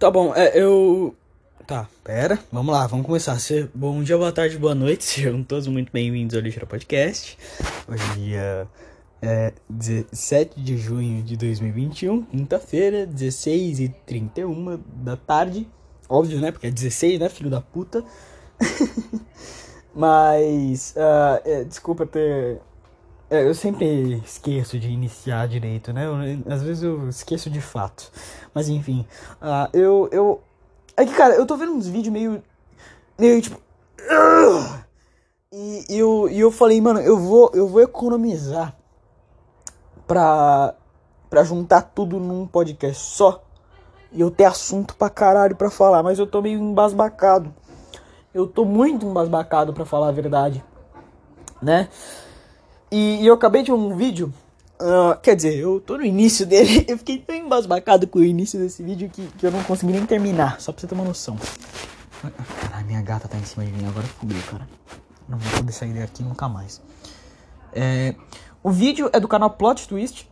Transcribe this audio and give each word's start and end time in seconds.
Tá 0.00 0.10
bom, 0.10 0.34
é, 0.34 0.58
eu. 0.58 1.14
Tá, 1.66 1.86
pera, 2.02 2.38
vamos 2.50 2.72
lá, 2.72 2.86
vamos 2.86 3.04
começar. 3.04 3.38
Cê... 3.38 3.68
Bom 3.74 4.02
dia, 4.02 4.16
boa 4.16 4.32
tarde, 4.32 4.56
boa 4.56 4.74
noite, 4.74 5.04
sejam 5.04 5.44
todos 5.44 5.66
muito 5.66 5.92
bem-vindos 5.92 6.34
ao 6.34 6.40
Lixeira 6.40 6.64
Podcast. 6.64 7.36
Hoje 7.86 8.02
é 8.02 8.14
dia 8.14 8.68
é, 9.20 9.52
17 9.68 10.58
de 10.58 10.78
junho 10.78 11.22
de 11.22 11.36
2021, 11.36 12.22
quinta-feira, 12.22 13.06
16h31 13.06 14.80
da 15.04 15.18
tarde. 15.18 15.68
Óbvio, 16.08 16.40
né? 16.40 16.50
Porque 16.50 16.68
é 16.68 16.70
16, 16.70 17.20
né, 17.20 17.28
filho 17.28 17.50
da 17.50 17.60
puta. 17.60 18.02
Mas, 19.94 20.94
uh, 20.96 21.42
é, 21.44 21.64
desculpa 21.64 22.06
ter. 22.06 22.58
É, 23.30 23.46
eu 23.46 23.54
sempre 23.54 24.14
esqueço 24.24 24.76
de 24.76 24.88
iniciar 24.88 25.46
direito, 25.46 25.92
né? 25.92 26.04
Eu, 26.04 26.52
às 26.52 26.64
vezes 26.64 26.82
eu 26.82 27.08
esqueço 27.08 27.48
de 27.48 27.60
fato. 27.60 28.10
Mas 28.52 28.68
enfim, 28.68 29.06
uh, 29.40 29.70
eu, 29.72 30.08
eu. 30.10 30.42
É 30.96 31.06
que, 31.06 31.14
cara, 31.14 31.34
eu 31.36 31.46
tô 31.46 31.56
vendo 31.56 31.72
uns 31.72 31.86
vídeos 31.86 32.12
meio. 32.12 32.42
meio 33.16 33.40
tipo. 33.40 33.56
E, 35.52 35.84
e, 35.88 35.98
eu, 35.98 36.28
e 36.28 36.40
eu 36.40 36.50
falei, 36.50 36.80
mano, 36.80 37.00
eu 37.00 37.16
vou, 37.16 37.52
eu 37.54 37.68
vou 37.68 37.80
economizar 37.80 38.76
pra, 40.08 40.74
pra 41.28 41.44
juntar 41.44 41.82
tudo 41.82 42.18
num 42.18 42.48
podcast 42.48 43.00
só. 43.00 43.44
E 44.10 44.20
eu 44.20 44.30
ter 44.30 44.44
assunto 44.44 44.96
pra 44.96 45.08
caralho 45.08 45.54
pra 45.54 45.70
falar. 45.70 46.02
Mas 46.02 46.18
eu 46.18 46.26
tô 46.26 46.42
meio 46.42 46.58
embasbacado. 46.58 47.54
Eu 48.34 48.48
tô 48.48 48.64
muito 48.64 49.06
embasbacado 49.06 49.72
pra 49.72 49.84
falar 49.84 50.08
a 50.08 50.12
verdade. 50.12 50.64
Né? 51.62 51.88
E, 52.90 53.22
e 53.22 53.26
eu 53.26 53.34
acabei 53.34 53.62
de 53.62 53.70
ver 53.70 53.76
um 53.76 53.96
vídeo. 53.96 54.32
Uh, 54.80 55.18
quer 55.20 55.36
dizer, 55.36 55.56
eu 55.56 55.80
tô 55.80 55.98
no 55.98 56.04
início 56.04 56.44
dele. 56.46 56.84
Eu 56.88 56.98
fiquei 56.98 57.18
tão 57.18 57.36
embasbacado 57.36 58.06
com 58.06 58.18
o 58.18 58.24
início 58.24 58.58
desse 58.58 58.82
vídeo 58.82 59.08
que, 59.08 59.26
que 59.26 59.46
eu 59.46 59.50
não 59.50 59.62
consegui 59.62 59.92
nem 59.92 60.04
terminar. 60.06 60.60
Só 60.60 60.72
pra 60.72 60.80
você 60.80 60.86
ter 60.86 60.94
uma 60.94 61.04
noção. 61.04 61.36
Caralho, 62.60 62.86
minha 62.86 63.00
gata 63.00 63.28
tá 63.28 63.38
em 63.38 63.44
cima 63.44 63.64
de 63.64 63.72
mim 63.72 63.86
agora 63.86 64.06
fudeu, 64.06 64.40
cara. 64.50 64.68
Não 65.28 65.38
vou 65.38 65.58
poder 65.58 65.72
sair 65.72 65.92
daqui 65.92 66.22
nunca 66.22 66.48
mais. 66.48 66.82
É, 67.72 68.14
o 68.62 68.70
vídeo 68.70 69.08
é 69.12 69.20
do 69.20 69.28
canal 69.28 69.50
Plot 69.50 69.86
Twist. 69.86 70.28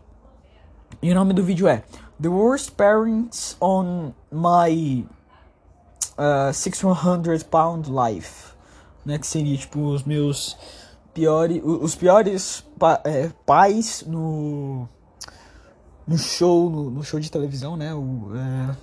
E 1.01 1.13
o 1.13 1.15
nome 1.15 1.33
do 1.33 1.43
vídeo 1.43 1.69
é 1.69 1.85
The 2.21 2.29
Worst 2.29 2.73
Parents 2.73 3.57
on 3.61 4.13
My 4.33 5.07
uh, 6.19 6.53
600 6.53 7.43
Pound 7.45 7.91
Life. 7.91 8.49
Né, 9.07 9.19
que 9.19 9.27
seria 9.27 9.57
tipo 9.57 9.81
os 9.81 10.03
meus 10.03 10.57
os 11.27 11.95
piores 11.95 12.65
pa, 12.79 13.01
é, 13.05 13.31
pais 13.45 14.05
no 14.07 14.89
no 16.07 16.17
show, 16.17 16.71
no, 16.71 16.91
no, 16.91 17.05
show 17.05 17.21
de 17.21 17.31
televisão, 17.31 17.77
né? 17.77 17.95
O, 17.95 18.31
é, 18.35 18.77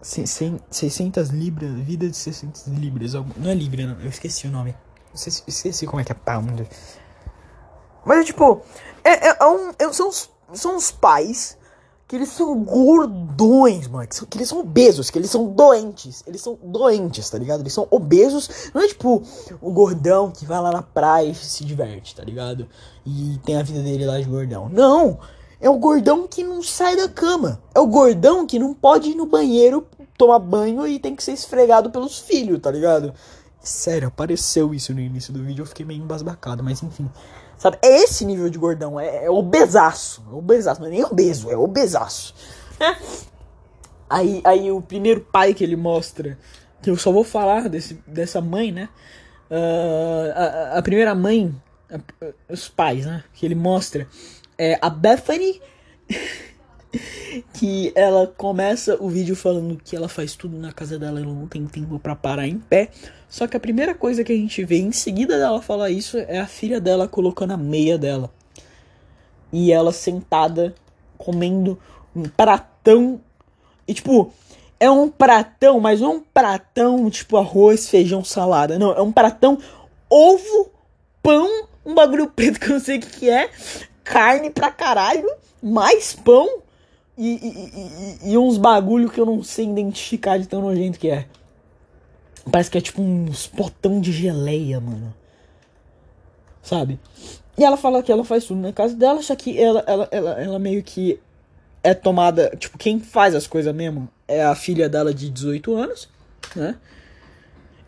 600 0.00 1.28
libras, 1.28 1.70
vida 1.80 2.08
de 2.08 2.16
600 2.16 2.66
libras. 2.68 3.12
Não 3.14 3.50
é 3.50 3.54
libra, 3.54 3.86
não, 3.86 4.00
eu 4.00 4.08
esqueci 4.08 4.46
o 4.46 4.50
nome. 4.50 4.74
Esqueci, 5.14 5.86
como 5.86 6.00
é 6.00 6.04
que 6.04 6.12
é 6.12 6.14
pound. 6.14 6.66
Mas 8.04 8.20
é 8.20 8.24
tipo, 8.24 8.62
é, 9.04 9.28
é, 9.28 9.36
é 9.38 9.46
um, 9.46 9.72
é, 9.78 9.92
são, 9.92 10.10
são 10.54 10.76
os 10.76 10.90
pais 10.90 11.58
que 12.12 12.16
eles 12.16 12.28
são 12.28 12.62
gordões, 12.62 13.88
mano. 13.88 14.06
Que, 14.06 14.26
que, 14.26 14.36
eles 14.36 14.46
são 14.46 14.60
obesos, 14.60 15.08
que 15.08 15.18
eles 15.18 15.30
são 15.30 15.46
doentes. 15.46 16.22
Eles 16.26 16.42
são 16.42 16.58
doentes, 16.62 17.30
tá 17.30 17.38
ligado? 17.38 17.60
Eles 17.60 17.72
são 17.72 17.88
obesos. 17.90 18.70
Não 18.74 18.82
é 18.82 18.88
tipo 18.88 19.22
o 19.62 19.72
gordão 19.72 20.30
que 20.30 20.44
vai 20.44 20.60
lá 20.60 20.70
na 20.70 20.82
praia 20.82 21.30
e 21.30 21.34
se 21.34 21.64
diverte, 21.64 22.14
tá 22.14 22.22
ligado? 22.22 22.68
E 23.06 23.40
tem 23.46 23.56
a 23.56 23.62
vida 23.62 23.82
dele 23.82 24.04
lá 24.04 24.20
de 24.20 24.28
gordão. 24.28 24.68
Não! 24.68 25.20
É 25.58 25.70
o 25.70 25.78
gordão 25.78 26.28
que 26.28 26.44
não 26.44 26.62
sai 26.62 26.96
da 26.96 27.08
cama. 27.08 27.62
É 27.74 27.80
o 27.80 27.86
gordão 27.86 28.46
que 28.46 28.58
não 28.58 28.74
pode 28.74 29.12
ir 29.12 29.14
no 29.14 29.24
banheiro 29.24 29.86
tomar 30.18 30.38
banho 30.38 30.86
e 30.86 30.98
tem 30.98 31.16
que 31.16 31.24
ser 31.24 31.32
esfregado 31.32 31.90
pelos 31.90 32.18
filhos, 32.18 32.60
tá 32.60 32.70
ligado? 32.70 33.14
Sério, 33.58 34.08
apareceu 34.08 34.74
isso 34.74 34.92
no 34.92 35.00
início 35.00 35.32
do 35.32 35.42
vídeo, 35.42 35.62
eu 35.62 35.66
fiquei 35.66 35.86
meio 35.86 36.02
embasbacado, 36.02 36.62
mas 36.62 36.82
enfim. 36.82 37.08
Sabe? 37.62 37.78
É 37.80 38.02
esse 38.02 38.24
nível 38.24 38.50
de 38.50 38.58
gordão. 38.58 38.98
É, 38.98 39.26
é 39.26 39.30
obesaço. 39.30 40.20
É 40.28 40.34
obesaço. 40.34 40.80
Não 40.80 40.88
é 40.88 40.90
nem 40.90 41.04
obeso, 41.04 41.48
é 41.48 41.56
obesaço. 41.56 42.34
É. 42.80 42.96
Aí, 44.10 44.42
aí 44.44 44.70
o 44.70 44.82
primeiro 44.82 45.22
pai 45.22 45.54
que 45.54 45.64
ele 45.64 45.76
mostra. 45.76 46.36
Que 46.82 46.90
eu 46.90 46.96
só 46.98 47.10
vou 47.10 47.24
falar 47.24 47.66
desse, 47.70 47.94
dessa 48.06 48.42
mãe, 48.42 48.70
né? 48.70 48.90
Uh, 49.50 50.32
a, 50.34 50.78
a, 50.78 50.82
primeira 50.82 51.14
mãe. 51.14 51.54
A, 51.90 51.98
os 52.52 52.68
pais, 52.68 53.06
né? 53.06 53.24
Que 53.32 53.46
ele 53.46 53.54
mostra. 53.54 54.06
É 54.58 54.78
a 54.82 54.90
Bethany. 54.90 55.62
que 57.54 57.92
ela 57.94 58.26
começa 58.26 58.96
o 59.00 59.08
vídeo 59.08 59.34
falando 59.34 59.80
que 59.82 59.96
ela 59.96 60.08
faz 60.08 60.34
tudo 60.34 60.58
na 60.58 60.72
casa 60.72 60.98
dela, 60.98 61.20
ela 61.20 61.32
não 61.32 61.46
tem 61.46 61.66
tempo 61.66 61.98
para 61.98 62.14
parar 62.14 62.46
em 62.46 62.58
pé. 62.58 62.90
Só 63.28 63.46
que 63.46 63.56
a 63.56 63.60
primeira 63.60 63.94
coisa 63.94 64.22
que 64.22 64.32
a 64.32 64.36
gente 64.36 64.62
vê 64.64 64.78
em 64.78 64.92
seguida 64.92 65.38
dela 65.38 65.62
falar 65.62 65.90
isso 65.90 66.18
é 66.18 66.38
a 66.38 66.46
filha 66.46 66.80
dela 66.80 67.08
colocando 67.08 67.52
a 67.52 67.56
meia 67.56 67.96
dela. 67.96 68.30
E 69.52 69.72
ela 69.72 69.92
sentada 69.92 70.74
comendo 71.16 71.78
um 72.14 72.24
pratão. 72.24 73.20
E 73.86 73.94
tipo, 73.94 74.32
é 74.78 74.90
um 74.90 75.08
pratão, 75.08 75.80
mas 75.80 76.00
não 76.00 76.16
um 76.16 76.20
pratão 76.20 77.08
tipo 77.08 77.36
arroz, 77.36 77.88
feijão, 77.88 78.22
salada. 78.22 78.78
Não, 78.78 78.92
é 78.92 79.00
um 79.00 79.12
pratão 79.12 79.58
ovo, 80.10 80.70
pão, 81.22 81.48
um 81.86 81.94
bagulho 81.94 82.28
preto 82.28 82.60
que 82.60 82.66
eu 82.66 82.74
não 82.74 82.80
sei 82.80 82.98
o 82.98 83.00
que 83.00 83.30
é, 83.30 83.50
carne 84.04 84.50
pra 84.50 84.70
caralho, 84.70 85.30
mais 85.62 86.12
pão 86.12 86.62
e, 87.16 88.20
e, 88.24 88.32
e, 88.32 88.38
uns 88.38 88.56
bagulho 88.56 89.10
que 89.10 89.20
eu 89.20 89.26
não 89.26 89.42
sei 89.42 89.66
identificar 89.66 90.38
de 90.38 90.46
tão 90.46 90.62
nojento 90.62 90.98
que 90.98 91.08
é. 91.08 91.26
Parece 92.50 92.70
que 92.70 92.78
é 92.78 92.80
tipo 92.80 93.02
uns 93.02 93.46
potão 93.46 94.00
de 94.00 94.10
geleia, 94.12 94.80
mano. 94.80 95.14
Sabe? 96.62 96.98
E 97.56 97.64
ela 97.64 97.76
fala 97.76 98.02
que 98.02 98.10
ela 98.10 98.24
faz 98.24 98.44
tudo 98.44 98.60
na 98.60 98.72
casa 98.72 98.94
dela, 98.94 99.22
só 99.22 99.36
que 99.36 99.58
ela, 99.58 99.84
ela, 99.86 100.08
ela, 100.10 100.30
ela 100.42 100.58
meio 100.58 100.82
que 100.82 101.20
é 101.82 101.92
tomada. 101.92 102.50
Tipo, 102.58 102.78
quem 102.78 102.98
faz 102.98 103.34
as 103.34 103.46
coisas 103.46 103.74
mesmo 103.74 104.08
é 104.26 104.42
a 104.42 104.54
filha 104.54 104.88
dela 104.88 105.12
de 105.12 105.28
18 105.28 105.74
anos, 105.76 106.08
né? 106.56 106.76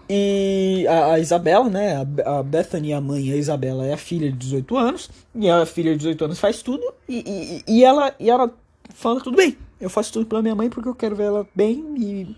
E 0.09 0.87
a, 0.87 1.15
a 1.15 1.19
Isabela, 1.19 1.69
né? 1.71 1.97
A, 1.97 2.39
a, 2.39 2.43
Bethany, 2.43 2.93
a 2.93 3.01
mãe, 3.01 3.33
a 3.33 3.37
Isabela 3.37 3.87
é 3.87 3.95
a 3.95 3.97
filha 3.97 4.31
de 4.31 4.37
18 4.37 4.77
anos. 4.77 5.11
E 5.35 5.49
a 5.49 5.65
filha 5.65 5.93
de 5.93 5.99
18 5.99 6.25
anos 6.27 6.39
faz 6.39 6.61
tudo. 6.61 6.85
E, 7.09 7.63
e, 7.67 7.79
e, 7.79 7.85
ela, 7.85 8.15
e 8.21 8.29
ela 8.29 8.53
fala: 8.93 9.21
tudo 9.21 9.37
bem, 9.37 9.57
eu 9.81 9.89
faço 9.89 10.13
tudo 10.13 10.27
pela 10.27 10.43
minha 10.43 10.55
mãe 10.55 10.69
porque 10.69 10.89
eu 10.89 10.95
quero 10.95 11.17
ver 11.17 11.25
ela 11.25 11.47
bem. 11.55 11.85
E... 11.99 12.37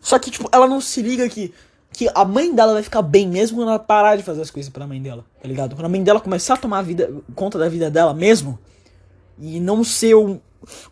Só 0.00 0.18
que, 0.18 0.30
tipo, 0.30 0.48
ela 0.52 0.66
não 0.66 0.80
se 0.80 1.02
liga 1.02 1.28
que, 1.28 1.52
que 1.92 2.08
a 2.14 2.24
mãe 2.24 2.54
dela 2.54 2.74
vai 2.74 2.82
ficar 2.82 3.02
bem 3.02 3.28
mesmo 3.28 3.58
quando 3.58 3.68
ela 3.68 3.78
parar 3.78 4.16
de 4.16 4.22
fazer 4.22 4.42
as 4.42 4.50
coisas 4.50 4.70
pela 4.72 4.86
mãe 4.86 5.00
dela, 5.00 5.24
tá 5.40 5.48
ligado? 5.48 5.74
Quando 5.74 5.86
a 5.86 5.88
mãe 5.88 6.02
dela 6.02 6.20
começar 6.20 6.54
a 6.54 6.56
tomar 6.56 6.78
a 6.78 6.82
vida, 6.82 7.12
conta 7.34 7.58
da 7.58 7.68
vida 7.68 7.90
dela 7.90 8.14
mesmo 8.14 8.58
e 9.38 9.60
não 9.60 9.84
ser 9.84 10.14
um, 10.14 10.40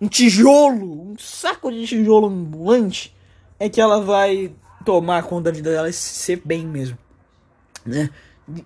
um 0.01 0.09
tijolo, 0.09 1.13
um 1.13 1.15
saco 1.19 1.71
de 1.71 1.87
tijolo 1.87 2.27
ambulante, 2.27 3.15
é 3.59 3.69
que 3.69 3.81
ela 3.81 4.01
vai 4.01 4.53
tomar 4.85 5.23
conta 5.25 5.51
da 5.51 5.57
vida 5.57 5.71
dela 5.71 5.89
e 5.89 5.93
ser 5.93 6.41
bem 6.45 6.67
mesmo, 6.67 6.97
né? 7.85 8.11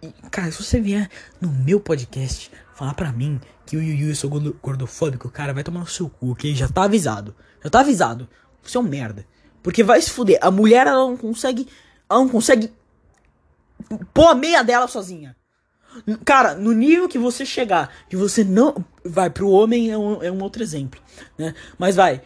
E, 0.02 0.12
cara, 0.30 0.52
se 0.52 0.62
você 0.62 0.78
vier 0.78 1.08
no 1.40 1.48
meu 1.48 1.80
podcast 1.80 2.50
falar 2.80 2.94
pra 2.94 3.12
mim 3.12 3.38
que 3.66 3.76
o 3.76 3.82
Yu 3.82 4.08
eu 4.08 4.14
sou 4.14 4.30
gordofóbico, 4.62 5.28
cara, 5.28 5.52
vai 5.52 5.62
tomar 5.62 5.80
no 5.80 5.86
seu 5.86 6.08
cu, 6.08 6.32
ok? 6.32 6.54
Já 6.54 6.66
tá 6.66 6.84
avisado. 6.84 7.36
Já 7.62 7.68
tá 7.68 7.80
avisado. 7.80 8.26
Você 8.62 8.78
é 8.78 8.80
um 8.80 8.84
merda. 8.84 9.26
Porque 9.62 9.82
vai 9.82 10.00
se 10.00 10.10
fuder. 10.10 10.38
A 10.40 10.50
mulher, 10.50 10.86
ela 10.86 11.06
não 11.06 11.14
consegue. 11.14 11.68
Ela 12.08 12.20
não 12.20 12.28
consegue. 12.30 12.72
pôr 14.14 14.28
a 14.28 14.34
meia 14.34 14.62
dela 14.62 14.88
sozinha. 14.88 15.36
Cara, 16.24 16.54
no 16.54 16.72
nível 16.72 17.06
que 17.06 17.18
você 17.18 17.44
chegar, 17.44 17.92
que 18.08 18.16
você 18.16 18.42
não. 18.42 18.82
Vai, 19.04 19.28
pro 19.28 19.50
homem 19.50 19.90
é 19.90 19.98
um, 19.98 20.22
é 20.22 20.32
um 20.32 20.42
outro 20.42 20.62
exemplo, 20.62 20.98
né? 21.36 21.54
Mas 21.78 21.96
vai. 21.96 22.22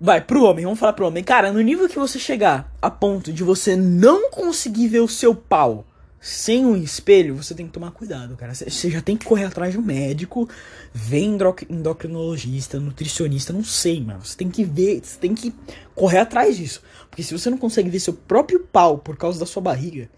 Vai, 0.00 0.20
pro 0.20 0.42
homem, 0.42 0.64
vamos 0.64 0.80
falar 0.80 0.94
pro 0.94 1.06
homem. 1.06 1.22
Cara, 1.22 1.52
no 1.52 1.60
nível 1.60 1.88
que 1.88 1.98
você 1.98 2.18
chegar 2.18 2.74
a 2.82 2.90
ponto 2.90 3.32
de 3.32 3.44
você 3.44 3.76
não 3.76 4.32
conseguir 4.32 4.88
ver 4.88 5.00
o 5.00 5.08
seu 5.08 5.32
pau 5.32 5.86
sem 6.26 6.66
um 6.66 6.74
espelho, 6.74 7.36
você 7.36 7.54
tem 7.54 7.68
que 7.68 7.72
tomar 7.72 7.92
cuidado, 7.92 8.36
cara. 8.36 8.52
Você 8.52 8.90
já 8.90 9.00
tem 9.00 9.16
que 9.16 9.24
correr 9.24 9.44
atrás 9.44 9.72
de 9.72 9.78
um 9.78 9.82
médico, 9.82 10.48
ver 10.92 11.20
endocrinologista, 11.20 12.80
nutricionista, 12.80 13.52
não 13.52 13.62
sei, 13.62 14.00
mano. 14.00 14.24
Você 14.24 14.36
tem 14.36 14.50
que 14.50 14.64
ver, 14.64 15.00
você 15.04 15.16
tem 15.20 15.36
que 15.36 15.54
correr 15.94 16.18
atrás 16.18 16.56
disso. 16.56 16.82
Porque 17.08 17.22
se 17.22 17.32
você 17.32 17.48
não 17.48 17.56
consegue 17.56 17.88
ver 17.88 18.00
seu 18.00 18.12
próprio 18.12 18.58
pau 18.58 18.98
por 18.98 19.16
causa 19.16 19.38
da 19.38 19.46
sua 19.46 19.62
barriga, 19.62 20.10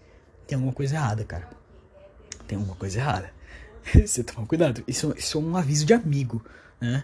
tem 0.47 0.55
alguma 0.55 0.73
coisa 0.73 0.95
errada, 0.95 1.23
cara. 1.23 1.47
Tem 2.47 2.57
alguma 2.57 2.75
coisa 2.75 2.97
errada. 2.97 3.31
você 4.03 4.23
toma 4.23 4.47
cuidado. 4.47 4.83
Isso, 4.87 5.13
isso 5.15 5.37
é 5.37 5.41
um 5.41 5.55
aviso 5.55 5.85
de 5.85 5.93
amigo, 5.93 6.43
né? 6.81 7.03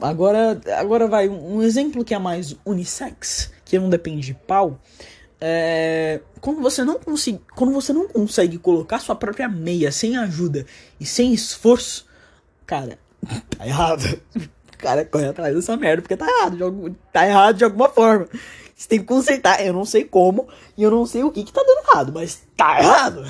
Agora, 0.00 0.60
agora 0.76 1.08
vai 1.08 1.28
um 1.28 1.60
exemplo 1.60 2.04
que 2.04 2.14
é 2.14 2.18
mais 2.20 2.54
unissex, 2.64 3.50
que 3.64 3.76
não 3.80 3.90
depende 3.90 4.24
de 4.24 4.34
pau. 4.34 4.80
É, 5.46 6.22
quando 6.40 6.62
você 6.62 6.82
não 6.82 6.98
consegue, 6.98 7.38
quando 7.54 7.74
você 7.74 7.92
não 7.92 8.08
consegue 8.08 8.56
colocar 8.56 8.98
sua 8.98 9.14
própria 9.14 9.46
meia 9.46 9.92
sem 9.92 10.16
ajuda 10.16 10.64
e 10.98 11.04
sem 11.04 11.34
esforço, 11.34 12.06
cara, 12.64 12.98
tá 13.54 13.66
errado. 13.66 14.18
cara 14.78 15.04
corre 15.04 15.26
atrás 15.26 15.54
dessa 15.54 15.76
merda 15.76 16.00
porque 16.00 16.16
tá 16.16 16.26
errado. 16.26 16.96
Tá 17.12 17.26
errado 17.26 17.56
de 17.58 17.64
alguma 17.64 17.90
forma. 17.90 18.26
Você 18.74 18.88
tem 18.88 19.00
que 19.00 19.04
consertar. 19.04 19.62
Eu 19.62 19.74
não 19.74 19.84
sei 19.84 20.04
como 20.04 20.48
e 20.78 20.82
eu 20.82 20.90
não 20.90 21.04
sei 21.04 21.22
o 21.22 21.30
que 21.30 21.44
que 21.44 21.52
tá 21.52 21.62
dando 21.62 21.90
errado, 21.90 22.12
mas 22.14 22.42
tá 22.56 22.80
errado. 22.80 23.22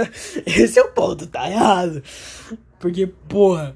Esse 0.44 0.78
é 0.78 0.82
o 0.82 0.92
ponto, 0.92 1.26
tá 1.26 1.48
errado. 1.50 2.02
Porque, 2.78 3.06
porra. 3.06 3.74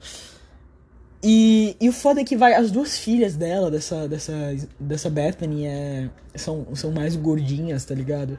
E, 1.28 1.76
e 1.80 1.88
o 1.88 1.92
foda 1.92 2.20
é 2.20 2.24
que 2.24 2.36
vai, 2.36 2.54
as 2.54 2.70
duas 2.70 2.96
filhas 2.96 3.34
dela, 3.34 3.68
dessa, 3.68 4.06
dessa, 4.06 4.32
dessa 4.78 5.10
Bethany, 5.10 5.66
é, 5.66 6.08
são, 6.36 6.68
são 6.76 6.92
mais 6.92 7.16
gordinhas, 7.16 7.84
tá 7.84 7.96
ligado? 7.96 8.38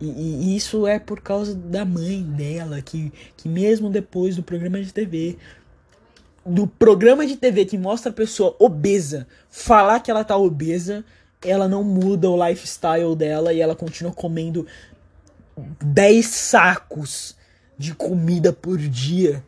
E, 0.00 0.06
e, 0.06 0.56
isso 0.56 0.86
é 0.86 1.00
por 1.00 1.20
causa 1.20 1.56
da 1.56 1.84
mãe 1.84 2.22
dela, 2.22 2.80
que, 2.80 3.12
que 3.36 3.48
mesmo 3.48 3.90
depois 3.90 4.36
do 4.36 4.44
programa 4.44 4.80
de 4.80 4.92
TV, 4.94 5.38
do 6.46 6.68
programa 6.68 7.26
de 7.26 7.34
TV 7.34 7.64
que 7.64 7.76
mostra 7.76 8.12
a 8.12 8.14
pessoa 8.14 8.54
obesa, 8.60 9.26
falar 9.50 9.98
que 9.98 10.08
ela 10.08 10.22
tá 10.22 10.36
obesa, 10.36 11.04
ela 11.44 11.66
não 11.66 11.82
muda 11.82 12.30
o 12.30 12.48
lifestyle 12.48 13.16
dela 13.16 13.52
e 13.52 13.60
ela 13.60 13.74
continua 13.74 14.12
comendo 14.12 14.68
10 15.82 16.26
sacos 16.26 17.36
de 17.76 17.92
comida 17.92 18.52
por 18.52 18.78
dia. 18.78 19.42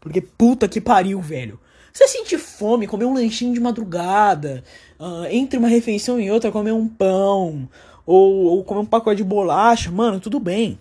Porque 0.00 0.22
puta 0.22 0.66
que 0.66 0.80
pariu, 0.80 1.20
velho. 1.20 1.60
Você 1.96 2.08
sentir 2.08 2.36
fome, 2.36 2.86
comer 2.86 3.06
um 3.06 3.14
lanchinho 3.14 3.54
de 3.54 3.60
madrugada, 3.60 4.62
uh, 5.00 5.24
entre 5.30 5.58
uma 5.58 5.66
refeição 5.66 6.20
e 6.20 6.30
outra, 6.30 6.52
comer 6.52 6.72
um 6.72 6.86
pão, 6.86 7.66
ou, 8.04 8.44
ou 8.44 8.64
comer 8.64 8.80
um 8.80 8.84
pacote 8.84 9.16
de 9.16 9.24
bolacha, 9.24 9.90
mano, 9.90 10.20
tudo 10.20 10.38
bem. 10.38 10.78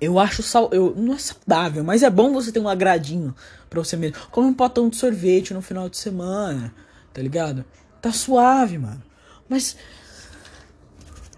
Eu 0.00 0.20
acho 0.20 0.40
sal, 0.40 0.70
eu 0.72 0.94
não 0.96 1.14
é 1.14 1.18
saudável, 1.18 1.82
mas 1.82 2.04
é 2.04 2.08
bom 2.08 2.32
você 2.32 2.52
ter 2.52 2.60
um 2.60 2.68
agradinho 2.68 3.34
pra 3.68 3.82
você 3.82 3.96
mesmo. 3.96 4.18
Come 4.30 4.46
um 4.46 4.54
potão 4.54 4.88
de 4.88 4.94
sorvete 4.94 5.52
no 5.52 5.60
final 5.60 5.88
de 5.88 5.96
semana, 5.96 6.72
tá 7.12 7.20
ligado? 7.20 7.64
Tá 8.00 8.12
suave, 8.12 8.78
mano. 8.78 9.02
Mas 9.48 9.76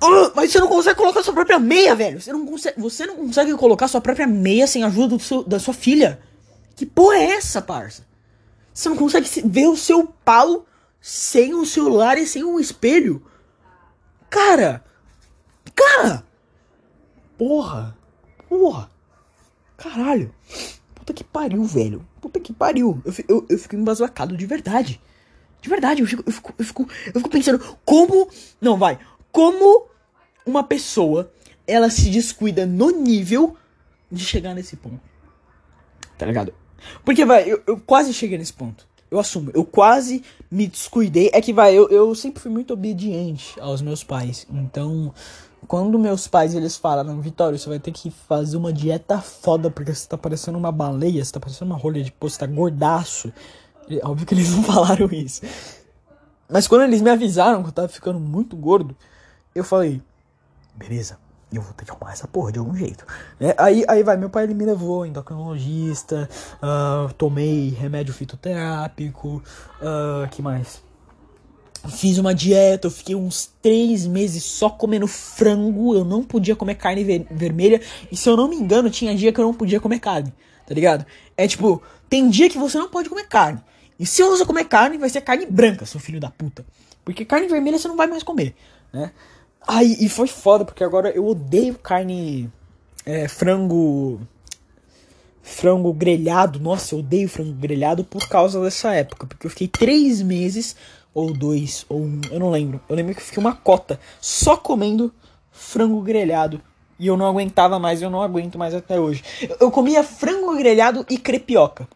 uh, 0.05 0.33
mas 0.35 0.53
você 0.53 0.61
não 0.61 0.69
consegue 0.69 0.99
colocar 0.99 1.23
sua 1.23 1.33
própria 1.33 1.59
meia, 1.59 1.95
velho. 1.95 2.21
Você 2.21 2.31
não 2.31 2.45
consegue, 2.45 2.79
você 2.79 3.07
não 3.07 3.17
consegue 3.17 3.55
colocar 3.55 3.89
sua 3.89 4.03
própria 4.03 4.27
meia 4.27 4.67
sem 4.67 4.83
a 4.85 4.89
ajuda 4.89 5.19
seu, 5.19 5.43
da 5.43 5.59
sua 5.59 5.73
filha. 5.73 6.21
Que 6.77 6.85
porra 6.85 7.17
é 7.17 7.31
essa, 7.37 7.63
parça? 7.63 8.12
Você 8.73 8.89
não 8.89 8.97
consegue 8.97 9.29
ver 9.45 9.67
o 9.67 9.77
seu 9.77 10.07
pau 10.25 10.67
sem 11.01 11.55
o 11.55 11.67
celular 11.67 12.17
e 12.17 12.27
sem 12.27 12.45
um 12.45 12.59
espelho. 12.59 13.23
Cara! 14.31 14.85
Cara! 15.75 16.25
Porra! 17.37 17.97
Porra! 18.49 18.91
Caralho! 19.77 20.35
Puta 20.95 21.13
que 21.13 21.25
pariu, 21.25 21.65
velho. 21.65 22.07
Puta 22.21 22.39
que 22.39 22.53
pariu. 22.53 23.03
Eu, 23.05 23.13
eu, 23.29 23.47
eu 23.49 23.59
fico 23.59 23.75
embasbacado 23.75 24.37
de 24.37 24.47
verdade. 24.47 25.01
De 25.61 25.69
verdade, 25.69 26.01
eu 26.01 26.07
fico, 26.07 26.23
eu, 26.27 26.33
fico, 26.33 26.55
eu, 26.59 26.65
fico, 26.65 26.89
eu 27.07 27.13
fico 27.15 27.29
pensando 27.29 27.79
como. 27.85 28.29
Não, 28.61 28.79
vai. 28.79 28.99
Como 29.31 29.87
uma 30.47 30.63
pessoa 30.63 31.33
ela 31.67 31.91
se 31.91 32.11
descuida 32.11 32.67
no 32.67 32.91
nível 32.91 33.57
de 34.11 34.25
chegar 34.25 34.55
nesse 34.55 34.77
ponto. 34.77 35.01
Tá 36.17 36.27
ligado? 36.27 36.55
Porque, 37.05 37.25
vai, 37.25 37.51
eu, 37.51 37.63
eu 37.67 37.79
quase 37.79 38.13
cheguei 38.13 38.39
nesse 38.39 38.53
ponto. 38.53 38.87
Eu 39.11 39.19
assumo, 39.19 39.51
eu 39.53 39.65
quase 39.65 40.23
me 40.51 40.67
descuidei. 40.67 41.31
É 41.33 41.41
que, 41.41 41.53
vai, 41.53 41.75
eu, 41.75 41.89
eu 41.91 42.15
sempre 42.15 42.41
fui 42.41 42.51
muito 42.51 42.73
obediente 42.73 43.55
aos 43.61 43.83
meus 43.83 44.03
pais. 44.03 44.47
Então, 44.51 45.13
quando 45.67 45.99
meus 45.99 46.27
pais 46.27 46.55
eles 46.55 46.77
falaram, 46.77 47.21
Vitório, 47.21 47.59
você 47.59 47.69
vai 47.69 47.79
ter 47.79 47.93
que 47.93 48.11
fazer 48.11 48.57
uma 48.57 48.73
dieta 48.73 49.21
foda, 49.21 49.71
porque 49.71 49.95
você 49.95 50.09
tá 50.09 50.19
parecendo 50.19 50.59
uma 50.59 50.73
baleia, 50.73 51.25
você 51.25 51.33
tá 51.33 51.41
parecendo 51.41 51.71
uma 51.71 51.79
rolha 51.79 52.03
de 52.03 52.11
poço, 52.11 52.39
tá 52.39 52.47
gordaço. 52.47 53.33
Óbvio 54.03 54.27
que 54.27 54.35
eles 54.35 54.51
não 54.51 54.63
falaram 54.65 55.09
isso. 55.13 55.43
Mas 56.49 56.67
quando 56.67 56.83
eles 56.83 57.01
me 57.01 57.11
avisaram 57.11 57.63
que 57.63 57.69
eu 57.69 57.73
tava 57.73 57.89
ficando 57.89 58.19
muito 58.19 58.57
gordo, 58.57 58.97
eu 59.55 59.65
falei, 59.65 60.03
beleza, 60.75 61.19
eu 61.57 61.63
vou 61.63 61.73
ter 61.73 61.85
que 61.85 61.91
arrumar 61.91 62.13
essa 62.13 62.27
porra 62.27 62.53
de 62.53 62.59
algum 62.59 62.75
jeito. 62.75 63.05
É, 63.41 63.55
aí, 63.59 63.85
aí 63.89 64.03
vai, 64.03 64.17
meu 64.17 64.31
pai 64.31 64.45
ele 64.45 64.55
me 64.55 64.65
levou 64.65 65.07
endocrinologista, 65.07 66.29
uh, 66.63 67.13
tomei 67.15 67.71
remédio 67.71 68.15
fitoterápico, 68.15 69.43
uh, 69.81 70.29
que 70.31 70.43
mais? 70.43 70.83
Fiz 71.89 72.19
uma 72.19 72.35
dieta, 72.35 72.87
eu 72.87 72.91
fiquei 72.91 73.15
uns 73.17 73.51
três 73.61 74.07
meses 74.07 74.45
só 74.45 74.71
comendo 74.71 75.07
frango, 75.09 75.95
eu 75.95 76.05
não 76.05 76.23
podia 76.23 76.55
comer 76.55 76.77
carne 76.77 77.03
ver 77.03 77.27
vermelha, 77.31 77.81
e 78.11 78.17
se 78.17 78.29
eu 78.29 78.37
não 78.37 78.49
me 78.49 78.57
engano, 78.57 78.89
tinha 78.89 79.15
dia 79.15 79.33
que 79.33 79.41
eu 79.41 79.45
não 79.45 79.53
podia 79.53 79.81
comer 79.81 79.99
carne, 79.99 80.33
tá 80.67 80.75
ligado? 80.75 81.05
É 81.37 81.49
tipo, 81.49 81.83
tem 82.09 82.31
dia 82.31 82.49
que 82.49 82.57
você 82.57 82.79
não 82.79 82.89
pode 82.89 83.09
comer 83.09 83.27
carne, 83.27 83.61
e 83.99 84.07
se 84.07 84.23
você 84.23 84.45
comer 84.47 84.65
carne, 84.65 84.97
vai 84.97 85.11
ser 85.11 85.21
carne 85.21 85.47
branca, 85.47 85.85
seu 85.85 86.01
filho 86.01 86.21
da 86.21 86.31
puta. 86.31 86.65
Porque 87.05 87.25
carne 87.25 87.49
vermelha 87.49 87.79
você 87.79 87.89
não 87.89 87.97
vai 87.97 88.07
mais 88.07 88.23
comer, 88.23 88.55
né? 88.93 89.11
Ai, 89.67 89.97
e 90.01 90.09
foi 90.09 90.27
foda, 90.27 90.65
porque 90.65 90.83
agora 90.83 91.11
eu 91.11 91.27
odeio 91.27 91.75
carne. 91.79 92.51
É, 93.05 93.29
frango. 93.29 94.21
Frango 95.43 95.93
grelhado. 95.93 96.61
Nossa, 96.61 96.95
eu 96.95 97.01
odeio 97.01 97.29
frango 97.29 97.53
grelhado 97.53 98.05
por 98.05 98.29
causa 98.29 98.61
dessa 98.63 98.93
época. 98.95 99.27
Porque 99.27 99.47
eu 99.47 99.51
fiquei 99.51 99.69
três 99.69 100.23
meses, 100.23 100.77
ou 101.15 101.33
dois, 101.33 101.85
ou 101.89 102.01
um, 102.01 102.21
eu 102.31 102.39
não 102.39 102.51
lembro. 102.51 102.81
Eu 102.89 102.97
lembro 102.97 103.15
que 103.15 103.21
eu 103.21 103.25
fiquei 103.25 103.41
uma 103.41 103.55
cota 103.55 103.99
só 104.21 104.57
comendo 104.57 105.13
frango 105.51 106.01
grelhado. 106.01 106.61
E 106.99 107.07
eu 107.07 107.17
não 107.17 107.27
aguentava 107.27 107.79
mais, 107.79 108.01
eu 108.01 108.11
não 108.11 108.23
aguento 108.23 108.59
mais 108.59 108.75
até 108.75 108.99
hoje. 108.99 109.25
Eu, 109.41 109.57
eu 109.61 109.71
comia 109.71 110.05
frango 110.05 110.57
grelhado 110.57 111.05
e 111.11 111.19
crepioca. 111.19 111.89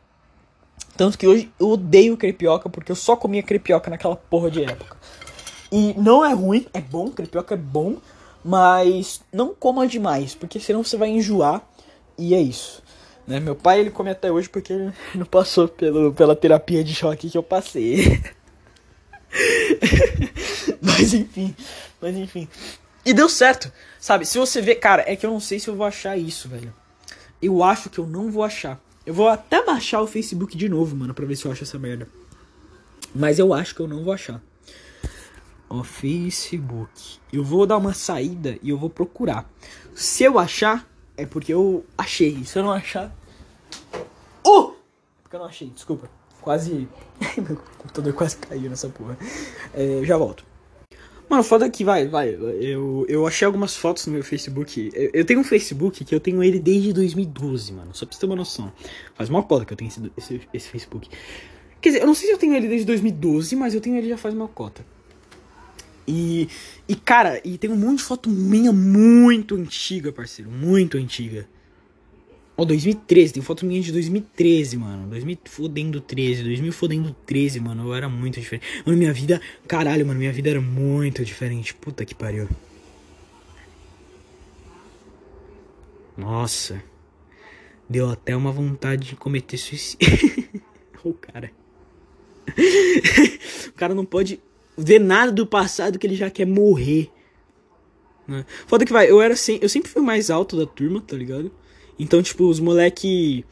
Tanto 0.96 1.18
que 1.18 1.26
hoje 1.26 1.50
eu 1.60 1.70
odeio 1.70 2.16
crepioca, 2.16 2.68
porque 2.68 2.90
eu 2.90 2.96
só 2.96 3.14
comia 3.14 3.42
crepioca 3.42 3.90
naquela 3.90 4.16
porra 4.16 4.50
de 4.50 4.64
época. 4.64 4.96
E 5.70 5.94
não 5.94 6.24
é 6.24 6.32
ruim, 6.32 6.66
é 6.72 6.80
bom, 6.80 7.10
crepioca 7.10 7.54
é 7.54 7.58
bom, 7.58 7.96
mas 8.44 9.20
não 9.32 9.54
coma 9.54 9.86
demais, 9.86 10.34
porque 10.34 10.60
senão 10.60 10.84
você 10.84 10.96
vai 10.96 11.08
enjoar 11.08 11.66
e 12.16 12.34
é 12.34 12.40
isso. 12.40 12.82
Né? 13.26 13.40
Meu 13.40 13.56
pai 13.56 13.80
ele 13.80 13.90
come 13.90 14.10
até 14.10 14.30
hoje 14.30 14.48
porque 14.48 14.72
ele 14.72 14.92
não 15.14 15.26
passou 15.26 15.66
pelo, 15.66 16.12
pela 16.12 16.36
terapia 16.36 16.84
de 16.84 16.94
choque 16.94 17.28
que 17.28 17.36
eu 17.36 17.42
passei. 17.42 18.22
mas 20.80 21.12
enfim, 21.12 21.54
mas 22.00 22.16
enfim. 22.16 22.48
E 23.04 23.12
deu 23.12 23.28
certo, 23.28 23.72
sabe? 24.00 24.24
Se 24.24 24.38
você 24.38 24.60
vê, 24.60 24.74
cara, 24.74 25.04
é 25.06 25.16
que 25.16 25.26
eu 25.26 25.30
não 25.30 25.40
sei 25.40 25.58
se 25.58 25.68
eu 25.68 25.76
vou 25.76 25.86
achar 25.86 26.16
isso, 26.16 26.48
velho. 26.48 26.72
Eu 27.42 27.62
acho 27.62 27.90
que 27.90 27.98
eu 27.98 28.06
não 28.06 28.30
vou 28.30 28.42
achar. 28.42 28.80
Eu 29.04 29.14
vou 29.14 29.28
até 29.28 29.64
baixar 29.64 30.00
o 30.00 30.06
Facebook 30.06 30.56
de 30.56 30.68
novo, 30.68 30.96
mano, 30.96 31.14
pra 31.14 31.26
ver 31.26 31.36
se 31.36 31.44
eu 31.44 31.52
acho 31.52 31.62
essa 31.62 31.78
merda. 31.78 32.08
Mas 33.14 33.38
eu 33.38 33.54
acho 33.54 33.74
que 33.74 33.80
eu 33.80 33.86
não 33.86 34.02
vou 34.02 34.12
achar. 34.12 34.42
Ó, 35.76 35.82
Facebook. 35.82 37.18
Eu 37.30 37.44
vou 37.44 37.66
dar 37.66 37.76
uma 37.76 37.92
saída 37.92 38.58
e 38.62 38.70
eu 38.70 38.78
vou 38.78 38.88
procurar. 38.88 39.50
Se 39.94 40.24
eu 40.24 40.38
achar, 40.38 40.88
é 41.16 41.26
porque 41.26 41.52
eu 41.52 41.84
achei. 41.98 42.44
Se 42.44 42.58
eu 42.58 42.62
não 42.62 42.72
achar. 42.72 43.14
Oh! 44.42 44.72
Porque 45.22 45.36
eu 45.36 45.40
não 45.40 45.46
achei, 45.46 45.68
desculpa. 45.68 46.08
Quase. 46.40 46.88
Meu 47.36 47.56
computador 47.78 48.12
quase 48.14 48.36
caiu 48.38 48.70
nessa 48.70 48.88
porra. 48.88 49.18
É, 49.74 50.02
já 50.04 50.16
volto. 50.16 50.44
Mano, 51.28 51.42
foda 51.42 51.68
que 51.68 51.84
vai, 51.84 52.06
vai. 52.06 52.30
Eu, 52.30 53.04
eu 53.08 53.26
achei 53.26 53.44
algumas 53.44 53.76
fotos 53.76 54.06
no 54.06 54.12
meu 54.12 54.22
Facebook. 54.22 54.92
Eu, 54.94 55.10
eu, 55.12 55.24
tenho 55.24 55.40
um 55.40 55.44
Facebook 55.44 56.04
que 56.04 56.14
eu 56.14 56.20
tenho 56.20 56.40
ele 56.40 56.60
desde 56.60 56.92
2012, 56.92 57.72
mano. 57.72 57.90
Só 57.92 58.06
pra 58.06 58.14
você 58.14 58.20
ter 58.20 58.26
uma 58.26 58.36
noção. 58.36 58.72
Faz 59.14 59.28
uma 59.28 59.42
cota 59.42 59.64
que 59.64 59.72
eu 59.72 59.76
tenho 59.76 59.88
esse, 59.88 60.12
esse, 60.16 60.40
esse 60.54 60.68
Facebook. 60.68 61.10
Quer 61.80 61.88
dizer, 61.88 62.02
eu 62.02 62.06
não 62.06 62.14
sei 62.14 62.28
se 62.28 62.32
eu 62.32 62.38
tenho 62.38 62.54
ele 62.54 62.68
desde 62.68 62.86
2012, 62.86 63.56
mas 63.56 63.74
eu 63.74 63.80
tenho 63.80 63.96
ele 63.96 64.08
já 64.08 64.16
faz 64.16 64.32
uma 64.32 64.46
cota. 64.46 64.84
E, 66.06 66.48
e, 66.88 66.94
cara, 66.94 67.40
e 67.44 67.58
tem 67.58 67.70
um 67.70 67.76
monte 67.76 67.98
de 67.98 68.04
foto 68.04 68.30
minha 68.30 68.72
muito 68.72 69.56
antiga, 69.56 70.12
parceiro. 70.12 70.50
Muito 70.50 70.96
antiga. 70.96 71.48
Ó, 72.56 72.62
oh, 72.62 72.64
2013, 72.64 73.34
tem 73.34 73.42
foto 73.42 73.66
minha 73.66 73.82
de 73.82 73.92
2013, 73.92 74.78
mano. 74.78 75.06
2000 75.08 75.38
fodendo 75.44 76.00
13, 76.00 76.42
2000 76.44 76.72
fodendo 76.72 77.16
13, 77.26 77.60
mano. 77.60 77.88
Eu 77.88 77.94
era 77.94 78.08
muito 78.08 78.40
diferente. 78.40 78.66
Mano, 78.84 78.96
minha 78.96 79.12
vida, 79.12 79.40
caralho, 79.68 80.06
mano, 80.06 80.18
minha 80.18 80.32
vida 80.32 80.50
era 80.50 80.60
muito 80.60 81.24
diferente. 81.24 81.74
Puta 81.74 82.04
que 82.04 82.14
pariu. 82.14 82.48
Nossa. 86.16 86.82
Deu 87.88 88.08
até 88.08 88.34
uma 88.34 88.50
vontade 88.50 89.08
de 89.08 89.16
cometer 89.16 89.58
suicídio. 89.58 90.08
o 91.04 91.12
cara. 91.12 91.50
o 93.68 93.72
cara 93.72 93.94
não 93.94 94.04
pode 94.04 94.40
ver 94.76 94.98
nada 94.98 95.32
do 95.32 95.46
passado 95.46 95.98
que 95.98 96.06
ele 96.06 96.16
já 96.16 96.30
quer 96.30 96.46
morrer. 96.46 97.10
Né? 98.26 98.44
Foda 98.66 98.84
que 98.84 98.92
vai, 98.92 99.10
eu 99.10 99.20
era 99.20 99.34
assim, 99.34 99.58
eu 99.62 99.68
sempre 99.68 99.90
fui 99.90 100.02
mais 100.02 100.30
alto 100.30 100.56
da 100.56 100.66
turma, 100.66 101.00
tá 101.00 101.16
ligado? 101.16 101.50
Então, 101.98 102.22
tipo, 102.22 102.44
os 102.48 102.60
moleque. 102.60 103.44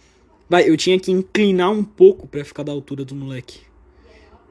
Vai, 0.48 0.68
eu 0.68 0.76
tinha 0.76 0.98
que 1.00 1.10
inclinar 1.10 1.70
um 1.70 1.82
pouco 1.82 2.26
para 2.26 2.44
ficar 2.44 2.62
da 2.62 2.72
altura 2.72 3.04
do 3.04 3.14
moleque. 3.14 3.60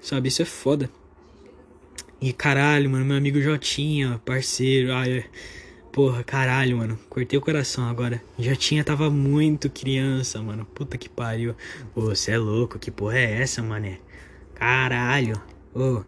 Sabe, 0.01 0.29
isso 0.29 0.41
é 0.41 0.45
foda. 0.45 0.89
E 2.19 2.33
caralho, 2.33 2.89
mano, 2.89 3.05
meu 3.05 3.17
amigo 3.17 3.39
Jotinha, 3.41 4.19
parceiro, 4.25 4.93
ai, 4.93 5.25
porra, 5.91 6.23
caralho, 6.23 6.77
mano, 6.77 6.97
cortei 7.09 7.37
o 7.37 7.41
coração 7.41 7.85
agora. 7.85 8.23
Jotinha 8.39 8.83
tava 8.83 9.09
muito 9.09 9.69
criança, 9.69 10.41
mano, 10.41 10.65
puta 10.65 10.97
que 10.97 11.09
pariu. 11.09 11.53
Você 11.93 12.31
é 12.31 12.37
louco, 12.37 12.79
que 12.79 12.89
porra 12.89 13.19
é 13.19 13.41
essa, 13.41 13.61
mané? 13.61 13.99
Caralho. 14.55 15.35
Oh, 15.75 16.01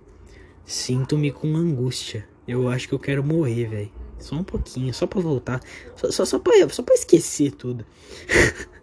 Sinto-me 0.65 1.31
com 1.31 1.55
angústia. 1.55 2.27
Eu 2.47 2.67
acho 2.69 2.87
que 2.87 2.93
eu 2.93 2.99
quero 2.99 3.23
morrer, 3.23 3.67
velho. 3.67 3.91
Só 4.19 4.35
um 4.35 4.43
pouquinho, 4.43 4.93
só 4.93 5.05
pra 5.05 5.21
voltar. 5.21 5.61
Só, 5.95 6.11
só, 6.11 6.25
só, 6.25 6.39
pra, 6.39 6.67
só 6.69 6.81
pra 6.81 6.95
esquecer 6.95 7.51
tudo. 7.51 7.85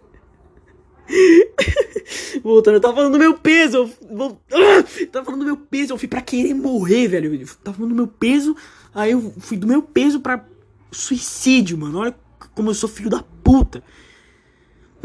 Voltando, 2.41 2.75
eu 2.75 2.81
tava 2.81 2.95
falando 2.95 3.13
do 3.13 3.19
meu 3.19 3.37
peso. 3.37 3.77
Eu, 3.77 3.89
eu, 4.09 4.39
eu 4.99 5.07
tava 5.07 5.25
falando 5.25 5.41
do 5.41 5.45
meu 5.45 5.57
peso. 5.57 5.93
Eu 5.93 5.97
fui 5.97 6.07
pra 6.07 6.21
querer 6.21 6.53
morrer, 6.53 7.07
velho. 7.07 7.33
Eu 7.33 7.47
tava 7.63 7.77
falando 7.77 7.91
do 7.91 7.95
meu 7.95 8.07
peso. 8.07 8.55
Aí 8.93 9.11
eu 9.11 9.33
fui 9.39 9.57
do 9.57 9.67
meu 9.67 9.81
peso 9.81 10.19
pra 10.19 10.45
suicídio, 10.91 11.77
mano. 11.77 11.99
Olha 11.99 12.15
como 12.55 12.69
eu 12.69 12.73
sou 12.73 12.89
filho 12.89 13.09
da 13.09 13.23
puta. 13.43 13.83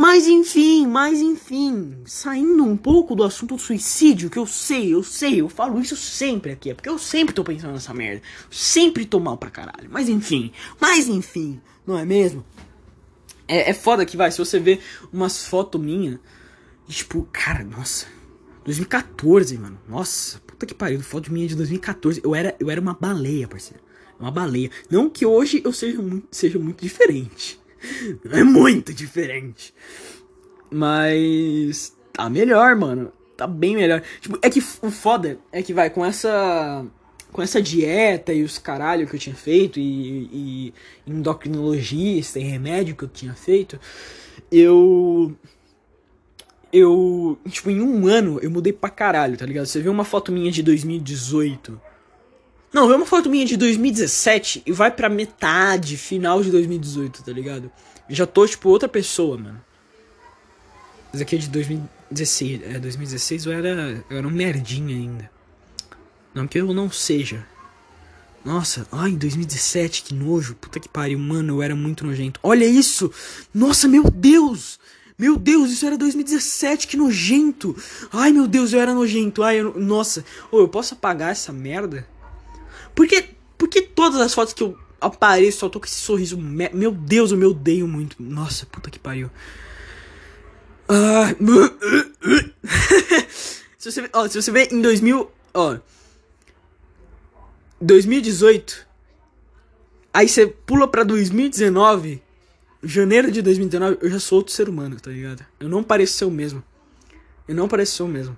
Mas 0.00 0.28
enfim, 0.28 0.86
mas 0.86 1.18
enfim, 1.18 2.02
saindo 2.06 2.62
um 2.62 2.76
pouco 2.76 3.16
do 3.16 3.24
assunto 3.24 3.56
do 3.56 3.60
suicídio, 3.60 4.30
que 4.30 4.38
eu 4.38 4.46
sei, 4.46 4.94
eu 4.94 5.02
sei, 5.02 5.40
eu 5.40 5.48
falo 5.48 5.80
isso 5.80 5.96
sempre 5.96 6.52
aqui, 6.52 6.70
é 6.70 6.74
porque 6.74 6.88
eu 6.88 7.00
sempre 7.00 7.34
tô 7.34 7.42
pensando 7.42 7.72
nessa 7.72 7.92
merda. 7.92 8.22
Sempre 8.48 9.04
tô 9.04 9.18
mal 9.18 9.36
pra 9.36 9.50
caralho. 9.50 9.88
Mas 9.90 10.08
enfim, 10.08 10.52
mas 10.80 11.08
enfim, 11.08 11.60
não 11.84 11.98
é 11.98 12.04
mesmo? 12.04 12.44
É, 13.48 13.70
é 13.70 13.74
foda 13.74 14.06
que 14.06 14.16
vai, 14.16 14.30
se 14.30 14.38
você 14.38 14.60
ver 14.60 14.80
umas 15.12 15.44
fotos 15.44 15.80
minhas, 15.80 16.20
tipo, 16.86 17.28
cara, 17.32 17.64
nossa, 17.64 18.06
2014, 18.64 19.58
mano. 19.58 19.80
Nossa, 19.88 20.38
puta 20.46 20.64
que 20.64 20.74
pariu, 20.74 21.00
foto 21.00 21.32
minha 21.32 21.48
de 21.48 21.56
2014. 21.56 22.20
Eu 22.22 22.36
era, 22.36 22.54
eu 22.60 22.70
era 22.70 22.80
uma 22.80 22.94
baleia, 22.94 23.48
parceiro. 23.48 23.82
Uma 24.20 24.30
baleia. 24.30 24.70
Não 24.88 25.10
que 25.10 25.26
hoje 25.26 25.60
eu 25.64 25.72
seja 25.72 26.00
muito, 26.00 26.28
seja 26.30 26.56
muito 26.56 26.82
diferente. 26.82 27.58
É 28.30 28.42
muito 28.42 28.92
diferente. 28.92 29.74
Mas 30.70 31.96
tá 32.12 32.28
melhor, 32.28 32.76
mano. 32.76 33.12
Tá 33.36 33.46
bem 33.46 33.76
melhor. 33.76 34.02
Tipo, 34.20 34.38
é 34.42 34.50
que 34.50 34.58
o 34.58 34.90
foda 34.90 35.38
é 35.52 35.62
que 35.62 35.72
vai 35.72 35.88
com 35.90 36.04
essa 36.04 36.84
com 37.30 37.42
essa 37.42 37.60
dieta 37.60 38.32
e 38.32 38.42
os 38.42 38.58
caralho 38.58 39.06
que 39.06 39.14
eu 39.14 39.20
tinha 39.20 39.36
feito 39.36 39.78
e, 39.78 40.28
e 40.32 40.74
endocrinologista 41.06 42.40
e 42.40 42.42
remédio 42.42 42.96
que 42.96 43.04
eu 43.04 43.08
tinha 43.08 43.34
feito, 43.34 43.78
eu 44.50 45.36
eu, 46.72 47.38
tipo, 47.48 47.70
em 47.70 47.80
um 47.80 48.06
ano 48.06 48.38
eu 48.42 48.50
mudei 48.50 48.72
pra 48.72 48.90
caralho, 48.90 49.36
tá 49.36 49.46
ligado? 49.46 49.66
Você 49.66 49.80
vê 49.80 49.88
uma 49.88 50.04
foto 50.04 50.32
minha 50.32 50.50
de 50.50 50.62
2018 50.62 51.80
não, 52.72 52.86
vê 52.86 52.94
uma 52.94 53.06
foto 53.06 53.30
minha 53.30 53.46
de 53.46 53.56
2017 53.56 54.62
e 54.66 54.72
vai 54.72 54.90
pra 54.90 55.08
metade, 55.08 55.96
final 55.96 56.42
de 56.42 56.50
2018, 56.50 57.24
tá 57.24 57.32
ligado? 57.32 57.70
Já 58.08 58.26
tô, 58.26 58.46
tipo, 58.46 58.68
outra 58.68 58.88
pessoa, 58.88 59.38
mano. 59.38 59.60
Esse 61.12 61.22
aqui 61.22 61.36
é 61.36 61.38
de 61.38 61.48
2016. 61.48 62.62
É, 62.62 62.78
2016 62.78 63.46
eu 63.46 63.52
era, 63.52 64.04
eu 64.10 64.16
era 64.16 64.26
um 64.26 64.30
merdinha 64.30 64.94
ainda. 64.94 65.30
Não 66.34 66.46
que 66.46 66.58
eu 66.58 66.72
não 66.74 66.90
seja. 66.90 67.46
Nossa, 68.44 68.86
ai, 68.92 69.12
2017, 69.12 70.02
que 70.02 70.14
nojo. 70.14 70.54
Puta 70.54 70.78
que 70.78 70.88
pariu, 70.88 71.18
mano, 71.18 71.54
eu 71.54 71.62
era 71.62 71.74
muito 71.74 72.06
nojento. 72.06 72.38
Olha 72.42 72.66
isso! 72.66 73.10
Nossa, 73.52 73.88
meu 73.88 74.04
Deus! 74.10 74.78
Meu 75.18 75.36
Deus, 75.36 75.72
isso 75.72 75.84
era 75.84 75.98
2017, 75.98 76.86
que 76.86 76.96
nojento! 76.96 77.74
Ai, 78.12 78.30
meu 78.30 78.46
Deus, 78.46 78.72
eu 78.72 78.80
era 78.80 78.94
nojento. 78.94 79.42
Ai, 79.42 79.60
eu, 79.60 79.78
nossa. 79.78 80.24
Ô, 80.52 80.60
eu 80.60 80.68
posso 80.68 80.94
apagar 80.94 81.32
essa 81.32 81.52
merda? 81.52 82.06
Porque, 82.98 83.28
porque 83.56 83.80
todas 83.80 84.20
as 84.20 84.34
fotos 84.34 84.52
que 84.52 84.60
eu 84.60 84.76
apareço 85.00 85.58
só 85.58 85.68
tô 85.68 85.78
com 85.78 85.86
esse 85.86 85.94
sorriso. 85.94 86.36
Meu 86.36 86.90
Deus, 86.90 87.30
eu 87.30 87.38
me 87.38 87.44
odeio 87.44 87.86
muito. 87.86 88.20
Nossa, 88.20 88.66
puta 88.66 88.90
que 88.90 88.98
pariu. 88.98 89.30
Ah, 90.88 91.28
se, 93.78 93.92
você, 93.92 94.10
ó, 94.12 94.26
se 94.26 94.42
você 94.42 94.50
vê 94.50 94.64
em 94.72 94.82
2000. 94.82 95.30
Ó. 95.54 95.78
2018. 97.80 98.84
Aí 100.12 100.28
você 100.28 100.48
pula 100.48 100.88
pra 100.88 101.04
2019. 101.04 102.20
Janeiro 102.82 103.30
de 103.30 103.40
2019, 103.42 103.98
eu 104.02 104.10
já 104.10 104.18
sou 104.18 104.38
outro 104.38 104.52
ser 104.52 104.68
humano, 104.68 104.98
tá 104.98 105.12
ligado? 105.12 105.46
Eu 105.60 105.68
não 105.68 105.84
pareço 105.84 106.14
ser 106.14 106.24
o 106.24 106.32
mesmo. 106.32 106.64
Eu 107.46 107.54
não 107.54 107.68
pareço 107.68 107.94
ser 107.94 108.02
o 108.02 108.08
mesmo. 108.08 108.36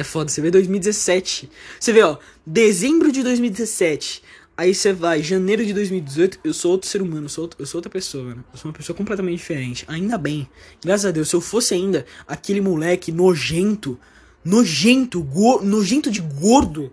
É 0.00 0.02
foda, 0.02 0.30
você 0.30 0.40
vê 0.40 0.50
2017. 0.50 1.50
Você 1.78 1.92
vê, 1.92 2.02
ó, 2.02 2.16
dezembro 2.46 3.12
de 3.12 3.22
2017. 3.22 4.22
Aí 4.56 4.74
você 4.74 4.94
vai, 4.94 5.22
janeiro 5.22 5.62
de 5.62 5.74
2018, 5.74 6.40
eu 6.42 6.54
sou 6.54 6.70
outro 6.70 6.88
ser 6.88 7.02
humano, 7.02 7.26
eu 7.26 7.28
sou, 7.28 7.44
outro, 7.44 7.60
eu 7.60 7.66
sou 7.66 7.80
outra 7.80 7.90
pessoa, 7.90 8.24
mano. 8.24 8.42
Eu 8.50 8.58
sou 8.58 8.70
uma 8.70 8.74
pessoa 8.74 8.96
completamente 8.96 9.36
diferente. 9.36 9.84
Ainda 9.86 10.16
bem. 10.16 10.48
Graças 10.82 11.04
a 11.04 11.10
Deus, 11.10 11.28
se 11.28 11.36
eu 11.36 11.40
fosse 11.42 11.74
ainda 11.74 12.06
aquele 12.26 12.62
moleque 12.62 13.12
nojento, 13.12 14.00
nojento, 14.42 15.22
go, 15.22 15.60
nojento 15.62 16.10
de 16.10 16.22
gordo, 16.22 16.90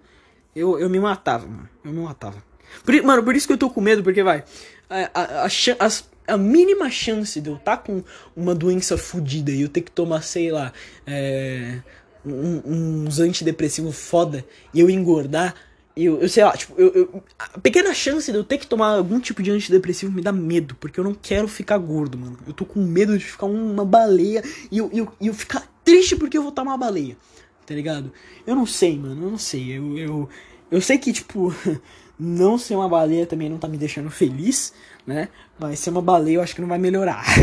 eu, 0.54 0.78
eu 0.78 0.90
me 0.90 1.00
matava, 1.00 1.48
mano. 1.48 1.70
Eu 1.86 1.94
me 1.94 2.02
matava. 2.02 2.44
Por, 2.84 3.02
mano, 3.04 3.24
por 3.24 3.38
isso 3.38 3.48
que 3.48 3.54
eu 3.54 3.58
tô 3.58 3.70
com 3.70 3.80
medo, 3.80 4.04
porque 4.04 4.22
vai. 4.22 4.44
A, 4.90 5.12
a, 5.14 5.46
a, 5.46 5.48
a, 5.48 6.34
a 6.34 6.38
mínima 6.38 6.90
chance 6.90 7.40
de 7.40 7.50
eu 7.50 7.56
estar 7.56 7.78
tá 7.78 7.84
com 7.84 8.04
uma 8.36 8.54
doença 8.54 8.98
fodida 8.98 9.50
e 9.50 9.62
eu 9.62 9.70
ter 9.70 9.80
que 9.80 9.92
tomar, 9.92 10.24
sei 10.24 10.52
lá, 10.52 10.74
é 11.06 11.80
um, 12.28 13.06
uns 13.06 13.20
antidepressivos 13.20 13.96
foda 13.96 14.46
e 14.74 14.80
eu 14.80 14.90
engordar, 14.90 15.56
eu, 15.96 16.20
eu 16.22 16.30
sei 16.30 16.44
lá, 16.44 16.56
tipo, 16.56 16.80
eu, 16.80 16.94
eu, 16.94 17.24
a 17.40 17.60
pequena 17.60 17.94
chance 17.94 18.32
de 18.32 18.38
eu 18.38 18.44
ter 18.44 18.60
que 18.60 18.68
tomar 18.68 18.98
algum 18.98 19.20
tipo 19.20 19.42
de 19.42 19.50
antidepressivo 19.50 20.12
me 20.12 20.22
dá 20.22 20.32
medo, 20.32 20.76
porque 20.76 21.00
eu 21.00 21.04
não 21.04 21.14
quero 21.14 21.48
ficar 21.48 21.78
gordo, 21.80 22.18
mano. 22.18 22.38
Eu 22.46 22.54
tô 22.54 22.66
com 22.66 22.80
medo 22.82 23.18
de 23.18 23.26
ficar 23.26 23.48
uma 23.48 23.84
baleia 23.84 24.44
e 24.72 24.78
eu, 24.78 24.90
eu, 24.94 25.12
eu 25.20 25.34
ficar 25.34 25.68
triste 25.84 26.16
porque 26.16 26.38
eu 26.38 26.44
vou 26.44 26.52
tomar 26.52 26.72
uma 26.72 26.78
baleia, 26.78 27.18
tá 27.66 27.74
ligado? 27.74 28.12
Eu 28.46 28.56
não 28.56 28.66
sei, 28.66 28.98
mano, 28.98 29.26
eu 29.26 29.32
não 29.32 29.38
sei. 29.38 29.78
Eu, 29.78 29.98
eu, 29.98 30.30
eu 30.70 30.82
sei 30.82 31.00
que, 31.00 31.12
tipo, 31.12 31.54
não 32.20 32.58
ser 32.58 32.76
uma 32.76 32.88
baleia 32.88 33.26
também 33.26 33.50
não 33.50 33.58
tá 33.58 33.68
me 33.68 33.78
deixando 33.78 34.10
feliz, 34.12 34.74
né? 35.06 35.30
Mas 35.58 35.80
ser 35.80 35.90
uma 35.90 36.02
baleia 36.02 36.36
eu 36.36 36.42
acho 36.42 36.54
que 36.54 36.62
não 36.62 36.68
vai 36.68 36.78
melhorar. 36.78 37.24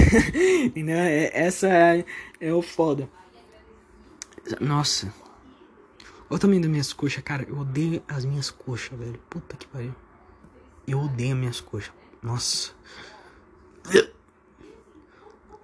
É, 0.76 1.46
essa 1.46 1.68
é, 1.68 2.04
é 2.40 2.52
o 2.52 2.62
foda. 2.62 3.08
Nossa. 4.60 5.12
Olha 6.28 6.36
o 6.36 6.38
tamanho 6.38 6.60
das 6.60 6.70
minhas 6.70 6.92
coxas, 6.92 7.22
cara. 7.22 7.46
Eu 7.48 7.58
odeio 7.58 8.02
as 8.08 8.24
minhas 8.24 8.50
coxas, 8.50 8.98
velho. 8.98 9.18
Puta 9.30 9.56
que 9.56 9.66
pariu. 9.66 9.94
Eu 10.86 11.00
odeio 11.00 11.32
as 11.32 11.38
minhas 11.38 11.60
coxas. 11.60 11.92
Nossa. 12.22 12.72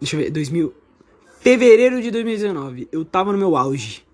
Deixa 0.00 0.16
eu 0.16 0.20
ver. 0.20 0.30
2000. 0.30 0.74
Fevereiro 1.40 2.00
de 2.00 2.10
2019. 2.10 2.88
Eu 2.92 3.04
tava 3.04 3.32
no 3.32 3.38
meu 3.38 3.56
auge. 3.56 4.06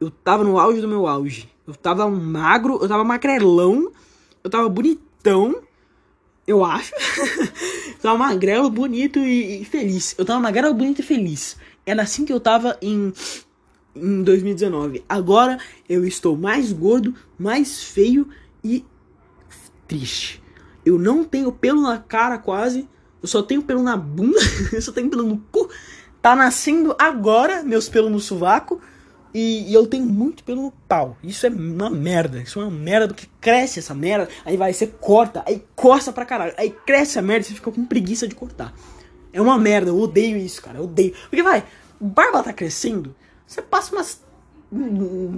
Eu 0.00 0.10
tava 0.10 0.44
no 0.44 0.58
auge 0.58 0.80
do 0.80 0.88
meu 0.88 1.06
auge. 1.06 1.48
Eu 1.66 1.74
tava 1.74 2.08
magro. 2.08 2.78
Eu 2.82 2.88
tava 2.88 3.04
magrelão. 3.04 3.92
Eu 4.42 4.50
tava 4.50 4.68
bonitão. 4.68 5.62
Eu 6.46 6.64
acho. 6.64 6.92
eu 6.94 7.98
tava 8.02 8.18
magrelo, 8.18 8.68
bonito 8.68 9.20
e, 9.20 9.62
e 9.62 9.64
feliz. 9.64 10.14
Eu 10.18 10.24
tava 10.24 10.40
magrelo, 10.40 10.74
bonito 10.74 11.00
e 11.00 11.04
feliz. 11.04 11.56
Era 11.86 12.02
assim 12.02 12.24
que 12.24 12.32
eu 12.32 12.40
tava 12.40 12.76
em 12.82 13.12
em 13.94 14.22
2019. 14.22 15.04
Agora 15.08 15.58
eu 15.88 16.04
estou 16.04 16.36
mais 16.36 16.72
gordo, 16.72 17.14
mais 17.38 17.82
feio 17.82 18.28
e 18.62 18.84
triste. 19.86 20.42
Eu 20.84 20.98
não 20.98 21.24
tenho 21.24 21.52
pelo 21.52 21.82
na 21.82 21.98
cara 21.98 22.38
quase. 22.38 22.88
Eu 23.22 23.28
só 23.28 23.42
tenho 23.42 23.62
pelo 23.62 23.82
na 23.82 23.96
bunda. 23.96 24.38
eu 24.72 24.82
só 24.82 24.92
tenho 24.92 25.08
pelo 25.08 25.22
no 25.22 25.38
cu. 25.50 25.68
Tá 26.20 26.34
nascendo 26.34 26.94
agora 26.98 27.62
meus 27.62 27.88
pelos 27.88 28.10
no 28.10 28.20
sovaco. 28.20 28.80
E, 29.34 29.70
e, 29.70 29.74
eu 29.74 29.86
tenho 29.86 30.04
muito 30.04 30.44
pelo 30.44 30.62
no 30.62 30.72
pau. 30.86 31.16
Isso 31.22 31.46
é 31.46 31.48
uma 31.48 31.88
merda. 31.88 32.38
Isso 32.40 32.60
é 32.60 32.64
uma 32.64 32.70
merda 32.70 33.08
porque 33.08 33.26
cresce 33.40 33.78
essa 33.78 33.94
merda. 33.94 34.28
Aí 34.44 34.56
vai, 34.56 34.72
você 34.72 34.86
corta, 34.86 35.42
aí 35.46 35.64
coça 35.74 36.12
pra 36.12 36.26
caralho. 36.26 36.52
Aí 36.58 36.70
cresce 36.70 37.18
a 37.18 37.22
merda 37.22 37.46
e 37.46 37.48
você 37.48 37.54
fica 37.54 37.72
com 37.72 37.84
preguiça 37.86 38.28
de 38.28 38.34
cortar. 38.34 38.74
É 39.32 39.40
uma 39.40 39.58
merda, 39.58 39.90
eu 39.90 39.98
odeio 39.98 40.36
isso, 40.36 40.60
cara. 40.60 40.78
Eu 40.78 40.84
odeio. 40.84 41.14
Porque 41.30 41.42
vai, 41.42 41.64
barba 41.98 42.42
tá 42.42 42.52
crescendo. 42.52 43.14
Você 43.52 43.60
passa 43.60 43.94
umas 43.94 44.22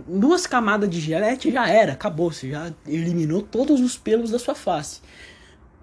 duas 0.06 0.46
camadas 0.46 0.88
de 0.88 1.00
gilete 1.00 1.50
já 1.50 1.68
era, 1.68 1.94
acabou, 1.94 2.30
você 2.30 2.48
já 2.48 2.72
eliminou 2.86 3.42
todos 3.42 3.80
os 3.80 3.96
pelos 3.96 4.30
da 4.30 4.38
sua 4.38 4.54
face. 4.54 5.00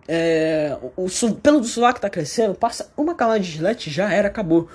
É, 0.07 0.77
o, 0.95 1.07
pelo 1.41 1.59
do 1.59 1.67
sovaco 1.67 1.99
tá 1.99 2.09
crescendo, 2.09 2.55
passa 2.55 2.89
uma 2.95 3.13
camada 3.13 3.41
de 3.41 3.51
gilete 3.51 3.89
já 3.91 4.11
era, 4.13 4.29
acabou. 4.29 4.69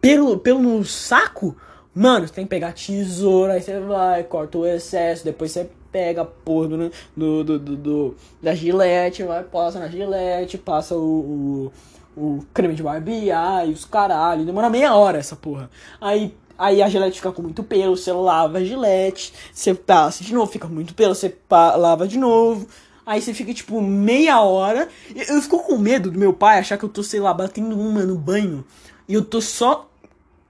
Pelo, 0.00 0.38
pelo 0.38 0.60
no 0.60 0.84
saco, 0.84 1.56
mano, 1.92 2.28
você 2.28 2.34
tem 2.34 2.44
que 2.44 2.50
pegar 2.50 2.72
tesoura, 2.72 3.54
aí 3.54 3.62
você 3.62 3.80
vai, 3.80 4.22
corta 4.22 4.58
o 4.58 4.64
excesso, 4.64 5.24
depois 5.24 5.50
você 5.50 5.68
pega 5.90 6.22
a 6.22 6.24
porra 6.24 6.68
do, 6.68 6.92
do, 7.16 7.44
do, 7.44 7.58
do, 7.58 7.76
do 7.76 8.16
da 8.40 8.54
gilete, 8.54 9.24
vai, 9.24 9.42
passa 9.42 9.80
na 9.80 9.88
gilete, 9.88 10.58
passa 10.58 10.94
o, 10.94 11.72
o, 12.16 12.22
o 12.38 12.46
creme 12.54 12.74
de 12.74 12.84
barbear 12.84 13.68
e 13.68 13.72
os 13.72 13.84
caralho, 13.84 14.44
demora 14.44 14.70
meia 14.70 14.94
hora 14.94 15.18
essa 15.18 15.34
porra. 15.34 15.68
Aí 16.00 16.32
Aí 16.58 16.82
a 16.82 16.88
gilete 16.88 17.16
fica 17.16 17.32
com 17.32 17.42
muito 17.42 17.62
pelo, 17.62 17.96
você 17.96 18.12
lava 18.12 18.58
a 18.58 18.64
gilete, 18.64 19.32
você 19.52 19.74
passa 19.74 20.22
de 20.22 20.32
novo, 20.32 20.50
fica 20.50 20.68
muito 20.68 20.94
pelo, 20.94 21.14
você 21.14 21.34
lava 21.50 22.06
de 22.06 22.18
novo. 22.18 22.66
Aí 23.06 23.20
você 23.20 23.34
fica 23.34 23.52
tipo 23.52 23.80
meia 23.82 24.40
hora. 24.40 24.88
Eu, 25.14 25.36
eu 25.36 25.42
fico 25.42 25.58
com 25.58 25.76
medo 25.76 26.10
do 26.10 26.18
meu 26.18 26.32
pai 26.32 26.58
achar 26.58 26.78
que 26.78 26.84
eu 26.84 26.88
tô, 26.88 27.02
sei 27.02 27.20
lá, 27.20 27.34
batendo 27.34 27.78
uma 27.78 28.04
no 28.04 28.16
banho 28.16 28.64
e 29.08 29.14
eu 29.14 29.24
tô 29.24 29.40
só 29.40 29.90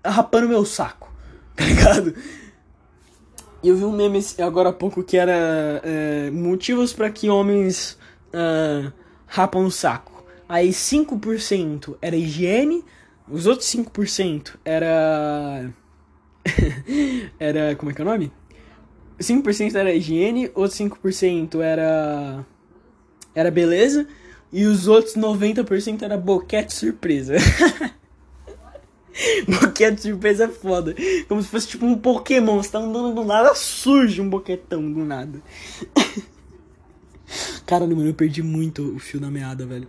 rapando 0.04 0.48
meu 0.48 0.64
saco, 0.64 1.12
tá 1.56 1.64
ligado? 1.64 2.14
eu 3.68 3.76
vi 3.76 3.84
um 3.84 3.92
meme 3.92 4.22
agora 4.38 4.68
há 4.68 4.72
pouco 4.72 5.02
que 5.02 5.16
era 5.16 5.80
é, 5.82 6.30
motivos 6.30 6.92
para 6.92 7.10
que 7.10 7.30
homens 7.30 7.98
uh, 8.28 8.92
rapam 9.26 9.64
o 9.64 9.70
saco. 9.70 10.12
Aí 10.48 10.68
5% 10.68 11.96
era 12.02 12.14
higiene, 12.14 12.84
os 13.28 13.46
outros 13.46 13.68
5% 13.68 14.56
era. 14.64 15.72
era. 17.38 17.74
Como 17.76 17.90
é 17.90 17.94
que 17.94 18.00
é 18.00 18.04
o 18.04 18.08
nome? 18.08 18.32
5% 19.18 19.74
era 19.74 19.94
higiene, 19.94 20.50
outros 20.54 20.78
5% 20.78 21.60
era. 21.60 22.44
Era 23.34 23.50
beleza, 23.50 24.06
e 24.52 24.64
os 24.64 24.86
outros 24.86 25.16
90% 25.16 26.02
era 26.02 26.16
boquete 26.16 26.72
surpresa. 26.72 27.34
boquete 29.48 30.02
surpresa 30.02 30.44
é 30.44 30.48
foda. 30.48 30.94
Como 31.28 31.42
se 31.42 31.48
fosse 31.48 31.68
tipo 31.68 31.84
um 31.84 31.98
Pokémon. 31.98 32.62
Você 32.62 32.70
tá 32.70 32.78
andando 32.78 33.14
do 33.14 33.24
nada, 33.24 33.54
surge 33.54 34.20
um 34.20 34.28
boquetão 34.28 34.92
do 34.92 35.04
nada. 35.04 35.42
Cara, 37.66 37.86
mano, 37.86 38.06
eu 38.06 38.14
perdi 38.14 38.42
muito 38.42 38.94
o 38.94 38.98
fio 38.98 39.18
da 39.18 39.30
meada, 39.30 39.66
velho. 39.66 39.88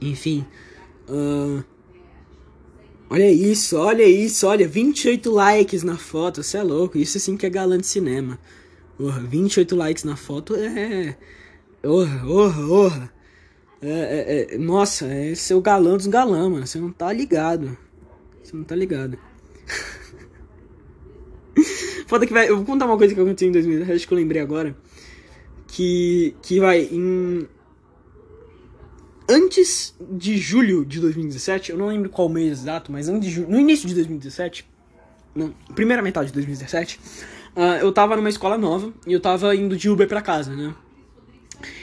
Enfim. 0.00 0.46
Uh... 1.08 1.64
Olha 3.10 3.30
isso, 3.30 3.78
olha 3.78 4.06
isso, 4.06 4.46
olha. 4.46 4.68
28 4.68 5.30
likes 5.30 5.82
na 5.82 5.96
foto, 5.96 6.42
você 6.42 6.58
é 6.58 6.62
louco. 6.62 6.98
Isso 6.98 7.18
sim 7.18 7.36
que 7.36 7.46
é 7.46 7.50
galã 7.50 7.78
de 7.78 7.86
cinema. 7.86 8.38
Porra, 8.98 9.20
28 9.20 9.76
likes 9.76 10.04
na 10.04 10.16
foto 10.16 10.54
é. 10.54 11.16
Orra, 11.82 12.26
orra, 12.26 12.66
orra. 12.66 13.12
É, 13.80 14.48
é, 14.50 14.54
é, 14.54 14.58
nossa, 14.58 15.06
é 15.06 15.34
seu 15.34 15.60
galã 15.60 15.96
dos 15.96 16.06
galã, 16.06 16.50
mano. 16.50 16.66
Você 16.66 16.78
não 16.78 16.92
tá 16.92 17.12
ligado. 17.12 17.76
Você 18.42 18.56
não 18.56 18.64
tá 18.64 18.74
ligado. 18.74 19.18
Foda 22.06 22.26
que 22.26 22.32
vai. 22.32 22.48
Eu 22.48 22.56
vou 22.56 22.66
contar 22.66 22.86
uma 22.86 22.98
coisa 22.98 23.14
que 23.14 23.20
aconteceu 23.20 23.48
em 23.48 23.52
2010, 23.52 23.90
acho 23.90 24.06
que 24.06 24.12
eu 24.12 24.18
lembrei 24.18 24.42
agora. 24.42 24.76
Que. 25.68 26.34
Que 26.42 26.60
vai. 26.60 26.88
Em. 26.90 27.46
Antes 29.30 29.94
de 30.00 30.38
julho 30.38 30.86
de 30.86 31.00
2017, 31.00 31.72
eu 31.72 31.76
não 31.76 31.88
lembro 31.88 32.08
qual 32.08 32.30
mês 32.30 32.62
exato, 32.62 32.90
mas 32.90 33.10
antes 33.10 33.28
de 33.28 33.34
julho, 33.34 33.50
no 33.50 33.60
início 33.60 33.86
de 33.86 33.94
2017, 33.94 34.66
na 35.34 35.50
primeira 35.74 36.02
metade 36.02 36.28
de 36.28 36.32
2017, 36.32 36.98
uh, 37.54 37.60
eu 37.80 37.92
tava 37.92 38.16
numa 38.16 38.30
escola 38.30 38.56
nova 38.56 38.90
e 39.06 39.12
eu 39.12 39.20
tava 39.20 39.54
indo 39.54 39.76
de 39.76 39.90
Uber 39.90 40.08
pra 40.08 40.22
casa, 40.22 40.56
né? 40.56 40.74